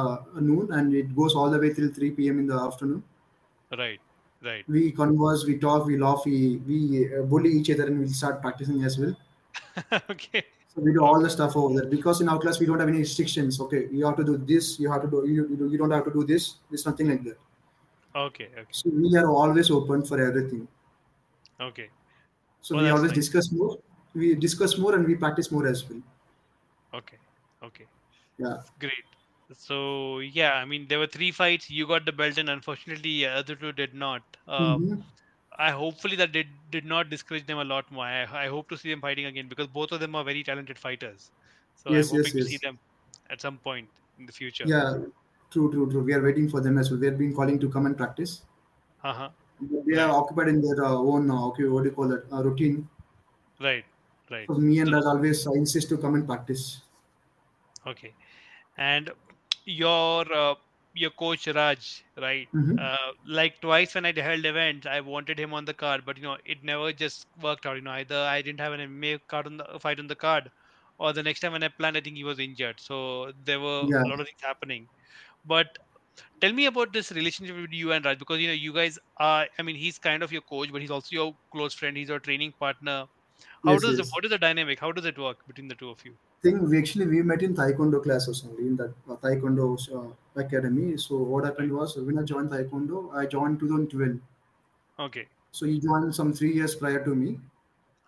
noon 0.49 0.73
and 0.79 0.95
it 1.03 1.15
goes 1.21 1.35
all 1.35 1.51
the 1.55 1.61
way 1.63 1.71
till 1.79 1.93
3 2.01 2.11
p.m. 2.19 2.41
in 2.41 2.47
the 2.47 2.59
afternoon. 2.65 3.03
Right. 3.83 4.01
Right. 4.49 4.69
We 4.69 4.83
converse, 4.99 5.47
we 5.47 5.57
talk, 5.59 5.87
we 5.87 5.97
laugh, 5.97 6.27
we, 6.27 6.59
we 6.69 6.81
uh, 7.19 7.23
bully 7.23 7.51
each 7.61 7.71
other 7.71 7.87
and 7.87 7.99
we 8.01 8.09
start 8.09 8.43
practicing 8.43 8.85
as 8.85 8.99
well. 8.99 9.17
okay. 10.11 10.45
So 10.75 10.83
we 10.83 10.93
do 10.93 11.03
all 11.03 11.23
the 11.23 11.31
stuff 11.31 11.57
over 11.57 11.81
there 11.81 11.89
because 11.89 12.21
in 12.21 12.29
our 12.29 12.39
class 12.39 12.61
we 12.61 12.67
don't 12.67 12.79
have 12.81 12.89
any 12.89 12.99
restrictions. 12.99 13.59
Okay, 13.67 13.87
you 13.91 14.05
have 14.05 14.17
to 14.17 14.25
do 14.25 14.37
this, 14.37 14.79
you 14.79 14.93
have 14.93 15.03
to 15.03 15.09
do, 15.09 15.25
you, 15.27 15.49
you, 15.59 15.71
you 15.71 15.79
don't 15.79 15.93
have 15.99 16.05
to 16.05 16.13
do 16.21 16.25
this. 16.35 16.57
There's 16.69 16.85
nothing 16.85 17.09
like 17.09 17.25
that. 17.25 17.39
Okay. 18.15 18.49
Okay. 18.63 18.79
So 18.83 18.91
we 18.91 19.17
are 19.17 19.31
always 19.31 19.71
open 19.71 20.05
for 20.05 20.21
everything. 20.21 20.69
Okay. 21.69 21.89
So 22.65 22.77
we 22.77 22.91
always 22.91 23.13
nice. 23.13 23.21
discuss 23.21 23.53
more. 23.53 23.79
We 24.15 24.35
discuss 24.35 24.77
more 24.79 24.95
and 24.97 25.07
we 25.07 25.15
practice 25.17 25.53
more 25.53 25.67
as 25.69 25.89
well. 25.89 26.03
Okay. 26.93 27.19
Okay. 27.63 27.87
Yeah. 28.39 28.63
Great. 28.81 29.05
So 29.53 30.21
yeah, 30.21 30.55
I 30.55 30.65
mean 30.67 30.89
there 30.89 30.99
were 30.99 31.07
three 31.09 31.33
fights. 31.33 31.71
You 31.71 31.87
got 31.89 32.07
the 32.07 32.13
belt, 32.13 32.39
and 32.39 32.51
unfortunately, 32.51 33.27
uh, 33.27 33.41
other 33.41 33.57
two 33.57 33.73
did 33.73 33.95
not. 33.95 34.23
Uh, 34.47 34.79
Mhm. 34.79 35.05
I 35.59 35.73
hopefully 35.73 36.17
that 36.19 36.33
did 36.33 36.71
did 36.71 36.85
not 36.87 37.11
discourage 37.11 37.47
them 37.47 37.59
a 37.59 37.65
lot 37.65 37.91
more. 37.93 38.05
I, 38.07 38.47
I 38.47 38.49
hope 38.49 38.69
to 38.71 38.79
see 38.79 38.91
them 38.91 39.03
fighting 39.03 39.27
again 39.27 39.49
because 39.49 39.69
both 39.69 39.93
of 39.93 40.01
them 40.01 40.17
are 40.17 40.25
very 40.25 40.45
talented 40.45 40.79
fighters. 40.79 41.33
So 41.77 41.93
Yes, 41.93 42.09
I'm 42.09 42.09
yes, 42.13 42.13
hoping 42.17 42.35
to 42.37 42.43
see 42.45 42.59
yes. 42.59 42.63
them 42.63 42.81
at 43.31 43.41
some 43.43 43.61
point 43.61 43.91
in 44.19 44.27
the 44.27 44.33
future. 44.33 44.71
Yeah, 44.71 44.99
true, 45.51 45.71
true, 45.71 45.89
true. 45.89 46.03
We 46.03 46.13
are 46.13 46.21
waiting 46.23 46.49
for 46.49 46.61
them 46.61 46.77
as 46.79 46.91
well. 46.91 46.99
We 46.99 47.07
have 47.07 47.19
been 47.19 47.33
calling 47.35 47.61
to 47.61 47.71
come 47.71 47.87
and 47.87 47.97
practice. 47.97 48.43
Uh-huh. 49.05 49.31
They 49.87 49.99
are 49.99 50.11
occupied 50.11 50.49
in 50.49 50.61
their 50.61 50.85
uh, 50.85 50.93
own, 50.95 51.31
uh, 51.31 51.47
okay, 51.49 51.65
what 51.65 51.85
do 51.85 51.91
you 51.91 51.95
call 51.95 52.13
it, 52.13 52.25
uh, 52.33 52.43
routine. 52.43 52.89
Right. 53.61 53.85
Right. 54.31 54.49
So 54.49 54.55
me 54.55 54.79
and 54.79 54.91
Raj 54.93 55.05
always 55.05 55.45
insist 55.47 55.91
to 55.91 55.99
come 55.99 56.15
and 56.15 56.27
practice. 56.27 56.81
Okay. 57.87 58.15
And 58.77 59.11
your 59.65 60.33
uh, 60.33 60.55
your 60.95 61.11
coach 61.11 61.47
Raj, 61.49 62.05
right? 62.17 62.49
Mhm. 62.55 62.79
Uh, 62.79 63.13
like 63.27 63.61
twice 63.61 63.95
when 63.95 64.07
I 64.07 64.13
held 64.21 64.45
events, 64.47 64.87
I 64.87 65.01
wanted 65.01 65.39
him 65.39 65.55
on 65.55 65.65
the 65.65 65.75
card, 65.75 66.05
but 66.05 66.17
you 66.17 66.25
know, 66.25 66.39
it 66.45 66.65
never 66.65 66.93
just 66.93 67.27
worked 67.41 67.67
out. 67.67 67.77
You 67.77 67.83
know, 67.83 67.93
either 67.93 68.19
I 68.19 68.43
didn't 68.43 68.61
have 68.61 68.73
an 68.73 68.81
MMA 68.81 69.19
card 69.29 69.47
on 69.47 69.59
the 69.59 69.79
fight 69.81 70.01
on 70.01 70.09
the 70.09 70.17
card, 70.17 70.51
or 70.99 71.13
the 71.13 71.23
next 71.23 71.41
time 71.41 71.53
when 71.53 71.63
I 71.63 71.69
planned, 71.69 71.97
I 71.97 72.01
think 72.01 72.17
he 72.17 72.25
was 72.25 72.39
injured. 72.41 72.81
So 72.81 73.33
there 73.45 73.61
were 73.61 73.89
Yeah. 73.89 74.03
a 74.03 74.07
lot 74.09 74.21
of 74.21 74.27
things 74.27 74.41
happening. 74.43 74.89
But 75.45 75.79
tell 76.41 76.53
me 76.53 76.67
about 76.67 76.93
this 76.93 77.11
relationship 77.13 77.57
with 77.57 77.73
you 77.73 77.93
and 77.93 78.05
Raj, 78.05 78.19
because 78.19 78.41
you 78.41 78.49
know, 78.49 78.55
you 78.55 78.73
guys 78.73 78.99
are. 79.19 79.49
I 79.59 79.63
mean, 79.63 79.77
he's 79.77 79.99
kind 79.99 80.23
of 80.23 80.33
your 80.33 80.43
coach, 80.43 80.71
but 80.73 80.81
he's 80.81 80.91
also 80.91 81.09
your 81.15 81.39
close 81.53 81.75
friend. 81.75 81.97
He's 81.97 82.09
your 82.09 82.21
training 82.21 82.55
partner. 82.61 83.07
How 83.67 83.79
Yes, 83.79 83.81
does 83.81 83.97
the, 83.99 84.05
yes. 84.05 84.11
what 84.13 84.25
is 84.25 84.31
the 84.33 84.39
dynamic? 84.39 84.81
How 84.81 84.93
does 84.93 85.05
it 85.07 85.19
work 85.19 85.47
between 85.47 85.69
the 85.69 85.77
two 85.77 85.91
of 85.91 86.05
you? 86.05 86.19
I 86.39 86.43
think 86.49 86.63
we 86.71 86.79
actually 86.79 87.07
we 87.09 87.23
met 87.23 87.43
in 87.43 87.55
Taekwondo 87.57 88.01
classes 88.01 88.45
only 88.45 88.69
in 88.69 88.77
that 88.77 88.95
uh, 89.09 89.17
Taekwondo 89.17 89.67
uh, 89.97 90.15
academy. 90.41 90.97
So 90.97 91.17
what 91.17 91.45
happened 91.45 91.73
was 91.73 91.97
when 91.97 92.19
I 92.19 92.23
joined 92.23 92.51
Taekwondo, 92.51 93.13
I 93.17 93.27
joined 93.27 93.59
2012. 93.59 94.21
Okay. 94.99 95.29
So 95.53 95.65
he 95.65 95.81
joined 95.81 96.15
some 96.15 96.35
three 96.35 96.53
years 96.53 96.75
prior 96.75 97.03
to 97.03 97.15
me. 97.15 97.41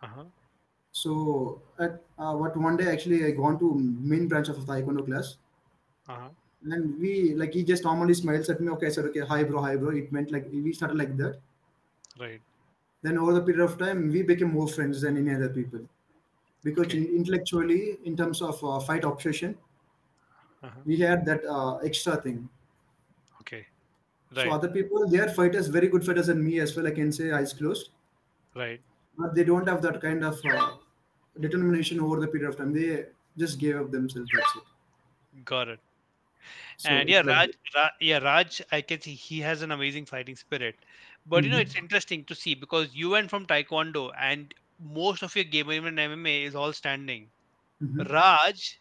Uh 0.02 0.06
huh. 0.08 0.30
So 0.90 1.62
at 1.78 2.02
uh, 2.18 2.34
what 2.34 2.56
one 2.56 2.76
day 2.76 2.90
actually 2.90 3.24
I 3.24 3.30
gone 3.30 3.56
to 3.60 3.72
main 3.74 4.26
branch 4.26 4.48
of 4.48 4.56
Taekwondo 4.56 5.06
class 5.06 5.36
Uh 6.08 6.30
and 6.72 6.98
we 7.00 7.34
like 7.34 7.52
he 7.54 7.64
just 7.64 7.84
normally 7.84 8.14
smiles 8.14 8.48
at 8.50 8.60
me. 8.60 8.70
Okay, 8.70 8.86
I 8.86 8.90
said 8.90 9.04
okay, 9.06 9.20
hi 9.20 9.44
bro, 9.44 9.62
hi 9.62 9.76
bro. 9.76 9.90
It 9.90 10.12
meant 10.12 10.30
like 10.32 10.48
we 10.52 10.72
started 10.72 10.96
like 10.98 11.16
that. 11.18 11.40
Right. 12.18 12.42
Then 13.00 13.16
over 13.16 13.32
the 13.32 13.40
period 13.42 13.64
of 13.64 13.78
time, 13.78 14.10
we 14.10 14.22
became 14.22 14.50
more 14.52 14.68
friends 14.68 15.00
than 15.00 15.16
any 15.16 15.34
other 15.34 15.48
people 15.48 15.88
because 16.64 16.86
Okay. 16.86 17.04
intellectually, 17.16 17.98
in 18.04 18.16
terms 18.16 18.42
of 18.42 18.62
uh, 18.64 18.80
fight 18.80 19.04
obsession, 19.04 19.58
Uh 20.62 20.68
huh. 20.70 20.84
we 20.84 20.96
had 20.98 21.24
that 21.26 21.44
uh, 21.44 21.76
extra 21.78 22.16
thing. 22.16 22.48
Okay. 23.40 23.66
Right. 24.34 24.44
So 24.44 24.50
other 24.50 24.68
people, 24.70 25.08
they 25.08 25.18
are 25.20 25.28
fighters, 25.30 25.68
very 25.68 25.88
good 25.88 26.04
fighters 26.06 26.28
than 26.28 26.44
me 26.44 26.60
as 26.60 26.76
well. 26.76 26.86
I 26.86 26.92
can 26.92 27.12
say 27.12 27.32
eyes 27.32 27.52
closed, 27.52 27.90
Right. 28.54 28.80
but 29.18 29.34
they 29.34 29.44
don't 29.44 29.66
have 29.68 29.82
that 29.82 30.00
kind 30.00 30.24
of 30.24 30.40
uh, 30.44 30.76
determination 31.40 32.00
over 32.00 32.20
the 32.20 32.28
period 32.28 32.48
of 32.50 32.56
time. 32.56 32.72
They 32.72 33.06
just 33.36 33.58
gave 33.58 33.76
up 33.76 33.90
themselves. 33.90 34.30
That's 34.34 34.56
it. 34.56 34.62
Got 35.44 35.68
it. 35.68 35.80
So 36.76 36.96
And 36.96 37.08
yeah, 37.08 37.22
Raj, 37.22 37.50
Ra, 37.74 37.90
yeah, 38.00 38.18
Raj, 38.18 38.62
I 38.72 38.80
can 38.82 39.00
see 39.00 39.14
he 39.14 39.40
has 39.40 39.62
an 39.62 39.72
amazing 39.72 40.06
fighting 40.06 40.36
spirit. 40.36 40.76
But 41.26 41.44
you 41.44 41.50
know, 41.50 41.58
it's 41.58 41.74
Mhm. 41.74 41.76
interesting 41.76 42.24
to 42.26 42.34
see 42.34 42.54
because 42.54 42.94
you 42.94 43.10
went 43.10 43.30
from 43.30 43.46
Taekwondo 43.46 44.12
and 44.18 44.54
most 44.78 45.22
of 45.22 45.34
your 45.34 45.44
game, 45.44 45.70
even 45.72 45.98
MMA, 45.98 46.44
is 46.44 46.54
all 46.54 46.72
standing. 46.72 47.32
Mhm. 47.80 48.06
Raj, 48.10 48.80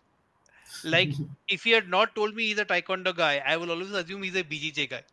like, 0.83 1.19
if 1.49 1.63
he 1.63 1.71
had 1.71 1.89
not 1.89 2.15
told 2.15 2.35
me 2.35 2.45
he's 2.47 2.59
a 2.59 2.65
Taekwondo 2.65 3.15
guy, 3.15 3.37
I 3.39 3.57
will 3.57 3.71
always 3.71 3.91
assume 3.91 4.23
he's 4.23 4.35
a 4.35 4.43
BJJ 4.43 4.87
guy 4.87 5.03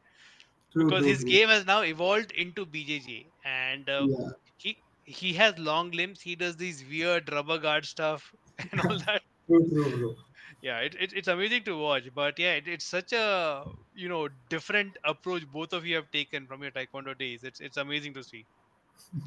true, 0.70 0.84
because 0.86 1.04
true, 1.04 1.14
his 1.14 1.24
true. 1.24 1.24
game 1.24 1.48
has 1.48 1.66
now 1.66 1.82
evolved 1.82 2.32
into 2.32 2.66
BJJ, 2.66 3.32
and 3.44 3.88
uh, 3.90 4.08
Yeah, 4.08 4.32
he 4.56 4.82
he 5.04 5.34
has 5.34 5.58
long 5.58 5.90
limbs. 5.92 6.22
He 6.22 6.36
does 6.36 6.56
these 6.56 6.84
weird 6.84 7.32
rubber 7.32 7.58
guard 7.58 7.86
stuff 7.86 8.32
and 8.72 8.80
all 8.82 8.98
that. 9.06 9.22
true, 9.46 9.68
true, 9.68 9.90
bro. 9.98 10.16
Yeah 10.62 10.78
it, 10.78 10.96
it, 10.98 11.12
it's 11.12 11.28
amazing 11.28 11.62
to 11.64 11.76
watch 11.76 12.04
but 12.14 12.38
yeah 12.38 12.54
it, 12.54 12.66
it's 12.66 12.84
such 12.84 13.12
a 13.12 13.64
you 13.94 14.08
know 14.08 14.28
different 14.48 14.96
approach 15.04 15.42
both 15.52 15.72
of 15.72 15.84
you 15.84 15.96
have 15.96 16.10
taken 16.10 16.46
from 16.46 16.62
your 16.62 16.70
taekwondo 16.70 17.16
days. 17.18 17.44
It's 17.44 17.60
it's 17.60 17.76
amazing 17.76 18.14
to 18.14 18.24
see. 18.24 18.44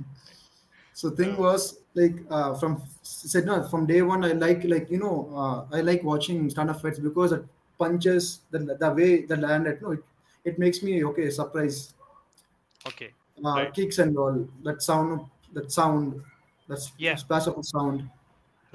So 0.97 1.09
thing 1.09 1.35
was 1.35 1.79
like 1.93 2.15
uh, 2.29 2.53
from 2.53 2.81
said 3.01 3.45
no 3.45 3.67
from 3.67 3.85
day 3.85 4.01
one 4.01 4.23
I 4.23 4.31
like 4.31 4.63
like 4.63 4.89
you 4.89 4.97
know 4.97 5.29
uh, 5.35 5.75
I 5.75 5.81
like 5.81 6.01
watching 6.05 6.49
stand 6.49 6.69
up 6.69 6.81
fights 6.81 6.99
because 6.99 7.31
the 7.31 7.43
punches 7.77 8.39
the 8.49 8.59
the 8.59 8.91
way 8.91 9.25
the 9.25 9.35
land 9.35 9.67
at 9.67 9.81
no 9.81 9.91
it, 9.91 9.99
it 10.45 10.57
makes 10.57 10.81
me 10.81 11.03
okay 11.03 11.29
surprise. 11.29 11.93
Okay. 12.87 13.11
Uh, 13.43 13.49
right. 13.55 13.73
kicks 13.73 13.99
and 13.99 14.17
all 14.17 14.47
that 14.63 14.81
sound 14.81 15.25
that 15.51 15.69
sound 15.69 16.23
that's 16.69 16.93
yeah. 16.97 17.15
splash 17.15 17.47
of 17.47 17.57
sound. 17.65 18.09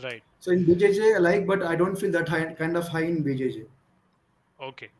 right 0.03 0.23
So 0.41 0.51
in 0.53 0.65
BJJ 0.67 1.15
I 1.15 1.19
like 1.19 1.47
but 1.47 1.63
I 1.63 1.77
don't 1.77 1.97
feel 1.97 2.11
that 2.13 2.29
high 2.29 2.53
kind 2.55 2.77
of 2.77 2.89
high 2.89 3.05
in 3.05 3.23
BJJ. 3.23 3.67
okay 4.59 4.93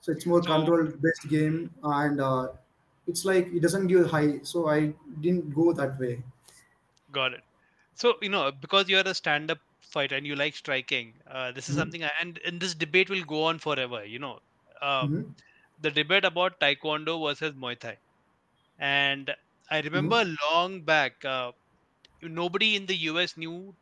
So 0.00 0.12
it's 0.12 0.26
more 0.26 0.40
so 0.40 0.52
controlled 0.52 1.00
based 1.02 1.28
game 1.28 1.74
and 1.82 2.20
uh, 2.20 2.52
it's 3.06 3.24
like 3.24 3.46
it 3.48 3.60
doesn't 3.60 3.86
give 3.88 4.06
high 4.10 4.40
so 4.42 4.68
I 4.68 4.94
didn't 5.20 5.50
go 5.54 5.72
that 5.72 5.98
way. 5.98 6.22
got 7.10 7.32
it 7.32 7.44
so 7.94 8.14
you 8.22 8.28
know 8.28 8.50
because 8.52 8.88
you're 8.88 9.06
a 9.06 9.14
stand-up 9.14 9.58
fighter 9.82 10.16
and 10.16 10.26
you 10.26 10.36
like 10.36 10.54
striking 10.56 11.18
uh, 11.26 11.52
this 11.52 11.68
is 11.68 11.74
Mhm. 11.74 11.74
something 11.76 12.04
I, 12.04 12.10
and 12.20 12.38
and 12.44 12.60
this 12.60 12.74
debate 12.74 13.10
will 13.10 13.24
go 13.24 13.44
on 13.44 13.58
forever 13.58 14.04
you 14.04 14.18
know 14.18 14.40
uh, 14.82 15.08
Mhm. 15.08 15.34
the 15.78 15.90
debate 15.90 16.24
about 16.24 16.60
taekwondo 16.60 17.14
versus 17.28 17.54
muay 17.64 17.78
thai 17.84 17.98
and 18.78 19.34
i 19.70 19.80
remember 19.88 20.20
Mhm. 20.20 20.34
long 20.44 20.84
back 20.92 21.24
uh, 21.36 21.52
nobody 22.22 22.76
in 22.76 22.86
the 22.86 22.96
us 22.96 23.36
knew 23.36 23.76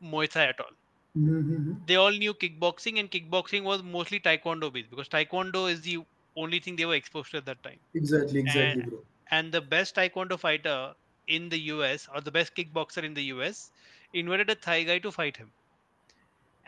muay 0.00 0.28
thai 0.28 0.46
at 0.54 0.60
all 0.60 0.74
Mhm. 1.14 1.42
Mhm. 1.50 1.86
they 1.86 1.96
all 1.96 2.12
knew 2.12 2.32
kickboxing 2.34 2.98
and 3.00 3.10
kickboxing 3.10 3.62
was 3.64 3.82
mostly 3.82 4.20
taekwondo 4.20 4.70
based 4.72 4.90
because 4.90 5.08
taekwondo 5.08 5.62
is 5.70 5.80
the 5.82 5.98
only 6.36 6.60
thing 6.60 6.76
they 6.76 6.84
were 6.86 6.94
exposed 6.94 7.30
to 7.32 7.38
at 7.38 7.46
that 7.46 7.62
time 7.62 7.80
Exactly, 7.94 8.40
exactly, 8.40 8.80
and 8.80 8.82
bro. 8.82 9.04
and 9.30 9.52
the 9.52 9.60
best 9.60 9.94
taekwondo 9.96 10.38
fighter 10.38 10.94
in 11.26 11.48
the 11.50 11.58
us 11.60 12.08
or 12.14 12.20
the 12.20 12.32
best 12.32 12.54
kickboxer 12.54 13.04
in 13.04 13.14
the 13.14 13.24
us 13.24 13.70
invited 14.12 14.50
a 14.50 14.54
thai 14.56 14.82
guy 14.84 14.98
to 14.98 15.12
fight 15.12 15.36
him 15.36 15.52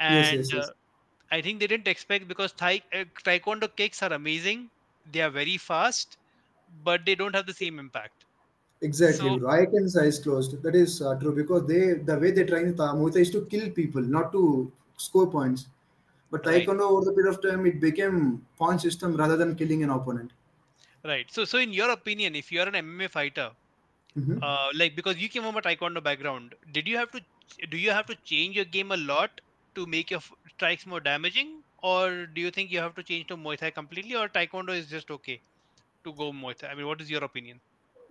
Yes, 0.06 0.30
and 0.30 0.46
yes, 0.50 0.52
uh, 0.54 0.66
i 1.30 1.40
think 1.42 1.60
they 1.60 1.66
didn't 1.66 1.88
expect 1.88 2.28
because 2.28 2.52
thai 2.62 2.74
uh, 2.98 3.04
taekwondo 3.28 3.68
kicks 3.80 4.02
are 4.02 4.12
amazing 4.12 4.70
they 5.04 5.20
are 5.20 5.30
very 5.30 5.56
fast 5.58 6.18
but 6.90 7.04
they 7.06 7.14
don't 7.14 7.34
have 7.34 7.46
the 7.46 7.60
same 7.62 7.78
impact 7.78 8.26
Exactly, 8.82 9.30
so. 9.30 9.42
I 9.46 9.64
can 9.66 9.86
eyes 10.00 10.18
closed. 10.18 10.62
That 10.62 10.74
is 10.74 11.00
uh, 11.02 11.14
true 11.20 11.34
because 11.34 11.66
they 11.66 11.92
the 12.10 12.18
way 12.18 12.30
they 12.30 12.44
train 12.44 12.74
Muay 12.74 13.12
Thai 13.12 13.20
is 13.20 13.30
to 13.30 13.44
kill 13.46 13.70
people, 13.70 14.02
not 14.02 14.32
to 14.32 14.72
score 14.96 15.30
points. 15.30 15.66
But 16.30 16.44
right 16.44 16.70
Taekwondo 16.70 16.82
over 16.90 17.04
the 17.04 17.12
period 17.12 17.34
of 17.34 17.42
time 17.42 17.66
it 17.66 17.80
became 17.80 18.46
point 18.58 18.80
system 18.80 19.16
rather 19.16 19.36
than 19.36 19.56
killing 19.56 19.82
an 19.82 19.90
opponent. 19.90 20.32
right 21.10 21.30
so 21.30 21.44
so 21.44 21.58
in 21.58 21.72
your 21.78 21.90
opinion 21.90 22.34
if 22.40 22.50
you're 22.52 22.68
an 22.72 22.76
mma 22.86 23.08
fighter 23.16 23.48
hmm 24.14 24.40
uh, 24.42 24.68
like 24.74 24.96
because 24.96 25.16
you 25.22 25.28
came 25.34 25.42
from 25.46 25.58
a 25.60 25.62
taekwondo 25.66 26.02
background 26.08 26.54
did 26.76 26.88
you 26.88 26.96
have 27.00 27.10
to 27.16 27.20
do 27.74 27.78
you 27.84 27.90
have 27.98 28.06
to 28.12 28.16
change 28.32 28.56
your 28.56 28.66
game 28.76 28.92
a 28.92 28.96
lot 29.12 29.40
to 29.76 29.86
make 29.96 30.10
your 30.10 30.22
f- 30.26 30.32
strikes 30.54 30.86
more 30.86 31.00
damaging 31.00 31.50
or 31.92 32.26
do 32.26 32.40
you 32.46 32.50
think 32.50 32.70
you 32.70 32.80
have 32.86 32.94
to 33.00 33.04
change 33.12 33.26
to 33.32 33.38
muay 33.46 33.56
thai 33.64 33.70
completely 33.80 34.16
or 34.22 34.28
taekwondo 34.38 34.78
is 34.82 34.88
just 34.96 35.10
okay 35.18 35.38
to 36.04 36.14
go 36.22 36.32
muay 36.42 36.56
thai 36.62 36.70
i 36.72 36.76
mean 36.80 36.90
what 36.92 37.06
is 37.06 37.14
your 37.16 37.24
opinion 37.32 37.60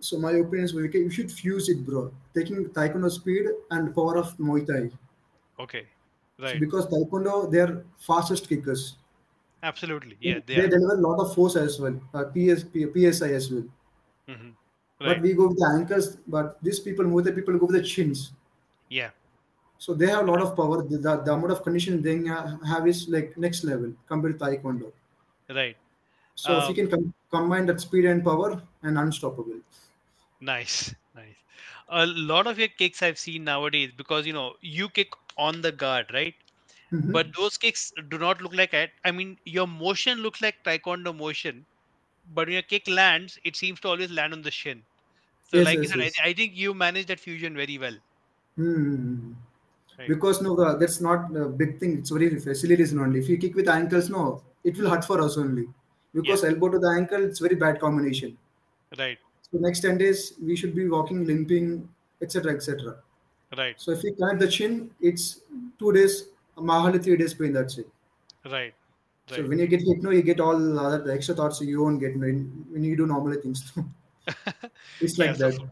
So 0.00 0.18
my 0.18 0.32
opinion 0.32 0.64
is 0.64 0.72
can, 0.72 1.04
we 1.04 1.10
should 1.10 1.30
fuse 1.30 1.68
it, 1.68 1.84
bro. 1.84 2.12
Taking 2.34 2.66
Taekwondo 2.70 3.10
speed 3.10 3.46
and 3.70 3.94
power 3.94 4.16
of 4.18 4.36
Muay 4.38 4.66
Thai. 4.66 4.90
okay 5.58 5.86
So 6.44 6.44
right 6.44 6.60
because 6.60 6.86
Taekwondo 6.86 7.50
they 7.50 7.60
are 7.60 7.84
fastest 7.98 8.48
kickers. 8.48 8.96
absolutely 9.62 10.16
yeah 10.20 10.40
they 10.46 10.54
they 10.54 10.68
deliver 10.68 10.94
a 10.94 11.00
lot 11.08 11.20
of 11.24 11.34
force 11.34 11.56
as 11.56 11.78
well. 11.80 12.00
Uh, 12.14 12.24
PS, 12.24 12.64
PSI 12.94 13.32
as 13.40 13.50
well. 13.52 13.64
hmm 14.28 14.50
But 15.02 15.20
we 15.20 15.32
go 15.34 15.48
with 15.48 15.58
the 15.58 15.66
ankles. 15.78 16.16
But 16.26 16.62
these 16.62 16.80
people, 16.80 17.04
Muay 17.06 17.24
Thai 17.24 17.32
people, 17.32 17.58
go 17.58 17.66
with 17.66 17.76
the 17.76 17.82
chins. 17.82 18.32
yeah 18.88 19.10
So 19.78 19.94
they 19.94 20.06
have 20.06 20.28
a 20.28 20.30
lot 20.30 20.42
of 20.42 20.54
power. 20.56 20.82
The, 20.82 20.98
the, 20.98 21.16
the 21.22 21.32
amount 21.32 21.52
of 21.52 21.62
conditioning 21.62 22.02
they 22.02 22.16
have 22.68 22.86
is 22.86 23.08
like 23.08 23.36
next 23.36 23.64
level 23.64 23.92
compared 24.06 24.38
to 24.38 24.44
Taekwondo. 24.44 24.92
right 25.48 25.76
So 26.34 26.56
if 26.56 26.68
you 26.68 26.74
um 26.74 26.74
can 26.74 26.90
com- 26.90 27.14
combine 27.30 27.66
that 27.66 27.80
speed 27.80 28.04
and 28.06 28.24
power 28.24 28.62
and 28.82 28.98
unstoppable. 28.98 29.60
Nice 30.40 30.94
nice 31.14 31.36
a 31.88 32.06
lot 32.06 32.46
of 32.46 32.58
your 32.58 32.68
kicks 32.80 33.02
i've 33.02 33.18
seen 33.18 33.44
nowadays 33.44 33.90
because 33.96 34.26
you 34.26 34.32
know 34.32 34.54
you 34.60 34.88
kick 34.88 35.08
on 35.36 35.60
the 35.62 35.72
guard 35.72 36.06
right 36.12 36.34
hmm 36.90 37.16
but 37.16 37.26
those 37.36 37.56
kicks 37.58 37.92
do 38.10 38.18
not 38.18 38.42
look 38.42 38.54
like 38.54 38.74
it. 38.74 38.90
I 39.04 39.12
mean, 39.12 39.38
your 39.44 39.66
motion 39.66 40.18
looks 40.18 40.42
like 40.42 40.56
taekwondo 40.66 41.16
motion, 41.16 41.66
but 42.24 42.48
when 42.48 42.54
your 42.54 42.62
kick 42.62 42.88
lands, 42.88 43.38
it 43.44 43.56
seems 43.56 43.80
to 43.80 43.88
always 43.88 44.10
land 44.10 44.32
on 44.34 44.42
the 44.42 44.50
shin. 44.50 44.86
So, 45.42 45.58
Yes, 45.58 45.60
like 45.60 45.82
you 45.82 45.88
yes, 45.88 45.90
said, 45.90 46.00
I, 46.00 46.12
yes. 46.12 46.22
I 46.24 46.34
think 46.34 46.54
you 46.56 46.74
manage 46.74 47.06
that 47.06 47.20
fusion 47.20 47.54
very 47.56 47.78
well, 47.78 47.98
hmm 48.56 49.32
right? 49.98 50.14
Because 50.14 50.42
no, 50.42 50.56
the, 50.56 50.76
that's 50.78 51.00
not 51.00 51.36
a 51.36 51.48
big 51.48 51.78
thing. 51.80 51.98
It's 51.98 52.10
very 52.10 52.28
reason 52.76 52.98
only. 53.00 53.20
If 53.20 53.28
you 53.28 53.38
kick 53.38 53.54
with 53.54 53.68
ankles, 53.68 54.10
no, 54.10 54.42
it 54.64 54.76
will 54.78 54.90
hurt 54.90 55.04
for 55.04 55.20
us 55.20 55.36
only. 55.38 55.68
Because 56.14 56.44
elbow 56.44 56.70
to 56.70 56.78
the 56.78 56.88
ankle, 56.90 57.22
it's 57.24 57.38
very 57.38 57.54
bad 57.56 57.80
combination. 57.80 58.36
right, 58.98 59.18
So 59.52 59.58
next 59.58 59.80
ten 59.80 59.98
days 59.98 60.34
we 60.42 60.56
should 60.56 60.74
be 60.74 60.88
walking, 60.88 61.24
limping, 61.24 61.88
etc., 62.22 62.54
etc. 62.54 62.96
right, 63.56 63.80
So 63.80 63.92
if 63.92 64.02
we 64.02 64.12
connect 64.12 64.40
the 64.40 64.48
chin, 64.48 64.90
it's 65.00 65.40
two 65.78 65.92
days, 65.92 66.28
mahali 66.56 67.02
three 67.02 67.16
days 67.16 67.34
pain. 67.34 67.52
That's 67.52 67.78
it. 67.78 67.88
right, 68.44 68.74
Right. 69.30 69.36
So 69.36 69.46
when 69.46 69.58
you 69.58 69.66
get 69.66 69.80
hypno, 69.82 70.10
you 70.10 70.22
get 70.22 70.40
all 70.40 70.78
other 70.78 71.02
the 71.04 71.12
extra 71.14 71.34
thoughts 71.34 71.60
you 71.60 71.82
won't 71.82 72.00
get 72.00 72.16
when, 72.18 72.64
when 72.70 72.82
you 72.84 72.96
do 72.96 73.06
normal 73.06 73.34
things. 73.40 73.72
it's 75.00 75.18
yeah, 75.18 75.26
like 75.26 75.36
so 75.36 75.50
that. 75.50 75.70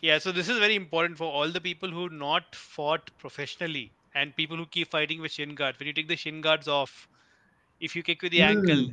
yeah, 0.00 0.18
so 0.18 0.32
this 0.32 0.48
is 0.48 0.58
very 0.58 0.74
important 0.76 1.16
for 1.18 1.30
all 1.32 1.50
the 1.50 1.60
people 1.60 1.90
who 1.90 2.08
not 2.10 2.54
fought 2.54 3.10
professionally 3.18 3.92
and 4.14 4.34
people 4.36 4.56
who 4.56 4.66
keep 4.66 4.90
fighting 4.90 5.20
with 5.20 5.32
shin 5.32 5.54
guards. 5.54 5.78
When 5.78 5.86
you 5.86 5.92
take 5.92 6.08
the 6.08 6.16
shin 6.16 6.40
guards 6.40 6.68
off, 6.68 7.08
if 7.80 7.96
you 7.96 8.02
kick 8.02 8.22
with 8.22 8.32
the 8.32 8.42
ankle, 8.42 8.86
Hmm. 8.86 8.92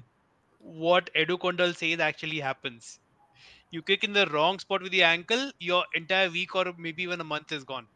what 0.60 1.10
Edu 1.16 1.38
Kondal 1.40 1.76
says 1.76 2.00
actually 2.00 2.40
happens. 2.40 3.00
You 3.70 3.84
kick 3.84 4.04
in 4.04 4.14
the 4.14 4.26
wrong 4.28 4.58
spot 4.60 4.82
with 4.82 4.92
the 4.92 5.04
ankle, 5.04 5.52
your 5.60 5.86
entire 5.94 6.30
week 6.32 6.56
or 6.56 6.74
maybe 6.78 7.04
even 7.04 7.22
a 7.22 7.24
month 7.26 7.52
is 7.52 7.64
gone. 7.64 7.88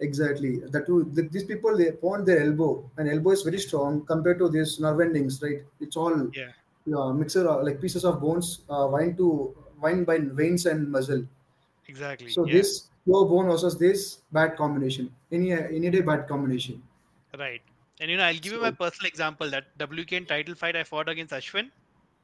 Exactly. 0.00 0.60
That 0.60 0.86
too. 0.86 1.10
th- 1.14 1.30
These 1.30 1.44
people 1.44 1.76
they 1.76 1.90
point 1.92 2.24
their 2.26 2.40
elbow, 2.46 2.88
and 2.96 3.08
elbow 3.08 3.30
is 3.32 3.42
very 3.42 3.58
strong 3.58 4.06
compared 4.06 4.38
to 4.38 4.48
these 4.48 4.78
nerve 4.78 5.00
endings, 5.00 5.42
right? 5.42 5.62
It's 5.80 5.96
all 5.96 6.14
Yeah, 6.32 6.52
uh, 6.96 7.12
mixer 7.12 7.48
uh, 7.48 7.62
like 7.64 7.80
pieces 7.80 8.04
of 8.04 8.20
bones 8.20 8.64
uh, 8.70 8.86
wind 8.90 9.16
to 9.18 9.56
wind 9.80 10.06
by 10.06 10.18
veins 10.20 10.66
and 10.66 10.90
muscle. 10.90 11.26
exactly. 11.86 12.36
So 12.36 12.44
Yeah, 12.44 12.64
this 12.64 12.90
pure 13.04 13.24
bone 13.26 13.46
versus 13.46 13.76
this 13.78 14.22
bad 14.30 14.56
combination. 14.56 15.14
Any 15.32 15.52
any 15.52 15.90
day 15.90 16.02
bad 16.02 16.28
combination. 16.28 16.82
right. 17.38 17.62
And 18.00 18.10
you 18.10 18.16
know, 18.16 18.24
I'll 18.24 18.38
give 18.38 18.52
you 18.52 18.60
my 18.60 18.70
personal 18.70 19.08
example. 19.08 19.50
That 19.50 19.76
WKN 19.78 20.26
title 20.26 20.54
fight 20.54 20.76
I 20.76 20.84
fought 20.84 21.08
against 21.08 21.32
Ashwin. 21.32 21.70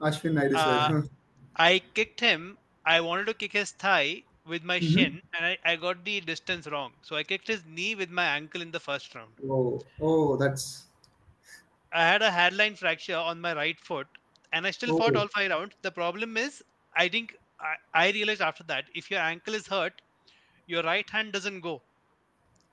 Ashwin 0.01 0.39
I 0.39 0.47
Uh. 0.53 1.03
I 1.57 1.81
kicked 1.95 2.21
him. 2.21 2.59
I 2.87 3.01
wanted 3.03 3.27
to 3.27 3.35
kick 3.35 3.53
his 3.53 3.73
thigh 3.73 4.25
with 4.47 4.65
my 4.65 4.81
hmm 4.81 4.81
shin, 4.81 5.23
and 5.35 5.47
I, 5.47 5.59
I 5.65 5.77
got 5.77 6.05
the 6.05 6.21
distance 6.23 6.67
wrong. 6.67 6.95
So 7.03 7.17
I 7.17 7.25
kicked 7.25 7.49
his 7.49 7.65
knee 7.67 7.95
with 7.95 8.11
my 8.11 8.25
ankle 8.27 8.63
in 8.63 8.71
the 8.71 8.81
first 8.81 9.15
round. 9.15 9.41
Oh 9.49 9.81
oh 10.01 10.37
that's 10.37 10.89
I 11.93 12.03
had 12.05 12.21
a 12.21 12.31
hairline 12.31 12.77
fracture 12.77 13.17
on 13.17 13.41
my 13.41 13.55
right 13.55 13.81
foot, 13.81 14.07
and 14.53 14.67
I 14.67 14.71
still 14.71 14.93
fought 14.93 15.17
oh 15.17 15.17
all 15.17 15.29
five 15.29 15.51
rounds. 15.51 15.75
The 15.81 15.93
problem 15.93 16.37
is, 16.37 16.63
I 16.95 17.09
think 17.09 17.35
I, 17.59 17.77
I 17.95 18.11
realized 18.11 18.43
after 18.43 18.65
that, 18.65 18.91
if 18.95 19.11
your 19.11 19.21
ankle 19.21 19.55
is 19.55 19.69
hurt, 19.69 20.03
your 20.67 20.83
right 20.83 21.09
hand 21.11 21.33
doesn't 21.33 21.61
go 21.63 21.85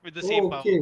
with 0.03 0.15
the 0.15 0.23
same 0.23 0.45
oh 0.45 0.49
power. 0.49 0.67
okay. 0.67 0.79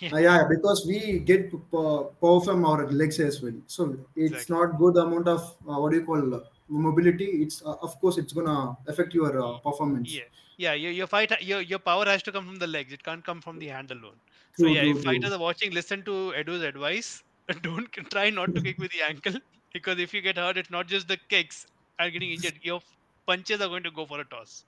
yeah, 0.00 0.12
Uh, 0.12 0.18
yeah, 0.18 0.44
because 0.48 0.84
we 0.86 1.18
get 1.20 1.50
power 1.70 2.40
from 2.46 2.64
our 2.66 2.90
legs 2.92 3.20
as 3.20 3.42
well. 3.42 3.54
So 3.66 4.06
it's 4.16 4.48
exactly. 4.48 4.54
not 4.54 4.78
good 4.78 4.96
amount 4.98 5.28
of 5.28 5.40
uh, 5.68 5.78
what 5.80 5.92
do 5.92 5.98
you 5.98 6.06
call 6.06 6.34
uh, 6.34 6.40
mobility. 6.78 7.26
It's 7.42 7.62
uh, 7.62 7.76
of 7.82 7.98
course 8.00 8.18
it's 8.18 8.32
gonna 8.32 8.76
affect 8.86 9.14
your 9.14 9.40
uh, 9.42 9.58
performance. 9.58 10.12
Yeah, 10.12 10.22
yeah. 10.56 10.74
Your 10.74 10.92
your 10.92 11.06
fight, 11.06 11.40
your 11.42 11.60
your 11.60 11.78
power 11.78 12.04
has 12.06 12.22
to 12.24 12.32
come 12.32 12.46
from 12.46 12.56
the 12.56 12.66
legs. 12.66 12.92
It 12.92 13.02
can't 13.02 13.24
come 13.24 13.40
from 13.40 13.58
the 13.58 13.68
hand 13.68 13.90
alone. 13.90 14.16
So 14.56 14.64
True, 14.64 14.72
yeah, 14.74 14.82
true, 14.82 14.90
if 14.90 14.96
true. 15.02 15.04
fighters 15.12 15.32
are 15.32 15.38
watching, 15.38 15.72
listen 15.72 16.02
to 16.04 16.32
Edu's 16.34 16.62
advice. 16.62 17.22
Don't 17.62 17.92
try 18.10 18.30
not 18.30 18.54
to 18.54 18.60
kick 18.60 18.78
with 18.78 18.92
the 18.92 19.02
ankle 19.02 19.34
because 19.72 19.98
if 19.98 20.14
you 20.14 20.22
get 20.22 20.36
hurt, 20.36 20.56
it's 20.56 20.70
not 20.70 20.86
just 20.86 21.08
the 21.08 21.18
kicks 21.28 21.66
are 21.98 22.10
getting 22.10 22.30
injured. 22.30 22.58
Your 22.62 22.80
punches 23.26 23.60
are 23.60 23.68
going 23.68 23.82
to 23.82 23.90
go 23.90 24.06
for 24.06 24.20
a 24.20 24.24
toss. 24.24 24.64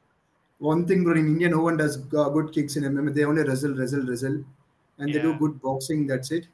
One 0.58 0.86
thing, 0.86 1.04
bro, 1.04 1.12
in 1.14 1.26
India, 1.28 1.48
no 1.48 1.60
one 1.60 1.76
does 1.76 1.96
good 1.96 2.52
kicks 2.52 2.76
in 2.76 2.84
MMA. 2.84 3.14
They 3.14 3.24
only 3.24 3.42
wrestle, 3.42 3.74
wrestle, 3.74 4.06
wrestle, 4.06 4.42
and 4.98 5.12
they 5.12 5.20
do 5.20 5.34
good 5.34 5.60
boxing. 5.60 6.06
That's 6.06 6.30
it. 6.30 6.46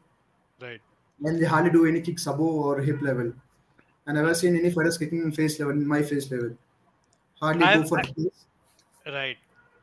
right. 0.60 0.80
And 1.24 1.40
they 1.40 1.46
hardly 1.46 1.70
do 1.70 1.86
any 1.86 2.00
kicks 2.00 2.26
above 2.26 2.40
or 2.40 2.80
hip 2.80 3.00
level. 3.00 3.32
I 4.06 4.12
never 4.12 4.34
seen 4.34 4.56
any 4.56 4.70
fighters 4.70 4.98
kicking 4.98 5.22
in 5.22 5.32
face 5.32 5.58
level, 5.60 5.74
in 5.74 5.86
my 5.86 6.02
face 6.02 6.30
level. 6.30 6.56
Hardly 7.40 7.60
go 7.62 7.66
I've 7.68 7.88
for 7.88 7.98
I, 8.00 8.04
face. 8.04 8.44
right. 9.06 9.36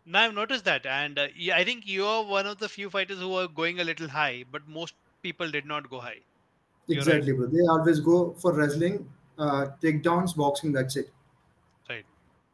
Now 0.05 0.24
I've 0.24 0.34
noticed 0.34 0.65
that, 0.65 0.86
and 0.86 1.20
uh, 1.20 1.28
yeah, 1.36 1.55
I 1.57 1.63
think 1.63 1.84
you're 1.86 2.24
one 2.24 2.47
of 2.47 2.57
the 2.57 2.67
few 2.70 2.89
fighters 2.89 3.20
who 3.20 3.34
are 3.36 3.47
going 3.47 3.80
a 3.80 3.84
little 3.84 4.07
high, 4.07 4.43
but 4.51 4.67
most 4.67 4.95
people 5.22 5.49
did 5.51 5.65
not 5.65 5.89
go 5.89 5.99
high. 5.99 6.20
You're 6.88 6.99
right. 7.03 7.07
Exactly, 7.07 7.34
bro. 7.34 7.47
They 7.47 7.61
always 7.70 7.99
go 7.99 8.34
for 8.39 8.53
wrestling, 8.53 9.07
uh, 9.38 9.67
takedowns, 9.82 10.36
boxing. 10.36 10.72
That's 10.74 10.95
it. 10.97 11.11
Right. 11.89 12.05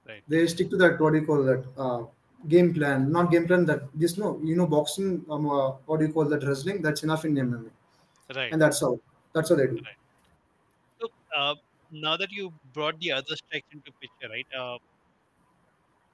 Right. 0.07 0.21
they 0.27 0.45
stick 0.47 0.69
to 0.69 0.77
that 0.77 0.99
what 0.99 1.13
do 1.13 1.19
you 1.19 1.25
call 1.25 1.43
that 1.43 1.65
uh, 1.77 2.03
game 2.47 2.73
plan 2.75 3.11
not 3.11 3.31
game 3.31 3.47
plan 3.47 3.65
that 3.65 3.81
this 3.95 4.17
no 4.19 4.39
you 4.43 4.55
know 4.55 4.67
boxing 4.67 5.25
um, 5.31 5.49
uh, 5.49 5.71
what 5.87 5.99
do 5.99 6.05
you 6.05 6.13
call 6.13 6.25
that 6.25 6.43
wrestling 6.43 6.81
that's 6.83 7.01
enough 7.03 7.25
in 7.25 7.33
MMA 7.33 7.71
Right. 8.35 8.51
and 8.53 8.61
that's 8.61 8.83
all 8.83 8.99
that's 9.33 9.49
all 9.49 9.57
they 9.57 9.65
do 9.65 9.77
Right. 9.77 9.97
Uh, 11.35 11.55
now 11.91 12.17
that 12.17 12.31
you 12.31 12.51
brought 12.73 12.99
the 12.99 13.11
other 13.11 13.35
strikes 13.35 13.67
into 13.71 13.91
picture, 14.01 14.29
right? 14.29 14.47
Uh, 14.57 14.77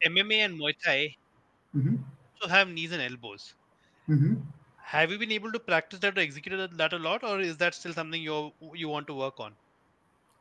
MMA 0.06 0.46
and 0.46 0.60
Muay 0.60 0.74
Thai 0.84 1.16
mm-hmm. 1.76 1.96
also 2.36 2.54
have 2.54 2.70
knees 2.70 2.92
and 2.92 3.02
elbows. 3.02 3.54
Mm-hmm. 4.10 4.36
Have 4.84 5.12
you 5.12 5.18
been 5.18 5.32
able 5.32 5.52
to 5.52 5.60
practice 5.60 6.00
that 6.00 6.18
or 6.18 6.22
execute 6.22 6.78
that 6.78 6.94
a 6.94 6.98
lot, 6.98 7.24
or 7.24 7.40
is 7.40 7.58
that 7.58 7.74
still 7.76 7.94
something 7.94 8.22
you 8.22 8.52
you 8.74 8.90
want 8.90 9.08
to 9.08 9.14
work 9.14 9.40
on? 9.40 9.54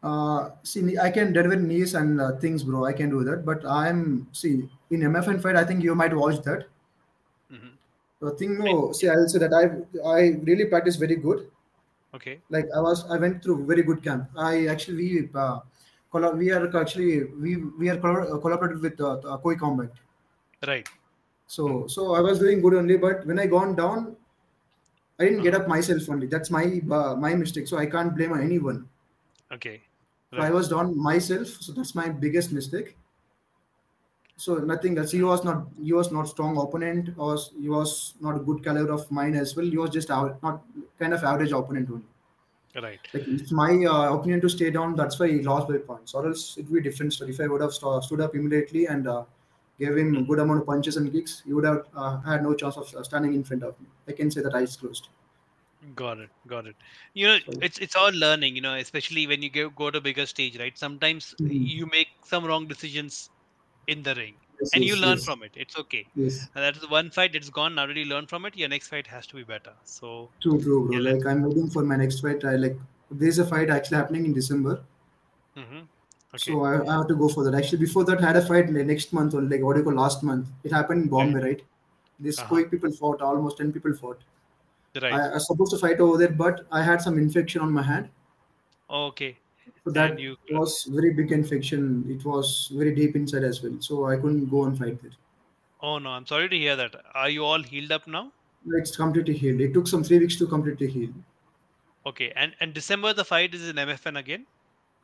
Uh, 0.02 0.50
see, 0.62 0.98
I 0.98 1.10
can 1.10 1.32
deliver 1.32 1.56
knees 1.56 1.94
and 1.94 2.20
uh, 2.20 2.36
things, 2.38 2.64
bro. 2.64 2.84
I 2.86 2.92
can 2.92 3.10
do 3.10 3.22
that, 3.24 3.44
but 3.44 3.64
I'm 3.66 4.26
see 4.32 4.68
in 4.90 5.00
MFN 5.00 5.42
fight. 5.42 5.56
I 5.56 5.64
think 5.64 5.84
you 5.84 5.94
might 5.94 6.16
watch 6.16 6.42
that. 6.42 6.66
hmm 7.50 7.74
The 8.20 8.30
thing, 8.32 8.58
no, 8.58 8.92
see, 8.92 9.08
I'll 9.08 9.28
say 9.28 9.38
that 9.38 9.54
I 9.60 9.64
I 10.08 10.20
really 10.48 10.64
practice 10.64 10.96
very 10.96 11.16
good. 11.16 11.50
Okay. 12.14 12.40
Like 12.50 12.66
I 12.76 12.80
was, 12.80 13.08
I 13.10 13.16
went 13.16 13.42
through 13.42 13.66
very 13.66 13.82
good 13.82 14.02
camp. 14.02 14.30
I 14.36 14.66
actually 14.66 14.96
we 14.96 15.28
uh, 15.34 15.60
colla- 16.10 16.34
we 16.34 16.50
are 16.50 16.76
actually 16.76 17.24
we 17.24 17.56
we 17.56 17.88
are 17.88 17.96
collab- 17.96 18.40
collaborated 18.42 18.80
with 18.82 19.00
uh, 19.00 19.18
uh, 19.18 19.38
Koi 19.38 19.54
Combat. 19.56 19.90
Right. 20.66 20.88
So 21.46 21.86
so 21.86 22.14
I 22.14 22.20
was 22.20 22.38
doing 22.38 22.60
good 22.60 22.74
only, 22.74 22.96
but 22.96 23.26
when 23.26 23.38
I 23.38 23.46
gone 23.46 23.76
down, 23.76 24.16
I 25.18 25.24
didn't 25.24 25.42
get 25.42 25.54
up 25.54 25.68
myself 25.68 26.08
only. 26.08 26.26
That's 26.26 26.50
my 26.50 26.80
uh, 26.90 27.14
my 27.16 27.34
mistake. 27.34 27.68
So 27.68 27.78
I 27.78 27.86
can't 27.86 28.16
blame 28.16 28.32
anyone. 28.38 28.88
Okay. 29.52 29.82
So 30.32 30.38
I 30.38 30.50
was 30.50 30.68
down 30.68 30.96
myself. 30.96 31.48
So 31.48 31.72
that's 31.72 31.94
my 31.94 32.08
biggest 32.08 32.52
mistake. 32.52 32.96
So 34.40 34.54
nothing 34.54 34.96
else. 34.96 35.10
He 35.12 35.22
was 35.22 35.44
not 35.44 35.66
he 35.78 35.92
was 35.92 36.10
not 36.10 36.26
strong 36.26 36.56
opponent. 36.56 37.10
Or 37.18 37.36
he 37.60 37.68
was 37.68 38.14
not 38.20 38.36
a 38.36 38.38
good 38.38 38.64
caliber 38.64 38.92
of 38.92 39.10
mine 39.10 39.34
as 39.34 39.54
well. 39.54 39.66
He 39.66 39.76
was 39.76 39.90
just 39.90 40.10
out, 40.10 40.42
not 40.42 40.62
kind 40.98 41.12
of 41.12 41.22
average 41.22 41.52
opponent 41.52 41.90
only. 41.90 42.06
Right. 42.82 43.00
Like 43.12 43.28
it's 43.28 43.52
my 43.52 43.72
uh, 43.84 44.14
opinion 44.14 44.40
to 44.40 44.48
stay 44.48 44.70
down. 44.70 44.94
That's 44.96 45.18
why 45.18 45.28
he 45.28 45.42
lost 45.42 45.68
by 45.68 45.76
points. 45.76 46.14
Or 46.14 46.26
else 46.26 46.56
it 46.56 46.70
would 46.70 46.82
be 46.82 46.88
different 46.88 47.12
story. 47.12 47.32
If 47.32 47.40
I 47.40 47.48
would 47.48 47.60
have 47.60 47.74
st- 47.74 48.04
stood 48.04 48.22
up 48.22 48.34
immediately 48.34 48.86
and 48.86 49.06
uh, 49.06 49.24
gave 49.78 49.98
him 49.98 50.16
a 50.16 50.22
good 50.22 50.38
amount 50.38 50.60
of 50.60 50.66
punches 50.66 50.96
and 50.96 51.12
kicks, 51.12 51.42
he 51.44 51.52
would 51.52 51.66
have 51.66 51.82
uh, 51.94 52.20
had 52.20 52.42
no 52.42 52.54
chance 52.54 52.78
of 52.78 52.94
uh, 52.94 53.02
standing 53.02 53.34
in 53.34 53.44
front 53.44 53.62
of 53.62 53.78
me. 53.78 53.88
I 54.08 54.12
can 54.12 54.30
say 54.30 54.40
that 54.40 54.54
eyes 54.54 54.74
closed. 54.74 55.08
Got 55.94 56.18
it. 56.18 56.30
Got 56.46 56.66
it. 56.66 56.76
You 57.12 57.26
know, 57.26 57.38
it's 57.60 57.78
it's 57.78 57.96
all 57.96 58.12
learning. 58.12 58.56
You 58.56 58.62
know, 58.62 58.74
especially 58.76 59.26
when 59.26 59.42
you 59.42 59.50
go 59.50 59.68
go 59.68 59.90
to 59.90 60.00
bigger 60.00 60.24
stage, 60.24 60.58
right? 60.58 60.78
Sometimes 60.78 61.34
mhm. 61.40 61.50
you 61.76 61.86
make 61.86 62.08
some 62.24 62.44
wrong 62.44 62.66
decisions 62.66 63.28
in 63.94 64.02
the 64.08 64.14
ring, 64.14 64.34
yes, 64.60 64.70
and 64.74 64.84
you 64.84 64.96
learn 64.96 65.18
yes, 65.18 65.24
from 65.28 65.42
it. 65.42 65.52
It's 65.64 65.78
okay. 65.82 66.06
yes. 66.14 66.40
And 66.54 66.64
that 66.64 66.76
is 66.76 66.88
one 66.94 67.10
fight. 67.10 67.34
It's 67.40 67.50
gone. 67.50 67.74
Now 67.74 67.86
you 68.00 68.04
learn 68.12 68.26
from 68.26 68.46
it, 68.50 68.56
your 68.56 68.68
next 68.74 68.88
fight 68.94 69.06
has 69.14 69.26
to 69.32 69.36
be 69.36 69.44
better. 69.54 69.72
So 69.84 70.10
True, 70.42 70.58
true, 70.66 70.86
bro. 70.86 70.98
yeah. 70.98 71.12
Like 71.12 71.26
I'm 71.26 71.42
waiting 71.42 71.70
for 71.76 71.84
my 71.92 71.96
next 72.02 72.20
fight. 72.26 72.44
I 72.44 72.56
like 72.56 72.76
there's 73.10 73.38
a 73.38 73.46
fight 73.46 73.70
actually 73.76 73.96
happening 74.02 74.24
in 74.30 74.32
December, 74.42 74.76
hmm 75.56 75.80
Okay. 76.32 76.52
so 76.52 76.64
I, 76.64 76.74
I 76.88 76.96
have 76.98 77.08
to 77.08 77.14
go 77.20 77.28
for 77.28 77.42
that. 77.44 77.54
Actually, 77.60 77.78
before 77.78 78.04
that, 78.04 78.22
I 78.22 78.26
had 78.26 78.36
a 78.36 78.42
fight 78.46 78.72
like, 78.72 78.86
next 78.86 79.12
month 79.12 79.34
or 79.34 79.42
like 79.42 79.62
what 79.68 79.74
do 79.74 79.80
you 79.80 79.84
call 79.84 79.94
last 80.00 80.22
month. 80.22 80.46
It 80.62 80.72
happened 80.72 81.02
in 81.04 81.08
Right. 81.10 81.32
Bombay, 81.32 81.40
right? 81.46 81.62
This 82.28 82.38
Uh 82.38 82.42
huh. 82.42 82.48
quick 82.54 82.70
people 82.70 82.92
fought. 82.92 83.20
Almost 83.30 83.58
ten 83.62 83.72
people 83.72 83.94
fought. 84.02 84.20
Right. 85.02 85.12
I, 85.14 85.18
I 85.30 85.34
was 85.34 85.46
supposed 85.48 85.72
to 85.72 85.78
fight 85.78 85.98
over 86.06 86.18
there, 86.18 86.34
but 86.44 86.64
I 86.70 86.82
had 86.90 87.02
some 87.08 87.18
infection 87.18 87.60
on 87.66 87.72
my 87.72 87.82
hand. 87.82 88.08
Okay. 88.88 89.36
So 89.84 89.90
that 89.92 90.18
you. 90.18 90.36
was 90.50 90.84
very 90.90 91.12
big 91.14 91.32
infection. 91.32 92.04
It 92.08 92.24
was 92.24 92.70
very 92.72 92.94
deep 92.94 93.16
inside 93.16 93.44
as 93.44 93.62
well. 93.62 93.76
So 93.80 94.06
I 94.06 94.16
couldn't 94.16 94.46
go 94.50 94.64
and 94.64 94.78
fight 94.78 95.00
there. 95.02 95.12
Oh 95.82 95.98
no, 95.98 96.10
I'm 96.10 96.26
sorry 96.26 96.48
to 96.48 96.58
hear 96.58 96.76
that. 96.76 96.94
Are 97.14 97.30
you 97.30 97.44
all 97.44 97.62
healed 97.62 97.90
up 97.92 98.06
now? 98.06 98.30
It's 98.74 98.94
completely 98.94 99.34
healed. 99.34 99.60
It 99.60 99.72
took 99.72 99.86
some 99.86 100.04
three 100.04 100.18
weeks 100.18 100.36
to 100.36 100.46
completely 100.46 100.88
heal. 100.88 101.10
Okay. 102.06 102.32
And 102.36 102.54
and 102.60 102.74
December 102.74 103.14
the 103.14 103.24
fight 103.24 103.54
is 103.54 103.68
in 103.68 103.76
MFN 103.76 104.18
again. 104.18 104.46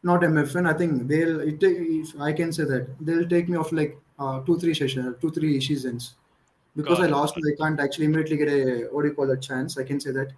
Not 0.03 0.21
MFN. 0.21 0.69
I 0.69 0.75
think 0.75 1.09
they'll. 1.09 1.41
It, 1.41 1.63
if 1.63 2.21
I 2.21 2.33
can 2.33 2.53
say 2.53 2.65
that 2.65 2.89
they'll 3.01 3.29
take 3.29 3.49
me 3.49 3.57
off 3.57 3.73
like 3.73 3.99
uh, 4.19 4.41
two, 4.41 4.59
three 4.59 4.75
sessions, 4.75 5.17
two, 5.21 5.31
three 5.31 5.61
seasons. 5.61 6.15
Because 6.77 6.99
Got 6.99 7.07
I 7.07 7.11
lost, 7.11 7.35
I 7.39 7.57
can't 7.59 7.81
actually 7.81 8.05
immediately 8.05 8.37
get 8.37 8.49
a 8.49 8.89
what 8.93 9.03
do 9.03 9.09
you 9.09 9.15
call 9.15 9.27
that 9.29 9.41
chance. 9.41 9.79
I 9.79 9.85
can 9.85 9.99
say 9.99 10.11
that. 10.11 10.33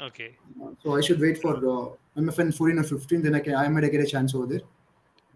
It. 0.00 0.06
Okay. 0.08 0.36
So 0.82 0.96
I 0.96 1.00
should 1.00 1.20
wait 1.20 1.38
for 1.40 1.56
uh, 1.56 2.20
MFN 2.20 2.54
14 2.56 2.78
or 2.78 2.82
15. 2.84 3.22
Then 3.22 3.34
I 3.34 3.40
can 3.40 3.54
I 3.54 3.68
might 3.68 3.90
get 3.90 4.00
a 4.00 4.06
chance 4.06 4.34
over 4.34 4.46
there. 4.46 4.60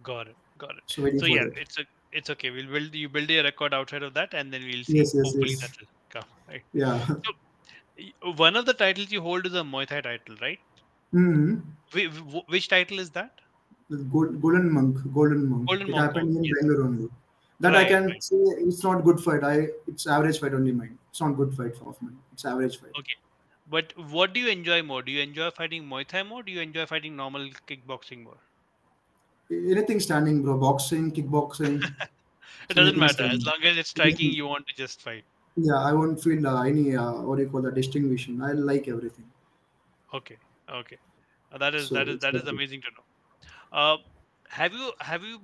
Got 0.02 0.28
it. 0.28 0.36
Got 0.58 0.76
it. 0.76 0.82
So 0.86 1.02
So 1.18 1.26
yeah, 1.26 1.44
that. 1.44 1.58
it's 1.58 1.78
a 1.78 1.84
it's 2.12 2.30
okay. 2.30 2.50
We'll 2.50 2.66
build 2.66 2.94
you 2.94 3.08
build 3.08 3.30
a 3.30 3.42
record 3.42 3.74
outside 3.74 4.02
of 4.02 4.14
that, 4.14 4.34
and 4.34 4.52
then 4.52 4.62
we'll 4.64 4.84
see. 4.84 4.98
Yes, 4.98 5.12
yes, 5.14 5.24
Hopefully 5.26 5.50
yes. 5.50 5.60
that 5.60 5.76
will 5.80 5.88
come. 6.10 6.28
Right. 6.48 6.62
Yeah. 6.72 7.06
So 7.06 8.32
one 8.44 8.56
of 8.56 8.66
the 8.66 8.74
titles 8.74 9.10
you 9.12 9.20
hold 9.20 9.46
is 9.46 9.54
a 9.54 9.62
Muay 9.62 9.86
Thai 9.86 10.00
title, 10.00 10.36
right? 10.40 10.58
hmm 11.12 11.54
Whi- 11.92 12.42
Which 12.48 12.68
title 12.68 12.98
is 12.98 13.10
that? 13.10 13.40
Gold, 14.12 14.40
Golden 14.42 14.72
Monk. 14.72 14.98
Golden 15.12 15.46
Monk. 15.48 15.68
Golden 15.68 15.88
It 15.88 15.90
Monk. 15.92 16.02
happened 16.02 16.36
in 16.36 16.44
yes. 16.44 16.54
Bangalore 16.60 16.86
only. 16.86 17.08
That 17.60 17.76
I 17.76 17.84
can 17.84 18.06
Right. 18.06 18.22
say 18.22 18.36
it's 18.36 18.82
not 18.82 19.04
good 19.04 19.20
fight. 19.20 19.44
I 19.44 19.68
it's 19.86 20.06
average 20.06 20.40
fight 20.40 20.54
only 20.54 20.72
mine. 20.72 20.98
It's 21.10 21.20
not 21.20 21.36
good 21.36 21.54
fight 21.54 21.74
of 21.86 22.00
mine. 22.02 22.16
It's 22.32 22.44
average 22.44 22.80
fight. 22.80 22.90
Okay. 22.98 23.14
But 23.66 23.92
what 23.96 24.32
do 24.32 24.40
you 24.40 24.48
enjoy 24.48 24.82
more? 24.82 25.02
Do 25.02 25.10
you 25.12 25.22
enjoy 25.22 25.50
fighting 25.50 25.84
Muay 25.84 26.06
Thai 26.06 26.22
more? 26.22 26.42
Do 26.42 26.52
you 26.52 26.60
enjoy 26.60 26.86
fighting 26.86 27.16
normal 27.16 27.48
kickboxing 27.66 28.24
more? 28.24 28.38
Anything 29.50 30.00
standing, 30.00 30.42
bro. 30.42 30.58
Boxing, 30.58 31.12
kickboxing, 31.12 31.82
It 32.70 32.74
doesn't 32.74 32.98
matter. 32.98 33.24
As 33.24 33.44
long 33.44 33.58
as 33.62 33.76
it's 33.76 33.90
striking, 33.90 34.32
you 34.32 34.46
want 34.46 34.66
to 34.66 34.74
just 34.74 35.02
fight. 35.02 35.24
Yeah, 35.56 35.78
I 35.78 35.92
won't 35.92 36.22
feel 36.22 36.46
uh, 36.46 36.64
any 36.64 36.96
uh, 36.96 37.12
what 37.22 37.36
do 37.36 37.42
you 37.42 37.48
call 37.48 37.62
that 37.62 37.74
distinction. 37.74 38.42
I 38.42 38.52
like 38.52 38.88
everything. 38.88 39.24
Okay. 40.12 40.36
Okay. 40.68 40.98
Uh, 41.52 41.58
That 41.58 41.74
is 41.74 41.88
So 41.88 41.94
that 41.94 42.08
is 42.08 42.20
that 42.20 42.34
is 42.34 42.48
amazing 42.48 42.82
to 42.82 42.88
know. 42.96 43.04
Uh, 43.72 43.96
have 44.48 44.72
you 44.72 44.92
have 45.00 45.22
you 45.22 45.40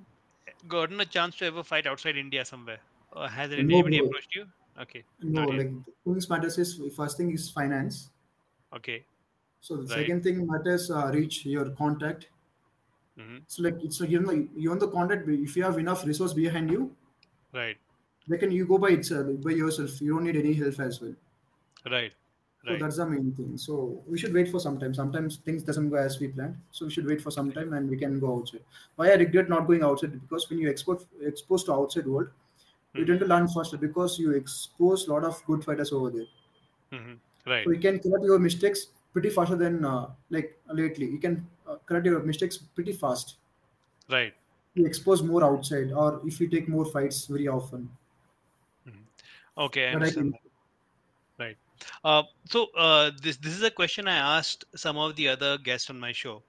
gotten 0.67 0.99
a 1.01 1.05
chance 1.05 1.37
to 1.37 1.45
ever 1.45 1.63
fight 1.63 1.87
outside 1.87 2.17
India 2.17 2.43
somewhere? 2.45 2.79
Or 3.13 3.27
has 3.27 3.51
anybody 3.51 3.99
bro. 3.99 4.07
approached 4.07 4.35
you? 4.35 4.47
Okay, 4.77 5.05
No, 5.21 5.45
not 5.45 5.57
like 5.57 5.71
things 6.03 6.29
matters 6.29 6.57
is 6.57 6.81
first 6.95 7.17
thing 7.17 7.31
is 7.31 7.49
finance. 7.49 8.09
Okay, 8.73 9.05
So 9.61 9.77
the 9.77 9.87
right. 9.87 9.87
second 9.87 10.23
thing 10.23 10.45
matters 10.45 10.91
uh, 10.91 11.09
reach 11.13 11.45
your 11.45 11.69
contact. 11.71 12.27
hmm 13.17 13.45
So 13.47 13.61
like 13.61 13.75
it's 13.83 13.99
you 13.99 14.19
know 14.19 14.31
you 14.55 14.71
own 14.71 14.79
the 14.79 14.87
contact. 14.89 15.27
If 15.29 15.55
you 15.55 15.61
have 15.63 15.77
enough 15.77 16.03
resource 16.05 16.33
behind 16.33 16.71
you, 16.71 16.95
Right, 17.53 17.77
they 18.27 18.35
can 18.39 18.49
you 18.51 18.65
go 18.65 18.79
by 18.79 18.89
itself 18.89 19.27
by 19.43 19.51
yourself. 19.51 20.01
You 20.01 20.13
don't 20.15 20.23
need 20.23 20.35
any 20.35 20.53
help 20.53 20.79
as 20.79 20.99
well. 21.01 21.15
right, 21.85 22.13
Right. 22.65 22.67
So 22.67 22.75
that's 22.75 22.97
the 22.97 23.05
main 23.07 23.33
thing. 23.33 23.57
So 23.57 24.03
we 24.07 24.17
should 24.19 24.33
wait 24.33 24.49
for 24.49 24.59
some 24.59 24.79
time. 24.79 24.93
Sometimes 24.93 25.37
things 25.37 25.63
doesn't 25.63 25.89
go 25.89 25.95
as 25.95 26.19
we 26.19 26.27
planned. 26.27 26.57
So 26.71 26.85
we 26.85 26.91
should 26.91 27.05
wait 27.07 27.21
for 27.21 27.31
some 27.31 27.51
time 27.51 27.73
and 27.73 27.89
we 27.89 27.97
can 27.97 28.19
go 28.19 28.37
outside. 28.37 28.63
Why 28.95 29.09
I 29.11 29.15
regret 29.15 29.49
not 29.49 29.65
going 29.67 29.81
outside 29.83 30.13
because 30.21 30.47
when 30.49 30.59
you 30.59 30.69
export 30.69 31.05
exposed 31.21 31.65
to 31.65 31.73
outside 31.73 32.05
world, 32.05 32.29
you 32.95 33.05
tend 33.05 33.19
to 33.21 33.25
learn 33.25 33.47
faster 33.47 33.77
because 33.77 34.19
you 34.19 34.31
expose 34.31 35.07
a 35.07 35.13
lot 35.13 35.23
of 35.23 35.43
good 35.45 35.63
fighters 35.63 35.91
over 35.91 36.09
there. 36.09 36.27
hmm 36.91 37.21
Right, 37.45 37.63
So 37.63 37.71
you 37.71 37.79
can 37.79 37.99
correct 37.99 38.23
your 38.25 38.39
mistakes 38.39 38.87
pretty 39.13 39.29
faster 39.29 39.55
than 39.55 39.83
uh, 39.85 40.13
like 40.29 40.59
lately. 40.67 41.05
You 41.07 41.19
can 41.19 41.49
uh, 41.67 41.77
correct 41.85 42.05
your 42.05 42.19
mistakes 42.23 42.57
pretty 42.57 42.93
fast. 42.93 43.37
right. 44.09 44.35
You 44.73 44.85
expose 44.85 45.23
more 45.23 45.45
outside, 45.45 45.93
or 45.93 46.21
if 46.27 46.41
you 46.41 46.49
take 46.49 46.67
more 46.67 46.83
fights 46.83 47.25
very 47.25 47.47
often. 47.47 47.89
Okay, 49.57 49.87
I 49.87 49.91
But 49.91 50.03
I 50.03 50.11
understand. 50.11 50.33
Right. 51.37 51.57
Uh, 52.03 52.23
so 52.45 52.67
uh, 52.77 53.11
this 53.21 53.37
this 53.37 53.53
is 53.53 53.63
a 53.63 53.71
question 53.71 54.07
I 54.07 54.37
asked 54.37 54.63
some 54.75 54.97
of 54.97 55.15
the 55.15 55.27
other 55.29 55.57
guests 55.57 55.89
on 55.89 55.99
my 55.99 56.11
show, 56.13 56.45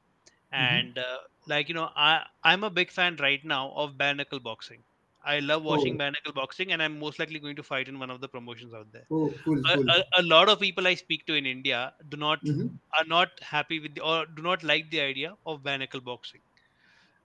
Mhm. 0.57 0.86
and 0.86 0.99
uh, 0.99 1.18
like 1.47 1.68
you 1.68 1.74
know, 1.74 1.90
I 1.97 2.26
I'm 2.45 2.64
a 2.64 2.70
big 2.70 2.90
fan 2.93 3.16
right 3.16 3.45
now 3.45 3.72
of 3.72 3.99
bare 3.99 4.14
knuckle 4.14 4.40
boxing. 4.40 4.84
I 5.24 5.40
love 5.40 5.62
watching 5.62 5.96
oh 5.96 5.98
bare 5.98 6.10
knuckle 6.10 6.32
boxing, 6.32 6.72
and 6.72 6.82
I'm 6.82 6.98
most 6.98 7.18
likely 7.18 7.38
going 7.40 7.56
to 7.56 7.62
fight 7.62 7.88
in 7.88 7.98
one 7.98 8.10
of 8.10 8.20
the 8.20 8.28
promotions 8.28 8.74
out 8.74 8.92
there. 8.92 9.08
oh 9.10 9.30
cool 9.44 9.64
A, 9.70 9.72
cool. 9.72 9.88
a, 9.96 10.04
a 10.20 10.22
lot 10.22 10.48
of 10.48 10.60
people 10.60 10.86
I 10.86 10.94
speak 10.96 11.26
to 11.26 11.34
in 11.34 11.46
India 11.46 11.94
do 12.08 12.16
not 12.16 12.40
hmm 12.42 12.78
are 12.98 13.04
not 13.06 13.30
happy 13.42 13.80
with 13.80 13.94
the, 13.96 14.02
or 14.02 14.26
do 14.26 14.42
not 14.42 14.62
like 14.62 14.90
the 14.90 15.00
idea 15.00 15.36
of 15.46 15.62
bare 15.62 15.78
knuckle 15.78 16.00
boxing. 16.02 16.42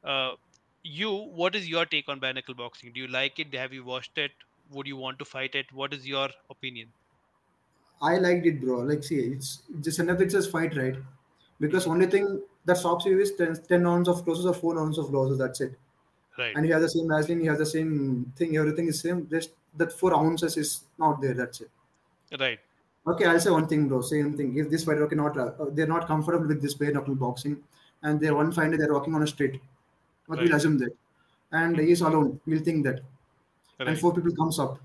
Uh, 0.03 0.33
you, 0.83 1.11
what 1.11 1.55
is 1.55 1.69
your 1.69 1.85
take 1.85 2.09
on 2.09 2.19
bare 2.19 2.33
knuckle 2.33 2.55
boxing? 2.55 2.93
Do 2.93 3.01
you 3.01 3.07
like 3.07 3.39
it? 3.39 3.53
Have 3.55 3.73
you 3.73 3.85
watched 3.85 4.17
it? 4.17 4.31
Would 4.69 4.87
you 4.87 4.97
want 4.97 5.19
to 5.19 5.25
fight 5.25 5.55
it? 5.55 5.71
What 5.73 5.93
is 5.93 6.07
your 6.07 6.29
opinion? 6.49 6.93
I 8.01 8.17
liked 8.17 8.45
it, 8.45 8.61
bro. 8.61 8.79
Like, 8.81 9.03
see, 9.03 9.19
it's 9.19 9.63
just 9.81 9.99
another 9.99 10.23
it's 10.23 10.33
just 10.33 10.51
fight, 10.51 10.75
right? 10.75 10.95
Because 11.59 11.87
only 11.87 12.07
thing 12.07 12.43
that 12.65 12.77
stops 12.77 13.05
you 13.05 13.19
is 13.19 13.33
10, 13.35 13.55
10 13.63 13.85
ounces 13.87 14.19
of 14.19 14.27
losses 14.27 14.45
or 14.45 14.53
4 14.53 14.79
ounces 14.79 15.03
of 15.05 15.11
losses. 15.11 15.37
That's 15.39 15.61
it. 15.61 15.79
Right, 16.37 16.55
And 16.55 16.65
you 16.65 16.73
have 16.73 16.81
the 16.81 16.89
same 16.89 17.07
Vaseline, 17.07 17.41
you 17.41 17.49
have 17.49 17.59
the 17.59 17.65
same 17.65 18.33
thing, 18.35 18.57
everything 18.57 18.87
is 18.87 18.99
same. 19.01 19.27
Just 19.29 19.51
that 19.75 19.91
4 19.93 20.13
ounces 20.15 20.57
is 20.57 20.83
not 20.97 21.21
there. 21.21 21.33
That's 21.33 21.61
it. 21.61 21.69
right, 22.39 22.59
Okay, 23.07 23.25
I'll 23.25 23.39
say 23.39 23.49
one 23.49 23.67
thing, 23.67 23.87
bro. 23.87 24.01
Same 24.01 24.35
thing. 24.35 24.57
If 24.57 24.69
this 24.69 24.83
fighter 24.83 25.07
cannot, 25.07 25.37
uh, 25.37 25.51
they're 25.71 25.87
not 25.87 26.07
comfortable 26.07 26.47
with 26.47 26.61
this 26.61 26.73
bare 26.73 26.91
knuckle 26.91 27.15
boxing, 27.15 27.63
and 28.03 28.19
they're 28.19 28.35
one 28.35 28.51
fighter, 28.51 28.77
they're 28.77 28.93
walking 28.93 29.15
on 29.15 29.23
a 29.23 29.27
street. 29.27 29.61
But 30.27 30.41
we'll 30.41 30.55
assume 30.55 30.77
that, 30.79 30.91
and 31.51 31.77
hmm 31.77 31.79
he's 31.79 32.01
alone. 32.01 32.41
We'll 32.45 32.63
think 32.63 32.85
that, 32.85 33.01
and 33.85 33.99
four 33.99 34.13
people 34.15 34.35
comes 34.35 34.59
up, 34.59 34.79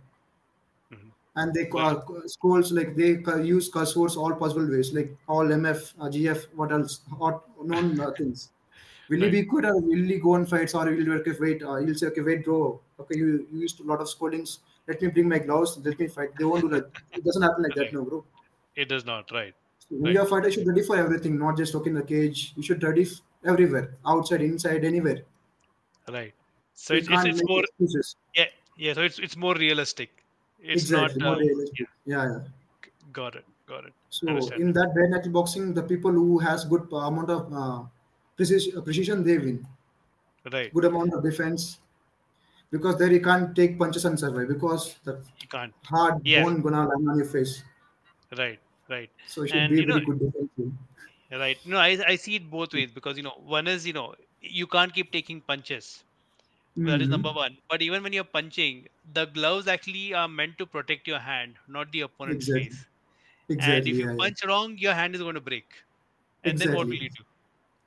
hmm 0.90 1.12
and 1.36 1.55
they 1.55 1.66
right, 1.74 1.96
call 1.96 2.03
schools 2.26 2.72
like 2.72 2.94
they 2.96 3.11
use 3.42 3.68
curse 3.70 3.96
words 3.96 4.16
all 4.16 4.34
possible 4.34 4.68
ways, 4.70 4.92
like 4.92 5.16
all 5.28 5.50
MF, 5.53 5.94
uh, 5.98 6.09
GF, 6.11 6.44
what 6.55 6.72
else, 6.72 7.00
hot 7.18 7.44
known 7.64 7.98
uh, 8.00 8.11
things. 8.12 8.50
Will 9.12 9.18
he 9.18 9.24
right, 9.24 9.32
be 9.32 9.42
good 9.42 9.64
or 9.70 9.74
will 9.88 10.04
he 10.12 10.18
go 10.18 10.32
on 10.36 10.46
fights 10.46 10.74
or 10.74 10.84
will 10.86 11.04
he 11.04 11.10
okay, 11.20 11.32
wait? 11.38 11.62
Uh, 11.62 11.76
he'll 11.76 11.94
say, 11.94 12.06
okay, 12.08 12.22
wait, 12.22 12.44
bro. 12.44 12.80
Okay, 13.00 13.16
you, 13.18 13.46
you 13.52 13.60
used 13.60 13.80
a 13.80 13.84
lot 13.84 14.00
of 14.00 14.08
scoldings. 14.08 14.60
Let 14.88 15.02
me 15.02 15.08
bring 15.08 15.28
my 15.28 15.38
gloves. 15.38 15.78
Let 15.84 15.98
me 15.98 16.06
fight. 16.08 16.30
They 16.38 16.44
won't 16.44 16.62
do 16.62 16.68
that. 16.76 16.86
It 17.12 17.24
doesn't 17.24 17.42
happen 17.42 17.62
like 17.64 17.74
that, 17.74 17.92
no, 17.92 18.04
bro. 18.04 18.24
It 18.74 18.88
does 18.88 19.04
not. 19.04 19.30
Right, 19.30 19.54
So 19.78 19.88
when 19.96 20.04
right, 20.04 20.14
you're 20.14 20.22
a 20.24 20.26
fighter, 20.26 20.50
should 20.50 20.66
ready 20.66 20.82
for 20.82 20.96
everything, 20.96 21.38
not 21.38 21.56
just 21.58 21.74
okay 21.80 21.90
in 21.90 21.96
the 21.96 22.02
cage. 22.14 22.54
You 22.56 22.62
should 22.62 22.82
ready 22.82 23.06
everywhere, 23.44 23.96
outside, 24.06 24.40
inside, 24.40 24.84
anywhere. 24.84 25.22
right. 26.08 26.34
So 26.74 26.94
it's 26.94 27.08
it's 27.10 27.24
it's 27.26 27.42
more 27.48 27.62
excuses. 27.64 28.16
yeah 28.34 28.46
yeah. 28.76 28.94
So 28.94 29.02
it's 29.02 29.18
it's 29.18 29.36
more 29.36 29.54
realistic. 29.54 30.10
It's 30.60 30.90
not. 30.90 31.16
More 31.20 31.34
Uh, 31.34 31.38
realistic. 31.38 31.78
yeah. 31.80 32.24
Yeah, 32.24 32.24
yeah. 32.32 32.40
Got 33.12 33.36
it. 33.36 33.44
Got 33.66 33.84
it. 33.86 33.92
So 34.10 34.28
Understand. 34.28 34.62
in 34.62 34.72
that 34.72 34.94
bare 34.94 35.08
knuckle 35.08 35.32
boxing, 35.32 35.74
the 35.74 35.82
people 35.82 36.10
who 36.10 36.38
has 36.38 36.64
good 36.64 36.88
amount 36.92 37.30
of 37.30 37.52
uh, 37.52 37.82
precision, 38.37 38.83
precision, 38.83 39.24
they 39.24 39.39
win. 39.39 39.66
Right. 40.45 40.74
Good 40.74 40.87
amount 40.87 41.14
of 41.14 41.22
defense 41.22 41.78
because 42.70 42.99
there 42.99 43.12
you 43.12 43.20
can't 43.22 43.55
take 43.57 43.78
punches 43.78 44.05
and 44.07 44.18
survive 44.20 44.49
because 44.49 44.99
the 45.05 45.24
You 45.41 45.49
can't. 45.49 45.74
hard 45.85 46.22
Yeah. 46.22 46.47
bone 46.47 46.62
gonna 46.62 46.87
land 46.89 47.09
on 47.11 47.16
your 47.18 47.26
face. 47.26 47.64
Right. 48.37 48.61
Right. 48.89 49.11
So 49.24 49.43
it 49.43 49.49
should 49.49 49.68
And 49.68 49.76
be 49.76 49.78
you 49.78 49.87
know 49.87 50.01
good 50.01 50.20
defense. 50.20 50.74
right. 51.30 51.59
No, 51.64 51.78
I 51.78 51.99
I 52.07 52.16
see 52.16 52.37
it 52.37 52.51
both 52.51 52.74
ways 52.74 52.93
because 52.93 53.16
you 53.16 53.22
know 53.22 53.37
one 53.55 53.66
is 53.66 53.87
you 53.87 53.93
know 53.93 54.14
you 54.41 54.66
can't 54.66 54.93
keep 54.93 55.12
taking 55.12 55.41
punches. 55.43 56.05
That 56.85 57.03
is 57.03 57.09
Mm-hmm. 57.09 57.11
number 57.11 57.33
one. 57.33 57.59
But 57.70 57.83
even 57.83 58.03
when 58.03 58.12
you're 58.14 58.24
punching, 58.37 58.89
the 59.05 59.26
gloves 59.26 59.68
actually 59.68 60.14
are 60.14 60.28
meant 60.28 60.59
to 60.59 60.66
protect 60.66 61.09
your 61.09 61.20
hand, 61.20 61.59
not 61.68 61.93
the 61.93 62.03
opponent's 62.03 62.49
Exactly. 62.49 62.62
face. 62.62 62.87
Exactly. 63.49 63.55
And 63.59 63.87
if 63.89 63.99
Exactly. 63.99 64.01
you 64.01 64.07
Yeah, 64.07 64.14
yeah. 64.14 64.20
punch 64.20 64.45
wrong, 64.47 64.78
your 64.78 64.95
hand 64.95 65.14
is 65.16 65.22
going 65.22 65.37
to 65.37 65.41
break. 65.43 65.72
And 66.45 66.61
then 66.61 66.72
what 66.72 66.89
will 66.89 66.97
you 67.03 67.11
do? 67.11 67.24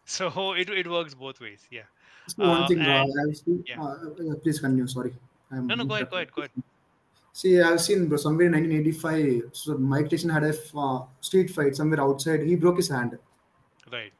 So 0.06 0.54
it 0.62 0.70
it 0.70 0.88
works 0.90 1.14
both 1.14 1.40
ways. 1.40 1.68
Yeah. 1.72 1.84
So 2.28 2.48
one 2.48 2.64
Uh, 2.64 2.68
thing, 2.68 2.78
bro, 2.84 3.02
and 3.04 3.14
I've 3.30 3.38
seen. 3.38 3.64
yeah. 3.68 3.82
Uh, 3.82 4.10
uh, 4.32 4.36
please 4.44 4.60
continue. 4.60 4.88
Sorry, 4.88 5.14
I'm 5.52 5.68
No, 5.68 5.76
no, 5.76 5.86
go 5.86 5.96
ahead, 5.96 6.10
go 6.10 6.18
ahead, 6.18 6.32
go 6.32 6.42
ahead. 6.42 6.52
See, 7.34 7.62
I've 7.62 7.82
seen 7.82 8.08
bro, 8.08 8.18
somewhere 8.18 8.48
in 8.48 8.54
1985. 8.54 9.50
So 9.54 9.78
Mike 9.78 10.10
Tyson 10.10 10.30
had 10.30 10.44
a 10.44 10.54
uh, 10.76 11.06
street 11.22 11.50
fight 11.52 11.76
somewhere 11.76 12.02
outside. 12.02 12.42
He 12.42 12.56
broke 12.56 12.78
his 12.78 12.90
hand. 12.90 13.18
Right. 13.92 14.14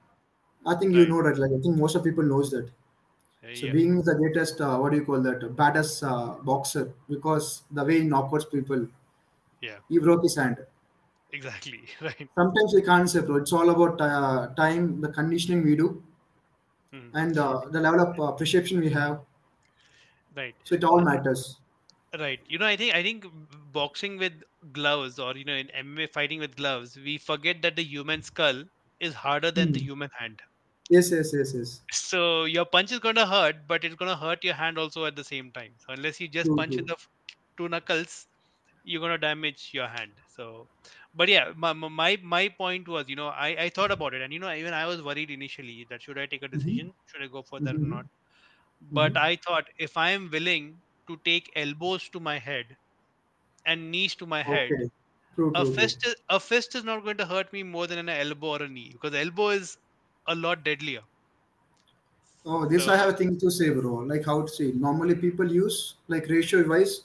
I 0.66 0.76
think 0.76 0.94
you 0.94 1.08
know 1.08 1.22
that. 1.24 1.38
Like 1.38 1.52
I 1.52 1.60
think 1.62 1.78
most 1.78 1.96
of 1.96 2.04
people 2.04 2.24
knows 2.24 2.52
that. 2.52 2.66
Uh, 2.68 3.54
So 3.56 3.68
yeah. 3.68 3.74
being 3.74 4.02
the 4.02 4.16
greatest, 4.22 4.62
uh, 4.62 4.78
what 4.80 4.92
do 4.92 4.98
you 5.00 5.06
call 5.06 5.22
that? 5.22 5.56
Baddest 5.56 6.04
uh, 6.04 6.36
boxer 6.52 6.86
because 7.10 7.64
the 7.72 7.84
way 7.90 8.02
he 8.02 8.08
knockouts 8.14 8.50
people, 8.52 8.88
Yeah. 9.62 9.78
he 9.90 10.00
broke 10.00 10.24
his 10.24 10.36
hand. 10.36 10.58
Exactly. 11.36 11.90
Right. 12.02 12.30
Sometimes 12.38 12.74
we 12.76 12.82
can't 12.84 13.10
say, 13.10 13.22
bro. 13.22 13.38
It's 13.38 13.52
all 13.52 13.70
about 13.70 14.00
uh, 14.00 14.54
time, 14.56 15.02
the 15.02 15.10
conditioning 15.12 15.64
we 15.64 15.76
do, 15.76 16.04
Mhm. 16.92 17.14
and 17.14 17.36
uh, 17.38 17.62
the 17.72 17.80
level 17.82 18.00
of 18.02 18.20
uh, 18.20 18.32
perception 18.34 18.80
we 18.80 18.90
have. 18.92 19.26
Right. 20.36 20.56
So 20.66 20.76
it 20.76 20.84
all 20.84 21.00
matters. 21.00 21.62
Right. 22.18 22.40
You 22.48 22.58
know, 22.58 22.66
I 22.66 22.78
think 22.78 22.96
I 22.96 23.04
think 23.04 23.26
boxing 23.72 24.18
with 24.18 24.42
gloves 24.72 25.20
or 25.20 25.36
you 25.38 25.44
know 25.46 25.54
in 25.54 25.70
MMA 25.70 26.08
fighting 26.08 26.40
with 26.40 26.56
gloves, 26.56 26.96
we 26.96 27.18
forget 27.20 27.62
that 27.62 27.76
the 27.76 27.84
human 27.84 28.24
skull 28.24 28.64
is 29.00 29.14
harder 29.14 29.52
than 29.52 29.72
the 29.74 29.80
Hmm. 29.80 29.84
human 29.84 30.10
hand. 30.18 30.42
Yes, 30.90 31.12
yes, 31.12 31.32
yes, 31.34 31.54
yes. 31.56 31.82
So 31.92 32.44
your 32.46 32.66
punch 32.66 32.92
is 32.92 33.00
gonna 33.00 33.26
hurt, 33.26 33.68
but 33.68 33.84
it's 33.84 33.96
gonna 33.96 34.16
hurt 34.18 34.44
your 34.44 34.54
hand 34.56 34.78
also 34.78 35.06
at 35.06 35.16
the 35.16 35.24
same 35.24 35.52
time. 35.52 35.76
So 35.80 35.94
unless 35.94 36.20
you 36.20 36.28
just 36.28 36.54
punch 36.56 36.76
true. 36.76 36.88
the 36.88 36.96
two 37.58 37.70
knuckles, 37.70 38.28
you're 38.84 39.02
gonna 39.02 39.18
damage 39.20 39.72
your 39.74 39.88
hand. 39.88 40.22
So, 40.28 40.70
but 41.16 41.30
yeah, 41.30 41.54
my 41.56 41.74
my 41.74 42.18
my 42.24 42.50
point 42.50 42.88
was, 42.88 43.06
you 43.10 43.16
know, 43.16 43.28
I 43.30 43.50
I 43.66 43.70
thought 43.70 43.92
about 43.92 44.14
it, 44.14 44.22
and 44.22 44.34
you 44.34 44.40
know, 44.40 44.52
even 44.54 44.74
I 44.74 44.86
was 44.88 45.02
worried 45.02 45.32
initially 45.32 45.86
that 45.90 46.02
should 46.04 46.18
I 46.20 46.26
take 46.28 46.44
a 46.44 46.48
Mm-hmm. 46.56 46.88
decision, 46.88 46.94
should 47.08 47.24
I 47.24 47.28
go 47.28 47.44
for 47.44 47.60
that 47.62 47.78
or 47.82 47.86
Mm-hmm. 47.86 47.96
not. 47.96 48.08
But 48.82 49.18
Mm-hmm. 49.18 49.28
I 49.28 49.38
thought 49.38 49.66
if 49.80 49.98
I 49.98 50.12
am 50.12 50.30
willing 50.32 50.84
to 51.08 51.18
take 51.26 51.52
elbows 51.56 52.10
to 52.12 52.20
my 52.22 52.40
head 52.40 52.78
and 53.66 53.92
knees 53.92 54.16
to 54.18 54.26
my 54.28 54.44
head, 54.44 54.78
True, 55.36 55.56
a 55.56 55.66
true, 55.66 55.76
true. 55.76 55.76
fist 55.76 56.06
is, 56.08 56.16
a 56.30 56.40
fist 56.40 56.76
is 56.76 56.84
not 56.86 57.04
going 57.06 57.18
to 57.18 57.26
hurt 57.28 57.54
me 57.54 57.64
more 57.64 57.88
than 57.88 58.00
an 58.00 58.10
elbow 58.10 58.50
or 58.58 58.64
a 58.64 58.70
knee 58.70 58.92
because 58.94 59.16
elbow 59.16 59.50
is 59.50 59.78
a 60.28 60.36
lot 60.36 60.64
deadlier. 60.64 61.04
Oh, 62.46 62.66
this 62.68 62.88
I 62.88 62.96
have 62.98 63.14
a 63.14 63.18
thing 63.18 63.38
to 63.40 63.50
say, 63.52 63.70
bro. 63.72 63.96
Like 64.12 64.26
how 64.26 64.42
to 64.44 64.48
say. 64.48 64.72
Normally 64.72 65.16
people 65.16 65.52
use 65.52 65.96
like 66.08 66.28
ratio 66.28 66.68
wise, 66.68 67.04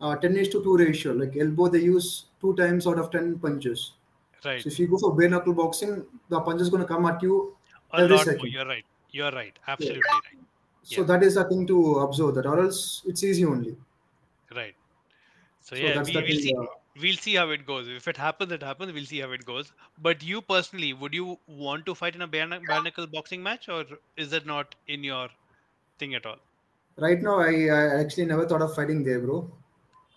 uh, 0.00 0.16
ten 0.16 0.36
is 0.36 0.48
to 0.50 0.62
two 0.62 0.76
ratio. 0.76 1.12
Like 1.12 1.36
elbow, 1.36 1.68
they 1.68 1.80
use 1.82 2.26
two 2.40 2.54
times 2.56 2.86
out 2.86 2.98
of 2.98 3.10
ten 3.10 3.38
punches. 3.38 3.92
right, 4.44 4.62
So 4.62 4.68
if 4.68 4.78
you 4.78 4.88
go 4.88 4.98
for 4.98 5.14
bare 5.14 5.28
knuckle 5.28 5.52
boxing, 5.54 6.04
the 6.28 6.40
punch 6.40 6.60
is 6.60 6.68
gonna 6.70 6.86
come 6.86 7.06
at 7.06 7.22
you 7.22 7.56
a 7.92 7.96
every 8.00 8.16
lot 8.16 8.26
more. 8.26 8.34
second. 8.34 8.52
You're 8.52 8.66
right. 8.66 8.84
You're 9.10 9.30
right. 9.32 9.58
Yeah. 9.66 9.72
Absolutely 9.72 10.02
right. 10.12 10.44
So 10.82 11.04
that 11.04 11.22
is 11.22 11.34
the 11.34 11.44
thing 11.48 11.66
to 11.66 11.98
observe 12.00 12.34
that, 12.36 12.46
or 12.46 12.58
else 12.60 13.02
it's 13.06 13.22
easy 13.22 13.44
only. 13.44 13.76
right. 14.56 14.74
So 15.62 15.76
So 15.76 15.82
yeah, 15.82 16.02
we, 16.02 16.14
will 16.16 16.40
see. 16.40 16.54
Uh, 16.56 16.64
We'll 17.00 17.16
see 17.16 17.34
how 17.36 17.50
it 17.50 17.66
goes. 17.66 17.86
If 17.88 18.08
it 18.08 18.16
happens, 18.16 18.50
it 18.52 18.62
happens. 18.62 18.92
We'll 18.92 19.04
see 19.04 19.20
how 19.20 19.30
it 19.30 19.44
goes. 19.46 19.72
But 20.02 20.22
you 20.24 20.40
personally, 20.42 20.92
would 20.92 21.14
you 21.14 21.38
want 21.46 21.86
to 21.86 21.94
fight 21.94 22.16
in 22.16 22.22
a 22.22 22.26
bare 22.26 22.48
bare 22.48 22.82
knuckle 22.82 23.06
boxing 23.06 23.42
match, 23.42 23.68
or 23.68 23.84
is 24.16 24.30
that 24.30 24.44
not 24.44 24.74
in 24.88 25.04
your 25.04 25.28
thing 25.98 26.14
at 26.14 26.26
all? 26.26 26.38
right 26.96 27.22
now, 27.22 27.38
I, 27.40 27.52
I 27.74 28.00
actually 28.00 28.26
never 28.26 28.46
thought 28.46 28.60
of 28.60 28.74
fighting 28.74 29.04
there, 29.04 29.20
bro. 29.20 29.50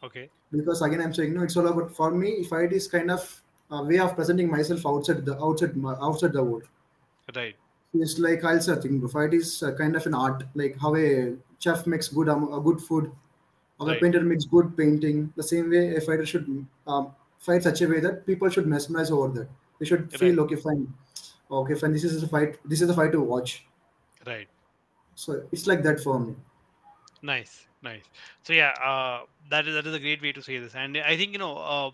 Okay. 0.03 0.29
Because 0.51 0.81
again, 0.81 1.01
I'm 1.01 1.13
saying 1.13 1.33
no. 1.33 1.43
It's 1.43 1.55
all 1.57 1.67
about 1.67 1.95
for 1.95 2.11
me. 2.11 2.43
Fight 2.43 2.65
it 2.65 2.73
is 2.73 2.87
kind 2.87 3.09
of 3.09 3.41
a 3.71 3.83
way 3.83 3.99
of 3.99 4.15
presenting 4.15 4.49
myself 4.51 4.85
outside 4.85 5.25
the 5.25 5.37
outside 5.41 5.73
outside 6.01 6.33
the 6.33 6.43
world. 6.43 6.67
Right. 7.35 7.55
It's 7.93 8.19
like 8.19 8.43
also 8.43 8.75
I 8.77 8.81
think 8.81 8.99
bro, 8.99 9.09
fight 9.09 9.33
is 9.33 9.63
kind 9.77 9.95
of 9.95 10.05
an 10.05 10.13
art, 10.13 10.43
like 10.55 10.77
how 10.79 10.95
a 10.95 11.35
chef 11.59 11.85
makes 11.87 12.07
good 12.09 12.27
um, 12.27 12.51
a 12.51 12.59
good 12.59 12.81
food, 12.81 13.11
how 13.79 13.87
a 13.87 13.95
painter 13.99 14.21
makes 14.21 14.45
good 14.45 14.75
painting. 14.75 15.31
The 15.35 15.43
same 15.43 15.69
way 15.69 15.95
a 15.95 16.01
fighter 16.01 16.25
should 16.25 16.65
um, 16.87 17.15
fight 17.39 17.63
such 17.63 17.81
a 17.81 17.87
way 17.87 17.99
that 17.99 18.25
people 18.25 18.49
should 18.49 18.67
mesmerize 18.67 19.11
over 19.11 19.27
that. 19.39 19.47
They 19.79 19.85
should 19.85 20.11
Right. 20.11 20.19
feel 20.19 20.39
okay, 20.41 20.55
fine, 20.55 20.93
okay, 21.51 21.75
fine. 21.75 21.93
This 21.93 22.03
is 22.03 22.23
a 22.23 22.27
fight. 22.27 22.57
This 22.65 22.81
is 22.81 22.89
a 22.89 22.93
fight 22.93 23.11
to 23.13 23.21
watch. 23.21 23.65
Right. 24.25 24.47
So 25.15 25.47
it's 25.51 25.67
like 25.67 25.83
that 25.83 25.99
for 25.99 26.19
me. 26.19 26.35
Nice. 27.21 27.67
Nice. 27.83 28.09
So 28.43 28.53
yeah, 28.53 28.71
uh, 28.83 29.25
that 29.49 29.67
is 29.67 29.75
that 29.75 29.85
is 29.85 29.93
a 29.93 29.99
great 29.99 30.21
way 30.21 30.31
to 30.31 30.41
say 30.41 30.57
this, 30.57 30.73
and 30.75 30.97
I 30.97 31.17
think 31.17 31.33
you 31.33 31.37
know 31.37 31.57
uh, 31.57 31.91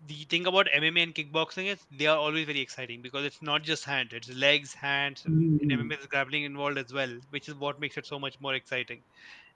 the 0.00 0.24
thing 0.24 0.46
about 0.46 0.68
MMA 0.72 1.02
and 1.02 1.14
kickboxing 1.14 1.66
is 1.66 1.86
they 1.90 2.06
are 2.06 2.16
always 2.18 2.46
very 2.46 2.60
exciting 2.60 3.02
because 3.02 3.24
it's 3.24 3.42
not 3.42 3.62
just 3.62 3.84
hand, 3.84 4.12
it's 4.12 4.28
legs, 4.28 4.74
hands. 4.74 5.26
In 5.60 5.70
Mm. 5.70 5.70
MMA, 5.72 5.96
there's 5.96 6.06
grappling 6.06 6.44
involved 6.44 6.78
as 6.78 6.92
well, 6.92 7.18
which 7.30 7.48
is 7.48 7.54
what 7.56 7.80
makes 7.80 7.96
it 7.96 8.06
so 8.06 8.18
much 8.18 8.36
more 8.40 8.54
exciting. 8.54 9.04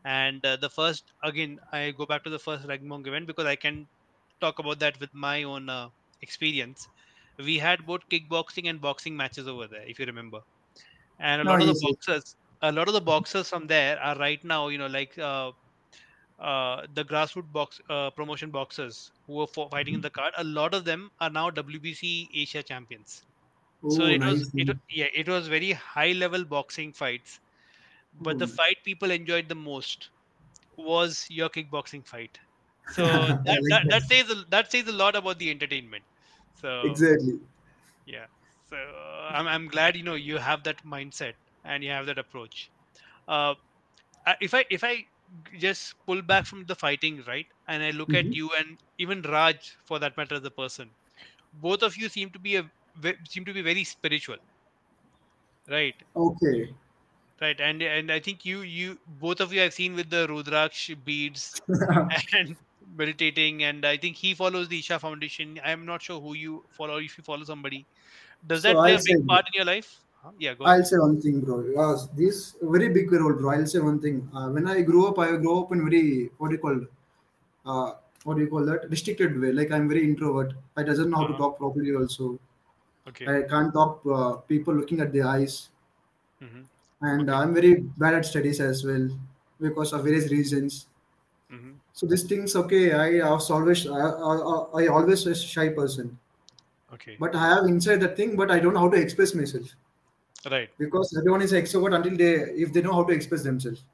And 0.05 0.45
uh, 0.47 0.57
the 0.57 0.70
first, 0.70 1.12
again, 1.25 1.61
I 1.73 1.93
go 1.93 2.07
back 2.07 2.25
to 2.25 2.31
the 2.31 2.39
first 2.41 2.66
Ragmong 2.66 3.07
event 3.07 3.27
because 3.29 3.47
I 3.47 3.57
can 3.57 3.89
talk 4.41 4.59
about 4.61 4.81
that 4.81 5.01
with 5.01 5.14
my 5.14 5.45
own 5.45 5.68
uh, 5.70 5.91
experience. 6.23 6.89
We 7.39 7.59
had 7.59 7.87
both 7.87 8.03
kickboxing 8.11 8.68
and 8.70 8.81
boxing 8.81 9.16
matches 9.16 9.49
over 9.49 9.68
there, 9.68 9.87
if 9.89 9.99
you 10.01 10.07
remember. 10.07 10.41
And 11.18 11.41
a 11.41 11.45
No, 11.45 11.53
lot 11.53 11.61
of 11.62 11.66
the 11.68 11.75
boxers, 11.81 12.37
a 12.62 12.72
lot 12.72 12.88
of 12.88 12.94
the 12.94 13.00
boxers 13.00 13.48
from 13.48 13.66
there 13.66 14.00
are 14.00 14.16
right 14.18 14.42
now, 14.44 14.68
you 14.68 14.78
know, 14.78 14.86
like 14.86 15.18
uh, 15.18 15.52
uh, 16.38 16.86
the 16.94 17.04
grassroots 17.04 17.52
box 17.52 17.80
uh, 17.90 18.10
promotion 18.12 18.50
boxers 18.50 19.12
who 19.26 19.34
were 19.34 19.48
fighting 19.70 19.94
in 19.94 20.00
the 20.00 20.10
card. 20.10 20.32
A 20.38 20.44
lot 20.44 20.74
of 20.74 20.84
them 20.84 21.10
are 21.20 21.30
now 21.30 21.50
WBC 21.50 22.30
Asia 22.34 22.62
champions. 22.62 23.24
So 23.88 24.06
Oh, 24.06 24.18
it 24.18 24.24
was, 24.24 24.52
it 24.56 24.68
yeah, 24.90 25.08
it 25.14 25.28
was 25.28 25.48
very 25.48 25.72
high 25.72 26.12
level 26.12 26.44
boxing 26.44 26.92
fights. 26.94 27.40
But 28.20 28.38
the 28.38 28.48
fight 28.48 28.78
people 28.84 29.10
enjoyed 29.10 29.48
the 29.48 29.54
most 29.56 30.10
was 30.76 31.26
your 31.30 31.50
kickboxing 31.50 32.06
fight. 32.06 32.38
So 32.86 33.32
that 33.44 33.62
like 33.62 33.62
that, 33.70 33.84
that 33.90 34.02
that. 34.02 34.10
says 34.10 34.30
a, 34.30 34.44
that 34.50 34.72
says 34.72 34.88
a 34.88 34.92
lot 34.92 35.16
about 35.16 35.38
the 35.38 35.50
entertainment. 35.50 36.04
So 36.54 37.02
Exactly. 37.02 37.40
yeah, 38.04 38.26
so 38.64 38.76
I'm 38.76 39.46
I'm 39.46 39.68
glad 39.68 39.96
you 39.96 40.02
know 40.02 40.14
you 40.14 40.38
have 40.38 40.64
that 40.64 40.82
mindset 40.84 41.34
and 41.64 41.84
you 41.84 41.90
have 41.90 42.06
that 42.06 42.18
approach. 42.18 42.72
Uh, 43.28 43.54
if 44.40 44.54
I 44.54 44.64
if 44.70 44.84
I 44.84 45.06
just 45.58 45.94
pull 46.06 46.22
back 46.22 46.46
from 46.46 46.66
the 46.66 46.74
fighting 46.76 47.22
right, 47.26 47.46
and 47.68 47.82
I 47.82 47.90
look 47.92 48.14
at 48.14 48.26
Mhm. 48.26 48.34
you 48.34 48.50
and 48.58 48.78
even 48.98 49.22
Raj 49.22 49.76
for 49.84 49.98
that 50.00 50.16
matter 50.16 50.36
as 50.36 50.44
a 50.44 50.50
person, 50.50 50.96
both 51.52 51.82
of 51.82 51.96
you 51.96 52.08
seem 52.10 52.30
to 52.32 52.38
be 52.40 52.56
a 52.56 52.70
seem 53.28 53.44
to 53.46 53.54
be 53.54 53.62
very 53.62 53.84
spiritual, 53.84 54.38
right? 55.68 55.94
Okay. 56.16 56.74
Right, 57.40 57.60
and 57.60 57.82
and 57.82 58.12
I 58.12 58.20
think 58.20 58.44
you 58.44 58.60
you 58.62 58.98
both 59.06 59.40
of 59.40 59.52
you 59.52 59.62
I've 59.62 59.74
seen 59.74 59.94
with 59.94 60.10
the 60.10 60.26
Rudraksh 60.28 61.02
beads 61.04 61.56
and 62.32 62.56
meditating, 62.86 63.64
and 63.64 63.84
I 63.84 63.96
think 63.96 64.16
he 64.16 64.34
follows 64.34 64.68
the 64.68 64.78
Isha 64.78 65.00
Foundation. 65.00 65.58
I'm 65.64 65.84
not 65.84 66.02
sure 66.02 66.20
who 66.20 66.34
you 66.34 66.64
follow. 66.70 66.98
If 66.98 67.18
you 67.18 67.24
follow 67.24 67.44
somebody, 67.44 67.88
does 68.46 68.62
So 68.64 68.70
that 68.70 68.82
play 68.82 68.94
I'll 68.94 68.96
a 68.96 69.02
big 69.04 69.18
part 69.28 69.46
in 69.52 69.58
your 69.58 69.66
life? 69.66 70.04
Yeah, 70.39 70.55
go. 70.55 70.64
I'll 70.64 70.85
say 70.85 70.97
one 70.99 71.20
thing, 71.20 71.41
bro. 71.41 71.57
Uh, 71.77 72.07
this 72.14 72.57
very 72.62 72.89
big 72.89 73.11
role, 73.12 73.33
bro. 73.35 73.51
I'll 73.51 73.66
say 73.66 73.81
one 73.81 74.01
thing. 74.01 74.29
Uh, 74.35 74.51
when 74.51 74.66
I 74.68 74.83
grew 74.83 75.07
up, 75.09 75.18
I 75.18 75.37
grew 75.37 75.61
up 75.62 75.73
in 75.73 75.85
very 75.89 76.31
what 76.39 76.49
do 76.49 76.55
you 76.55 76.61
call, 76.61 76.81
uh, 77.66 77.95
what 78.25 78.37
do 78.37 78.43
you 78.43 78.49
call 78.49 78.64
that? 78.66 78.91
Restricted 78.91 79.41
way. 79.41 79.53
Like 79.53 79.73
I'm 79.73 79.89
very 79.89 80.05
introvert. 80.05 80.55
I 80.77 80.83
doesn't 80.85 81.11
know 81.11 81.18
how 81.18 81.27
to 81.29 81.35
Uh-huh. 81.35 81.43
talk 81.43 81.59
properly. 81.59 81.95
Also, 81.97 82.39
Okay. 83.07 83.35
I 83.37 83.43
can't 83.43 83.73
talk 83.75 84.03
uh, 84.07 84.35
people 84.55 84.75
looking 84.75 85.01
at 85.01 85.12
the 85.12 85.23
eyes, 85.23 85.70
hmm 86.41 86.64
and 87.03 87.31
Okay. 87.31 87.31
I'm 87.31 87.53
very 87.55 87.75
bad 87.81 88.14
at 88.14 88.25
studies 88.25 88.59
as 88.61 88.83
well 88.85 89.09
because 89.61 89.93
of 89.93 90.05
various 90.05 90.31
reasons. 90.31 90.87
hmm 91.51 91.75
So 91.95 92.07
these 92.07 92.25
things, 92.25 92.55
okay. 92.55 92.93
I 92.93 93.31
was 93.31 93.51
always, 93.51 93.87
I, 93.87 93.93
I, 93.99 94.83
I 94.83 94.87
always 94.89 95.27
a 95.27 95.35
shy 95.35 95.70
person, 95.70 96.18
Okay. 96.93 97.18
but 97.18 97.35
I 97.35 97.49
have 97.55 97.64
inside 97.66 97.97
that 98.01 98.16
thing, 98.16 98.37
but 98.37 98.51
I 98.51 98.59
don't 98.61 98.75
know 98.75 98.81
how 98.81 98.91
to 98.91 99.01
express 99.01 99.35
myself 99.35 99.75
Right. 100.51 100.68
because 100.78 101.16
everyone 101.16 101.43
is 101.43 101.53
extrovert 101.53 101.95
until 101.95 102.16
they, 102.16 102.32
if 102.61 102.72
they 102.72 102.82
know 102.82 102.93
how 102.93 103.05
to 103.05 103.12
express 103.12 103.43
themselves. 103.43 103.84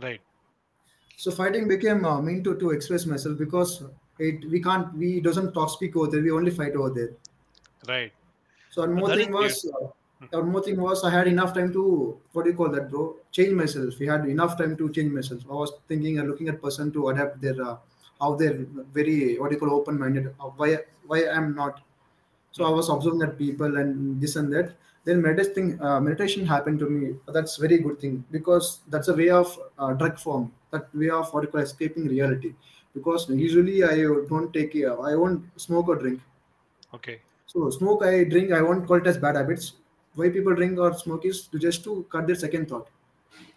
Right. 0.00 0.20
So 1.16 1.32
fighting 1.32 1.66
became 1.66 2.04
uh, 2.04 2.20
mean 2.20 2.44
to, 2.44 2.56
to 2.56 2.70
express 2.70 3.04
myself 3.04 3.38
because 3.38 3.82
it 4.20 4.48
we 4.50 4.62
can't 4.62 4.94
we 4.96 5.20
doesn't 5.20 5.52
talk 5.52 5.70
speak 5.70 5.96
over 5.96 6.06
there 6.10 6.22
we 6.22 6.30
only 6.30 6.52
fight 6.52 6.74
over 6.76 6.90
there. 6.90 7.10
Right. 7.88 8.12
So 8.70 8.82
one 8.82 8.94
more 8.94 9.16
thing 9.16 9.32
was 9.32 9.68
uh, 9.82 9.88
one 10.30 10.52
more 10.52 10.62
thing 10.62 10.80
was 10.80 11.02
I 11.02 11.10
had 11.10 11.26
enough 11.26 11.54
time 11.54 11.72
to 11.72 12.16
what 12.32 12.44
do 12.44 12.50
you 12.50 12.56
call 12.56 12.68
that 12.70 12.88
bro 12.88 13.16
change 13.32 13.52
myself. 13.52 13.98
We 13.98 14.06
had 14.06 14.26
enough 14.26 14.56
time 14.56 14.76
to 14.76 14.90
change 14.90 15.12
myself. 15.12 15.42
I 15.50 15.54
was 15.54 15.72
thinking 15.88 16.20
and 16.20 16.28
looking 16.28 16.48
at 16.48 16.62
person 16.62 16.92
to 16.92 17.08
adapt 17.08 17.40
their 17.40 17.60
uh, 17.60 17.76
how 18.20 18.36
they're 18.36 18.66
very 18.94 19.38
what 19.38 19.50
do 19.50 19.56
you 19.56 19.60
call 19.60 19.74
open 19.74 19.98
minded. 19.98 20.34
Uh, 20.38 20.50
why 20.56 20.78
why 21.06 21.28
I'm 21.28 21.54
not. 21.54 21.80
So 22.52 22.64
I 22.64 22.70
was 22.70 22.88
observing 22.88 23.18
that 23.20 23.38
people 23.38 23.76
and 23.76 24.20
this 24.20 24.36
and 24.36 24.52
that. 24.52 24.76
Then 25.04 25.22
meditation 25.22 25.80
uh, 25.80 26.00
meditation 26.00 26.46
happened 26.46 26.78
to 26.80 26.88
me. 26.90 27.16
That's 27.28 27.56
very 27.56 27.78
good 27.78 27.98
thing 28.00 28.24
because 28.30 28.80
that's 28.88 29.08
a 29.08 29.14
way 29.14 29.30
of 29.30 29.58
uh, 29.78 29.92
drug 29.94 30.18
form. 30.18 30.52
That 30.70 30.94
way 30.94 31.10
of 31.10 31.32
what 31.32 31.44
you 31.44 31.48
call 31.48 31.60
escaping 31.60 32.06
reality. 32.08 32.54
Because 32.94 33.28
usually 33.28 33.84
I 33.84 33.96
don't 34.32 34.52
take 34.52 34.76
uh, 34.76 34.98
I 35.00 35.14
won't 35.16 35.44
smoke 35.60 35.88
or 35.88 35.96
drink. 35.96 36.20
Okay. 36.94 37.20
So 37.46 37.70
smoke 37.70 38.04
I 38.04 38.24
drink 38.24 38.52
I 38.52 38.62
won't 38.62 38.86
call 38.86 38.98
it 38.98 39.06
as 39.06 39.18
bad 39.18 39.36
habits. 39.36 39.72
Why 40.14 40.30
people 40.30 40.54
drink 40.54 40.78
or 40.78 40.92
smoke 40.94 41.24
is 41.24 41.46
to 41.48 41.58
just 41.58 41.84
to 41.84 42.06
cut 42.10 42.26
their 42.26 42.36
second 42.36 42.68
thought. 42.68 42.88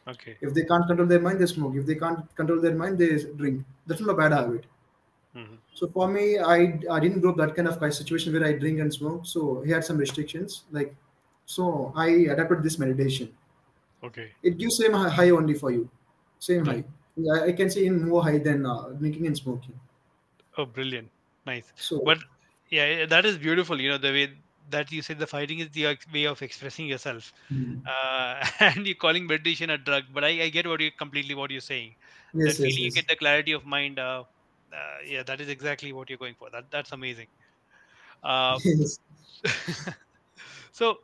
Okay. 0.08 0.38
If 0.42 0.54
they 0.54 0.64
can't 0.66 0.88
control 0.88 1.08
their 1.08 1.20
mind, 1.20 1.40
they 1.40 1.46
smoke. 1.46 1.76
If 1.76 1.86
they 1.86 1.96
can't 1.96 2.34
control 2.36 2.60
their 2.62 2.76
mind, 2.76 2.98
they 2.98 3.24
drink. 3.24 3.66
That's 3.88 4.02
not 4.02 4.12
a 4.12 4.18
bad 4.18 4.32
habit. 4.32 4.66
hmm 5.34 5.56
So 5.74 5.88
for 5.96 6.08
me, 6.08 6.26
I 6.40 6.58
I 6.96 7.00
didn't 7.04 7.22
grow 7.22 7.32
up 7.32 7.38
that 7.42 7.56
kind 7.56 7.68
of 7.68 7.80
kind 7.80 7.92
of 7.92 7.98
situation 7.98 8.34
where 8.34 8.46
I 8.48 8.54
drink 8.64 8.80
and 8.80 8.94
smoke. 8.94 9.26
So 9.26 9.62
he 9.62 9.72
had 9.72 9.86
some 9.90 9.98
restrictions. 9.98 10.64
Like, 10.72 10.96
so 11.56 11.92
I 11.96 12.08
adapted 12.36 12.64
this 12.64 12.80
meditation. 12.80 13.34
Okay. 14.04 14.32
It 14.44 14.58
gives 14.58 14.78
same 14.78 14.94
high 14.94 15.30
only 15.32 15.54
for 15.56 15.72
you, 15.72 15.90
same 16.40 16.66
Right. 16.66 16.86
high. 17.18 17.46
I 17.48 17.52
can 17.54 17.70
say 17.70 17.86
in 17.86 18.08
more 18.08 18.24
high 18.24 18.38
than 18.40 18.66
uh, 18.66 18.90
drinking 18.90 19.28
and 19.28 19.38
smoking. 19.38 19.80
Oh, 20.58 20.66
brilliant. 20.66 21.12
Nice. 21.46 21.74
So 21.76 22.02
But 22.04 22.20
yeah, 22.70 23.06
that 23.06 23.26
is 23.26 23.38
beautiful. 23.38 23.80
You 23.80 23.90
know, 23.92 23.98
the 23.98 24.12
way 24.12 24.38
that 24.70 24.92
you 24.92 25.02
said 25.02 25.20
the 25.20 25.28
fighting 25.28 25.60
is 25.60 25.70
the 25.72 25.98
way 26.14 26.26
of 26.26 26.42
expressing 26.42 26.88
yourself. 26.88 27.34
mm, 27.52 27.82
Uh, 27.86 28.46
and 28.60 28.86
you're 28.86 28.96
calling 28.96 29.28
meditation 29.28 29.70
a 29.70 29.78
drug, 29.78 30.04
but 30.14 30.24
I, 30.24 30.44
I 30.44 30.50
get 30.50 30.68
what 30.68 30.82
you 30.82 30.92
completely 30.92 31.36
what 31.36 31.52
you're 31.52 31.62
saying. 31.62 31.96
That 32.44 32.58
yes, 32.58 32.60
yes, 32.60 32.78
feeling 32.78 32.84
you 32.84 32.92
get 32.92 33.08
the 33.08 33.16
clarity 33.16 33.52
of 33.54 33.66
mind. 33.66 34.00
Uh, 34.00 34.24
uh, 34.74 34.98
yeah, 35.06 35.24
that 35.24 35.42
is 35.42 35.50
exactly 35.50 35.94
what 35.94 36.10
you're 36.10 36.18
going 36.20 36.36
for. 36.36 36.50
That 36.52 36.72
that's 36.72 36.92
amazing. 36.92 37.28
Uh, 38.24 38.60
yes. 38.66 39.00
so 40.72 40.98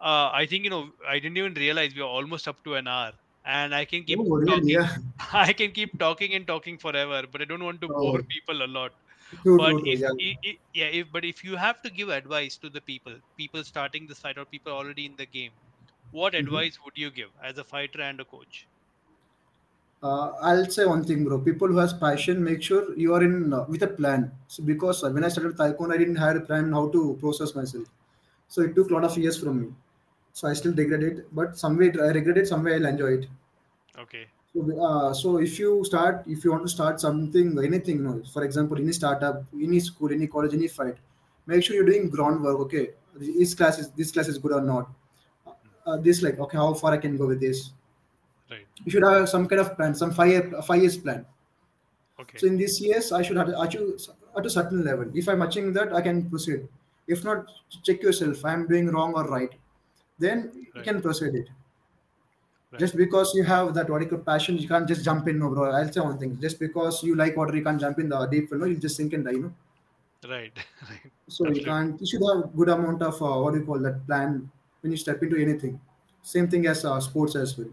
uh, 0.00 0.30
I 0.32 0.46
think 0.46 0.64
you 0.64 0.70
know 0.70 0.92
I 1.06 1.18
didn't 1.18 1.36
even 1.38 1.54
realize 1.54 1.94
we 1.94 2.00
are 2.02 2.14
almost 2.18 2.48
up 2.48 2.62
to 2.64 2.74
an 2.74 2.86
hour, 2.88 3.12
and 3.44 3.74
I 3.74 3.84
can 3.84 4.04
keep 4.04 4.20
Oh, 4.30 4.40
talking. 4.46 4.64
Yeah. 4.68 4.98
I 5.32 5.52
can 5.52 5.72
keep 5.72 5.98
talking 5.98 6.34
and 6.34 6.46
talking 6.46 6.78
forever, 6.78 7.26
but 7.30 7.42
I 7.42 7.44
don't 7.46 7.64
want 7.64 7.80
to 7.82 7.88
bore 7.88 8.18
Oh, 8.18 8.24
people 8.30 8.62
a 8.62 8.68
lot. 8.78 8.92
true, 9.42 9.60
But 9.62 9.76
true, 9.78 9.82
if, 9.84 10.00
Yeah. 10.00 10.10
yeah, 10.74 10.86
if 11.00 11.12
but 11.12 11.24
if 11.24 11.44
you 11.44 11.56
have 11.56 11.82
to 11.82 11.90
give 11.90 12.08
advice 12.10 12.58
to 12.58 12.70
the 12.70 12.80
people, 12.82 13.20
people 13.36 13.64
starting 13.64 14.06
the 14.06 14.14
fight 14.16 14.38
or 14.38 14.46
people 14.46 14.72
already 14.72 15.06
in 15.06 15.16
the 15.16 15.26
game, 15.26 15.52
what 16.10 16.34
Mhm. 16.36 16.36
advice 16.36 16.76
would 16.84 16.94
you 16.96 17.10
give 17.12 17.30
as 17.42 17.58
a 17.58 17.64
fighter 17.64 18.02
and 18.02 18.20
a 18.20 18.26
coach? 18.26 18.68
Uh, 20.02 20.28
I'll 20.40 20.66
say 20.70 20.84
one 20.84 21.04
thing, 21.04 21.24
bro. 21.24 21.38
People 21.40 21.68
who 21.68 21.78
has 21.78 21.92
passion, 21.92 22.42
make 22.44 22.62
sure 22.62 22.96
you 22.96 23.14
are 23.14 23.22
in 23.22 23.52
uh, 23.52 23.64
with 23.68 23.82
a 23.82 23.86
plan. 23.88 24.30
So 24.46 24.62
because 24.62 25.02
uh, 25.02 25.10
when 25.10 25.24
I 25.24 25.28
started 25.28 25.56
Taekwondo, 25.56 25.94
I 25.94 25.96
didn't 25.98 26.16
have 26.16 26.36
a 26.36 26.40
plan 26.40 26.72
how 26.72 26.88
to 26.90 27.16
process 27.20 27.54
myself. 27.54 27.86
So 28.48 28.62
it 28.62 28.74
took 28.74 28.90
a 28.90 28.94
lot 28.94 29.04
of 29.04 29.16
years 29.18 29.38
from 29.42 29.60
me. 29.62 29.74
So 30.36 30.48
I 30.48 30.52
still 30.52 30.74
regret 30.74 31.02
it, 31.02 31.34
but 31.34 31.56
some 31.58 31.78
way 31.78 31.86
I 32.06 32.08
regret 32.16 32.36
it, 32.36 32.46
some 32.46 32.62
way 32.62 32.74
I'll 32.74 32.84
enjoy 32.86 33.12
it. 33.18 33.26
Okay, 33.98 34.26
So, 34.52 34.84
uh, 34.86 35.14
so 35.14 35.38
if 35.38 35.58
you 35.58 35.82
start, 35.84 36.24
if 36.26 36.44
you 36.44 36.50
want 36.50 36.64
to 36.64 36.68
start 36.68 37.00
something, 37.00 37.58
anything, 37.68 37.96
you 38.00 38.02
know, 38.02 38.22
for 38.34 38.44
example, 38.44 38.76
any 38.76 38.92
startup, 38.92 39.44
any 39.68 39.80
school, 39.80 40.12
any 40.12 40.26
college, 40.26 40.52
any 40.52 40.68
fight, 40.68 40.98
make 41.46 41.64
sure 41.64 41.76
you're 41.76 41.86
doing 41.92 42.10
groundwork. 42.10 42.60
Okay, 42.66 42.90
this 43.14 43.54
class 43.54 43.78
is 43.78 43.90
this 44.02 44.12
class 44.12 44.28
is 44.28 44.36
good 44.46 44.52
or 44.52 44.60
not. 44.60 44.90
Uh, 45.86 45.96
this 46.08 46.22
like 46.22 46.38
okay, 46.38 46.58
how 46.58 46.74
far 46.74 46.92
I 46.92 46.98
can 46.98 47.16
go 47.16 47.26
with 47.26 47.40
this. 47.40 47.70
right. 48.50 48.66
You 48.84 48.90
should 48.92 49.04
have 49.04 49.28
some 49.28 49.48
kind 49.48 49.60
of 49.60 49.74
plan, 49.76 49.94
some 49.94 50.12
five 50.12 50.28
year, 50.28 50.62
five 50.70 50.82
years 50.82 50.98
plan. 50.98 51.26
Okay, 52.20 52.38
So 52.38 52.46
in 52.46 52.58
this 52.58 52.80
years, 52.80 53.12
I 53.12 53.22
should 53.22 53.36
have 53.36 53.46
to 53.48 53.60
achieve 53.60 54.00
at 54.36 54.46
a 54.46 54.50
certain 54.50 54.84
level. 54.84 55.10
If 55.14 55.28
I'm 55.28 55.42
achieving 55.42 55.72
that, 55.74 55.94
I 55.94 56.00
can 56.02 56.28
proceed. 56.30 56.68
If 57.06 57.24
not, 57.24 57.46
check 57.84 58.02
yourself. 58.02 58.44
I'm 58.44 58.66
doing 58.66 58.88
wrong 58.88 59.14
or 59.14 59.26
right. 59.28 59.52
Then 60.18 60.66
you 60.74 60.82
can 60.82 61.00
proceed 61.02 61.34
it. 61.34 61.48
right, 62.72 62.80
Just 62.80 62.96
because 62.96 63.34
you 63.34 63.44
have 63.44 63.74
that 63.74 63.88
what 63.90 64.02
you 64.02 64.08
call 64.08 64.18
passion, 64.18 64.58
you 64.58 64.68
can't 64.68 64.88
just 64.88 65.04
jump 65.04 65.28
in, 65.28 65.38
no, 65.38 65.50
bro. 65.50 65.70
I'll 65.70 65.92
say 65.92 66.00
one 66.00 66.18
thing. 66.18 66.38
Just 66.40 66.58
because 66.58 67.02
you 67.02 67.14
like 67.14 67.36
water, 67.36 67.56
you 67.56 67.64
can't 67.64 67.80
jump 67.80 67.98
in 67.98 68.08
the 68.08 68.26
deep 68.26 68.50
well. 68.50 68.60
No, 68.60 68.66
you 68.66 68.76
just 68.76 68.96
sink 68.96 69.12
and 69.12 69.24
die. 69.24 69.32
You 69.32 69.42
know. 69.42 69.54
right, 70.28 70.52
right. 70.90 71.12
So 71.28 71.48
you 71.48 71.64
can't. 71.64 72.00
You 72.00 72.06
should 72.06 72.22
have 72.28 72.54
good 72.56 72.68
amount 72.68 73.02
of 73.02 73.20
uh, 73.22 73.40
what 73.42 73.54
do 73.54 73.60
you 73.60 73.66
call 73.66 73.78
that 73.80 74.06
plan 74.06 74.50
when 74.80 74.92
you 74.92 74.96
step 74.96 75.22
into 75.22 75.36
anything. 75.36 75.80
Same 76.22 76.48
thing 76.48 76.66
as 76.66 76.84
uh, 76.84 77.00
sports 77.00 77.36
as 77.36 77.56
well. 77.56 77.68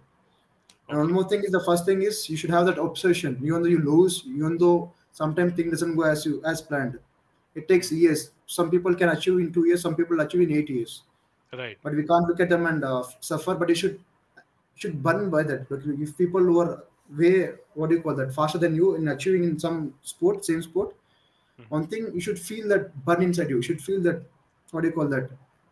And 0.90 1.00
one 1.00 1.12
more 1.12 1.28
thing 1.28 1.44
is 1.44 1.52
the 1.52 1.64
first 1.64 1.86
thing 1.86 2.02
is 2.02 2.30
you 2.30 2.38
should 2.38 2.50
have 2.50 2.66
that 2.66 2.78
obsession. 2.78 3.40
Even 3.44 3.62
though 3.64 3.70
you 3.70 3.80
lose, 3.80 4.24
even 4.28 4.58
though 4.58 4.92
sometimes 5.12 5.54
thing 5.54 5.70
doesn't 5.72 5.96
go 5.96 6.04
as 6.04 6.26
you 6.26 6.44
as 6.46 6.62
planned, 6.62 7.00
it 7.56 7.68
takes 7.68 7.92
years. 7.92 8.32
Some 8.46 8.70
people 8.70 8.94
can 8.96 9.10
achieve 9.10 9.40
in 9.40 9.52
two 9.54 9.66
years. 9.68 9.82
Some 9.82 9.96
people 9.96 10.20
achieve 10.20 10.42
in 10.50 10.56
eight 10.58 10.70
years. 10.70 11.04
Right. 11.54 11.78
But 11.84 11.94
we 11.96 12.06
can't 12.08 12.28
look 12.28 12.40
at 12.40 12.50
them 12.50 12.66
and 12.66 12.84
uh, 12.84 13.04
suffer. 13.20 13.54
But 13.56 13.70
you 13.70 13.76
should 13.76 14.00
should 14.76 15.02
burn 15.04 15.30
by 15.30 15.44
that. 15.44 15.70
But 15.70 15.82
if 15.86 16.18
people 16.18 16.42
who 16.42 16.60
are 16.60 16.84
way 17.18 17.54
what 17.76 17.90
do 17.90 17.96
you 17.98 18.02
call 18.02 18.16
that 18.16 18.34
faster 18.34 18.58
than 18.58 18.76
you 18.76 18.96
in 18.96 19.08
achieving 19.10 19.44
in 19.44 19.60
some 19.60 19.94
sport, 20.02 20.46
same 20.46 20.62
sport, 20.64 20.96
Mhm. 21.60 21.70
one 21.70 21.88
thing 21.88 22.06
you 22.14 22.22
should 22.22 22.40
feel 22.40 22.68
that 22.70 22.88
burn 23.06 23.22
inside 23.24 23.50
you. 23.52 23.58
You 23.58 23.62
should 23.70 23.82
feel 23.82 24.02
that 24.08 24.24
what 24.72 24.82
do 24.82 24.88
you 24.88 24.94
call 24.94 25.08
that 25.10 25.30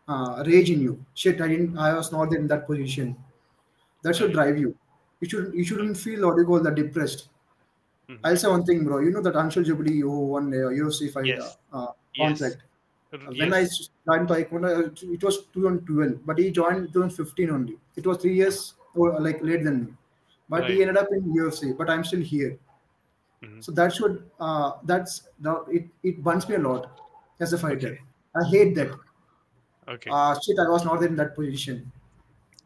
uh, 0.08 0.44
rage 0.46 0.70
in 0.72 0.82
you. 0.82 1.04
Shit, 1.16 1.42
I 1.42 1.48
didn't. 1.48 1.78
I 1.78 1.94
was 1.96 2.12
not 2.12 2.34
in 2.34 2.48
that 2.48 2.68
position. 2.68 3.16
That 4.04 4.16
should 4.16 4.34
drive 4.34 4.58
you. 4.58 4.76
You 5.22 5.30
shouldn't. 5.30 5.56
You 5.56 5.64
shouldn't 5.64 5.98
feel 5.98 6.26
what 6.28 6.36
do 6.36 6.42
you 6.44 6.48
call 6.48 6.62
that 6.70 6.76
depressed. 6.76 7.30
Mhm. 8.10 8.20
I'll 8.24 8.38
say 8.38 8.50
one 8.50 8.66
thing, 8.66 8.84
bro. 8.86 9.00
You 9.00 9.12
know 9.12 9.22
that 9.22 9.36
Anshul 9.36 9.66
Jubli 9.72 10.00
who 10.02 10.20
won 10.36 10.54
uh, 10.54 10.70
UFC 10.82 11.10
fight 11.10 11.26
Yes. 11.26 11.58
uh, 11.74 11.78
uh, 11.78 11.92
Yes. 12.16 12.40
contract. 12.40 12.64
R- 13.12 13.34
When 13.36 13.54
I 13.54 13.62
yes. 13.62 13.90
joined 14.08 14.28
Taekwondo, 14.30 14.70
uh, 14.88 15.14
it 15.14 15.24
was 15.24 15.46
2012, 15.48 16.26
but 16.26 16.38
he 16.40 16.52
joined 16.52 16.94
2015 16.94 17.50
only. 17.50 17.78
It 17.96 18.06
was 18.06 18.18
three 18.18 18.36
years 18.36 18.76
or 18.96 19.20
like 19.20 19.42
later 19.42 19.64
than 19.66 19.86
me. 19.86 19.94
But 20.50 20.70
he 20.70 20.82
ended 20.82 20.98
up 20.98 21.08
in 21.12 21.34
UFC. 21.34 21.74
But 21.74 21.90
I'm 21.90 22.04
still 22.04 22.22
here. 22.22 22.60
Mhm. 23.42 23.66
So 23.66 23.72
that 23.74 23.94
should 23.94 24.30
uh, 24.40 24.74
that's 24.84 25.30
that 25.40 25.66
it 25.70 25.90
it 26.04 26.24
burns 26.24 26.48
me 26.50 26.56
a 26.56 26.60
lot 26.60 27.02
as 27.40 27.54
a 27.54 27.58
fighter. 27.58 27.92
Okay. 27.92 28.02
I 28.36 28.50
hate 28.50 28.76
that. 28.76 28.92
Okay. 29.88 30.16
Uh, 30.16 30.40
shit, 30.40 30.60
I 30.60 30.70
was 30.70 30.86
not 30.86 31.02
in 31.02 31.16
that 31.16 31.34
position. 31.36 31.92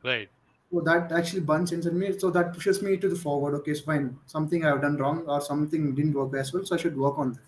right. 0.04 0.30
So 0.72 0.80
that 0.82 1.12
actually 1.12 1.41
burns 1.41 1.72
inside 1.72 1.93
me. 1.96 2.20
So 2.20 2.30
that 2.30 2.54
pushes 2.54 2.80
me 2.84 2.98
to 2.98 3.10
the 3.10 3.16
forward. 3.16 3.56
Okay, 3.56 3.72
it's 3.72 3.80
fine. 3.82 4.20
Something 4.28 4.64
I've 4.64 4.82
done 4.82 4.98
wrong 4.98 5.28
or 5.28 5.41
something 5.41 5.96
didn't 5.96 6.14
work 6.14 6.36
as 6.36 6.54
well. 6.54 6.64
So 6.66 6.76
I 6.76 6.78
should 6.78 6.96
work 6.98 7.18
on 7.18 7.34
that. 7.34 7.41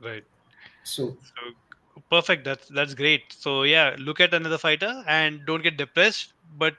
Right. 0.00 0.24
So 0.82 1.16
So 1.22 1.54
perfect. 2.10 2.44
That's 2.44 2.68
that's 2.68 2.94
great. 2.94 3.32
So 3.32 3.62
yeah, 3.64 3.96
look 3.98 4.20
at 4.20 4.34
another 4.34 4.58
fighter 4.58 5.02
and 5.06 5.44
don't 5.46 5.62
get 5.62 5.76
depressed, 5.76 6.34
but 6.44 6.74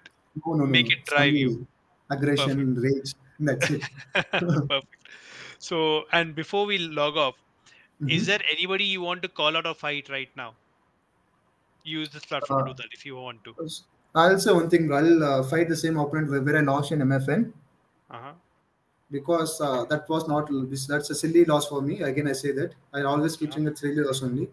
no, 0.45 0.53
no, 0.55 0.65
make 0.65 0.89
no. 0.89 0.91
it 0.91 1.05
drive 1.05 1.35
you. 1.35 1.67
Aggression, 2.09 2.75
rage. 2.75 3.13
That's 3.39 3.69
it. 3.69 3.83
Perfect. 4.69 5.07
So 5.59 6.05
and 6.11 6.35
before 6.35 6.65
we 6.65 6.77
log 6.77 7.17
off, 7.17 7.35
is 8.07 8.25
Mhm. 8.25 8.27
there 8.27 8.41
anybody 8.51 8.85
you 8.85 9.01
want 9.01 9.23
to 9.23 9.29
call 9.29 9.57
out 9.57 9.67
or 9.67 9.75
fight 9.75 10.09
right 10.09 10.29
now? 10.35 10.57
Use 11.83 12.09
this 12.09 12.25
platform 12.25 12.57
to 12.57 12.63
Uh, 12.63 12.71
do 12.71 12.73
that 12.73 12.87
if 12.91 13.05
you 13.05 13.17
want 13.17 13.43
to. 13.43 13.55
I'll 14.15 14.39
say 14.39 14.53
one 14.53 14.69
thing. 14.69 14.91
I'll 14.91 15.23
uh, 15.23 15.43
fight 15.43 15.67
the 15.69 15.75
same 15.75 15.97
opponent 15.97 16.29
where 16.45 16.57
I 16.57 16.61
lost 16.61 16.91
in 16.91 17.01
MFN 17.01 17.53
Uh-huh. 18.09 18.35
because 19.09 19.59
uh, 19.61 19.85
that 19.85 20.07
was 20.09 20.27
not 20.27 20.47
this. 20.69 20.87
That's 20.87 21.09
a 21.09 21.15
silly 21.15 21.45
loss 21.45 21.67
for 21.67 21.81
me. 21.81 22.01
Again, 22.01 22.27
I 22.27 22.33
say 22.33 22.51
that 22.53 22.73
I 22.93 23.01
always 23.03 23.35
keep 23.37 23.51
Uh-huh. 23.51 23.53
saying 23.53 23.67
it's 23.67 23.81
silly 23.81 23.95
loss 24.03 24.23
only. 24.23 24.49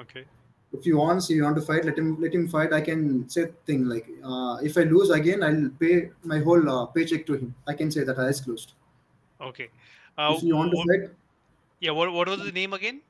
Okay. 0.00 0.24
If 0.72 0.86
you 0.86 0.96
want, 0.98 1.28
you 1.30 1.44
want 1.44 1.56
to 1.56 1.62
fight, 1.62 1.84
let 1.84 1.96
him 1.96 2.20
let 2.20 2.34
him 2.34 2.48
fight. 2.48 2.72
I 2.72 2.80
can 2.80 3.28
say 3.28 3.46
thing 3.66 3.84
like 3.84 4.08
uh, 4.24 4.56
if 4.62 4.76
I 4.76 4.82
lose 4.82 5.10
again, 5.10 5.42
I'll 5.44 5.68
pay 5.78 6.10
my 6.24 6.40
whole 6.40 6.68
uh, 6.68 6.86
paycheck 6.86 7.26
to 7.26 7.34
him. 7.34 7.54
I 7.68 7.74
can 7.74 7.90
say 7.92 8.02
that 8.02 8.18
eyes 8.18 8.40
closed. 8.40 8.72
Okay. 9.40 9.68
Uh, 10.18 10.34
If 10.36 10.42
you 10.42 10.56
want 10.56 10.72
to 10.72 10.78
fight, 10.88 11.10
yeah. 11.80 11.92
What 11.92 12.12
what 12.12 12.28
was 12.28 12.42
the 12.42 12.50
name 12.50 12.72
again? 12.72 13.00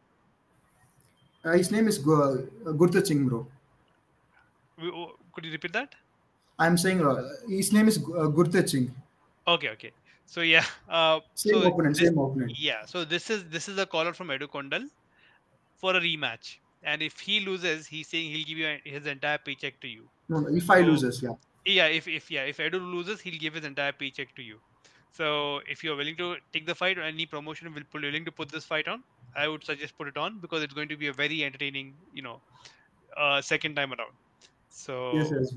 uh, 1.44 1.52
his 1.52 1.70
name 1.70 1.88
is 1.88 1.98
Gu- 1.98 2.48
uh, 2.66 3.04
Singh, 3.04 3.28
bro. 3.28 3.46
Could 4.78 5.44
you 5.44 5.52
repeat 5.52 5.72
that? 5.72 5.94
I'm 6.58 6.76
saying 6.76 7.04
uh, 7.04 7.28
his 7.48 7.72
name 7.72 7.88
is 7.88 7.98
uh, 7.98 8.28
Gurtat 8.38 8.68
Singh. 8.68 8.94
Okay. 9.46 9.70
Okay. 9.70 9.92
So 10.26 10.40
yeah. 10.42 10.64
Uh, 10.88 11.20
Same 11.34 11.54
so 11.62 11.68
opponent, 11.68 11.96
this, 11.96 12.08
same 12.08 12.18
opponent. 12.18 12.58
yeah. 12.58 12.84
So 12.84 13.04
this 13.04 13.30
is 13.30 13.44
this 13.56 13.68
is 13.68 13.78
a 13.78 13.86
caller 13.86 14.12
from 14.12 14.28
Edu 14.28 14.48
Kondal 14.48 14.86
for 15.76 15.96
a 15.96 16.00
rematch, 16.00 16.56
and 16.84 17.02
if 17.02 17.20
he 17.20 17.40
loses, 17.40 17.86
he's 17.86 18.08
saying 18.08 18.30
he'll 18.30 18.46
give 18.46 18.58
you 18.58 18.78
his 18.84 19.06
entire 19.06 19.38
paycheck 19.38 19.80
to 19.82 19.88
you. 19.88 20.10
No, 20.28 20.40
no, 20.40 20.48
if 20.48 20.70
I 20.70 20.82
So 20.82 20.86
loses, 20.90 21.22
yeah. 21.22 21.34
yeah, 21.66 21.86
if 21.86 22.08
if 22.08 22.30
yeah, 22.30 22.44
if 22.44 22.58
Edu 22.58 22.80
loses, 22.94 23.20
he'll 23.20 23.38
give 23.38 23.54
his 23.54 23.64
entire 23.64 23.92
paycheck 23.92 24.34
to 24.36 24.42
you. 24.42 24.60
So 25.12 25.60
if 25.68 25.84
you're 25.84 25.96
willing 25.96 26.16
to 26.16 26.36
take 26.52 26.66
the 26.66 26.74
fight 26.74 26.98
or 26.98 27.02
any 27.02 27.26
promotion 27.26 27.72
will 27.74 27.84
put 27.90 28.02
willing 28.02 28.24
to 28.26 28.32
put 28.32 28.50
this 28.50 28.64
fight 28.64 28.88
on, 28.88 29.04
I 29.36 29.48
would 29.48 29.64
suggest 29.64 29.96
put 29.98 30.08
it 30.08 30.16
on 30.16 30.40
because 30.40 30.62
it's 30.62 30.74
going 30.74 30.88
to 30.88 30.96
be 30.96 31.08
a 31.08 31.12
very 31.12 31.44
entertaining, 31.44 31.94
you 32.12 32.22
know, 32.22 32.42
uh, 33.16 33.40
second 33.42 33.76
time 33.76 33.92
around. 33.92 34.12
Yes, 35.12 35.30
So 35.30 35.32
yes, 35.32 35.54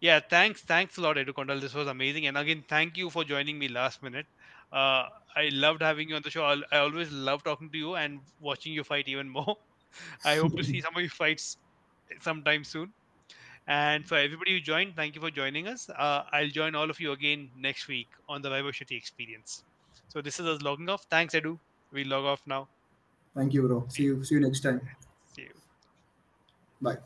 yeah, 0.00 0.20
thanks, 0.20 0.62
thanks 0.62 0.96
a 0.98 1.00
lot, 1.00 1.16
Edu 1.16 1.32
Kondal. 1.32 1.60
This 1.60 1.74
was 1.74 1.88
amazing, 1.88 2.26
and 2.26 2.36
again, 2.38 2.64
thank 2.68 2.96
you 2.96 3.10
for 3.10 3.24
joining 3.24 3.58
me 3.58 3.68
last 3.68 4.02
minute. 4.02 4.26
Uh, 4.72 5.08
I 5.36 5.48
loved 5.52 5.82
having 5.82 6.08
you 6.08 6.16
on 6.16 6.22
the 6.22 6.30
show. 6.30 6.44
I'll- 6.44 6.64
I 6.72 6.78
always 6.78 7.10
love 7.12 7.42
talking 7.44 7.70
to 7.70 7.78
you 7.78 7.96
and 7.96 8.20
watching 8.40 8.72
you 8.72 8.84
fight 8.84 9.08
even 9.08 9.28
more. 9.28 9.56
I 10.24 10.36
hope 10.36 10.56
to 10.56 10.64
see 10.64 10.80
some 10.86 10.94
of 10.94 11.00
your 11.00 11.10
fights 11.10 11.58
sometime 12.20 12.64
soon. 12.64 12.92
And 13.66 14.06
for 14.06 14.16
everybody 14.16 14.52
who 14.52 14.60
joined, 14.60 14.94
thank 14.94 15.14
you 15.14 15.20
for 15.20 15.30
joining 15.30 15.66
us. 15.68 15.88
Uh, 15.88 16.24
I'll 16.32 16.48
join 16.48 16.74
all 16.74 16.90
of 16.90 17.00
you 17.00 17.12
again 17.12 17.50
next 17.56 17.88
week 17.88 18.08
on 18.28 18.42
the 18.42 18.72
City 18.72 18.96
experience. 18.96 19.64
So 20.08 20.20
this 20.20 20.38
is 20.38 20.46
us 20.46 20.62
logging 20.62 20.88
off. 20.88 21.06
Thanks, 21.10 21.34
Edu. 21.34 21.58
We 21.92 22.04
log 22.04 22.24
off 22.24 22.42
now. 22.46 22.68
Thank 23.34 23.54
you, 23.54 23.66
bro. 23.66 23.86
See 23.88 24.04
you. 24.04 24.22
See 24.22 24.34
you 24.34 24.40
next 24.40 24.60
time. 24.60 24.80
See 25.34 25.42
you. 25.42 25.54
Bye. 26.80 26.98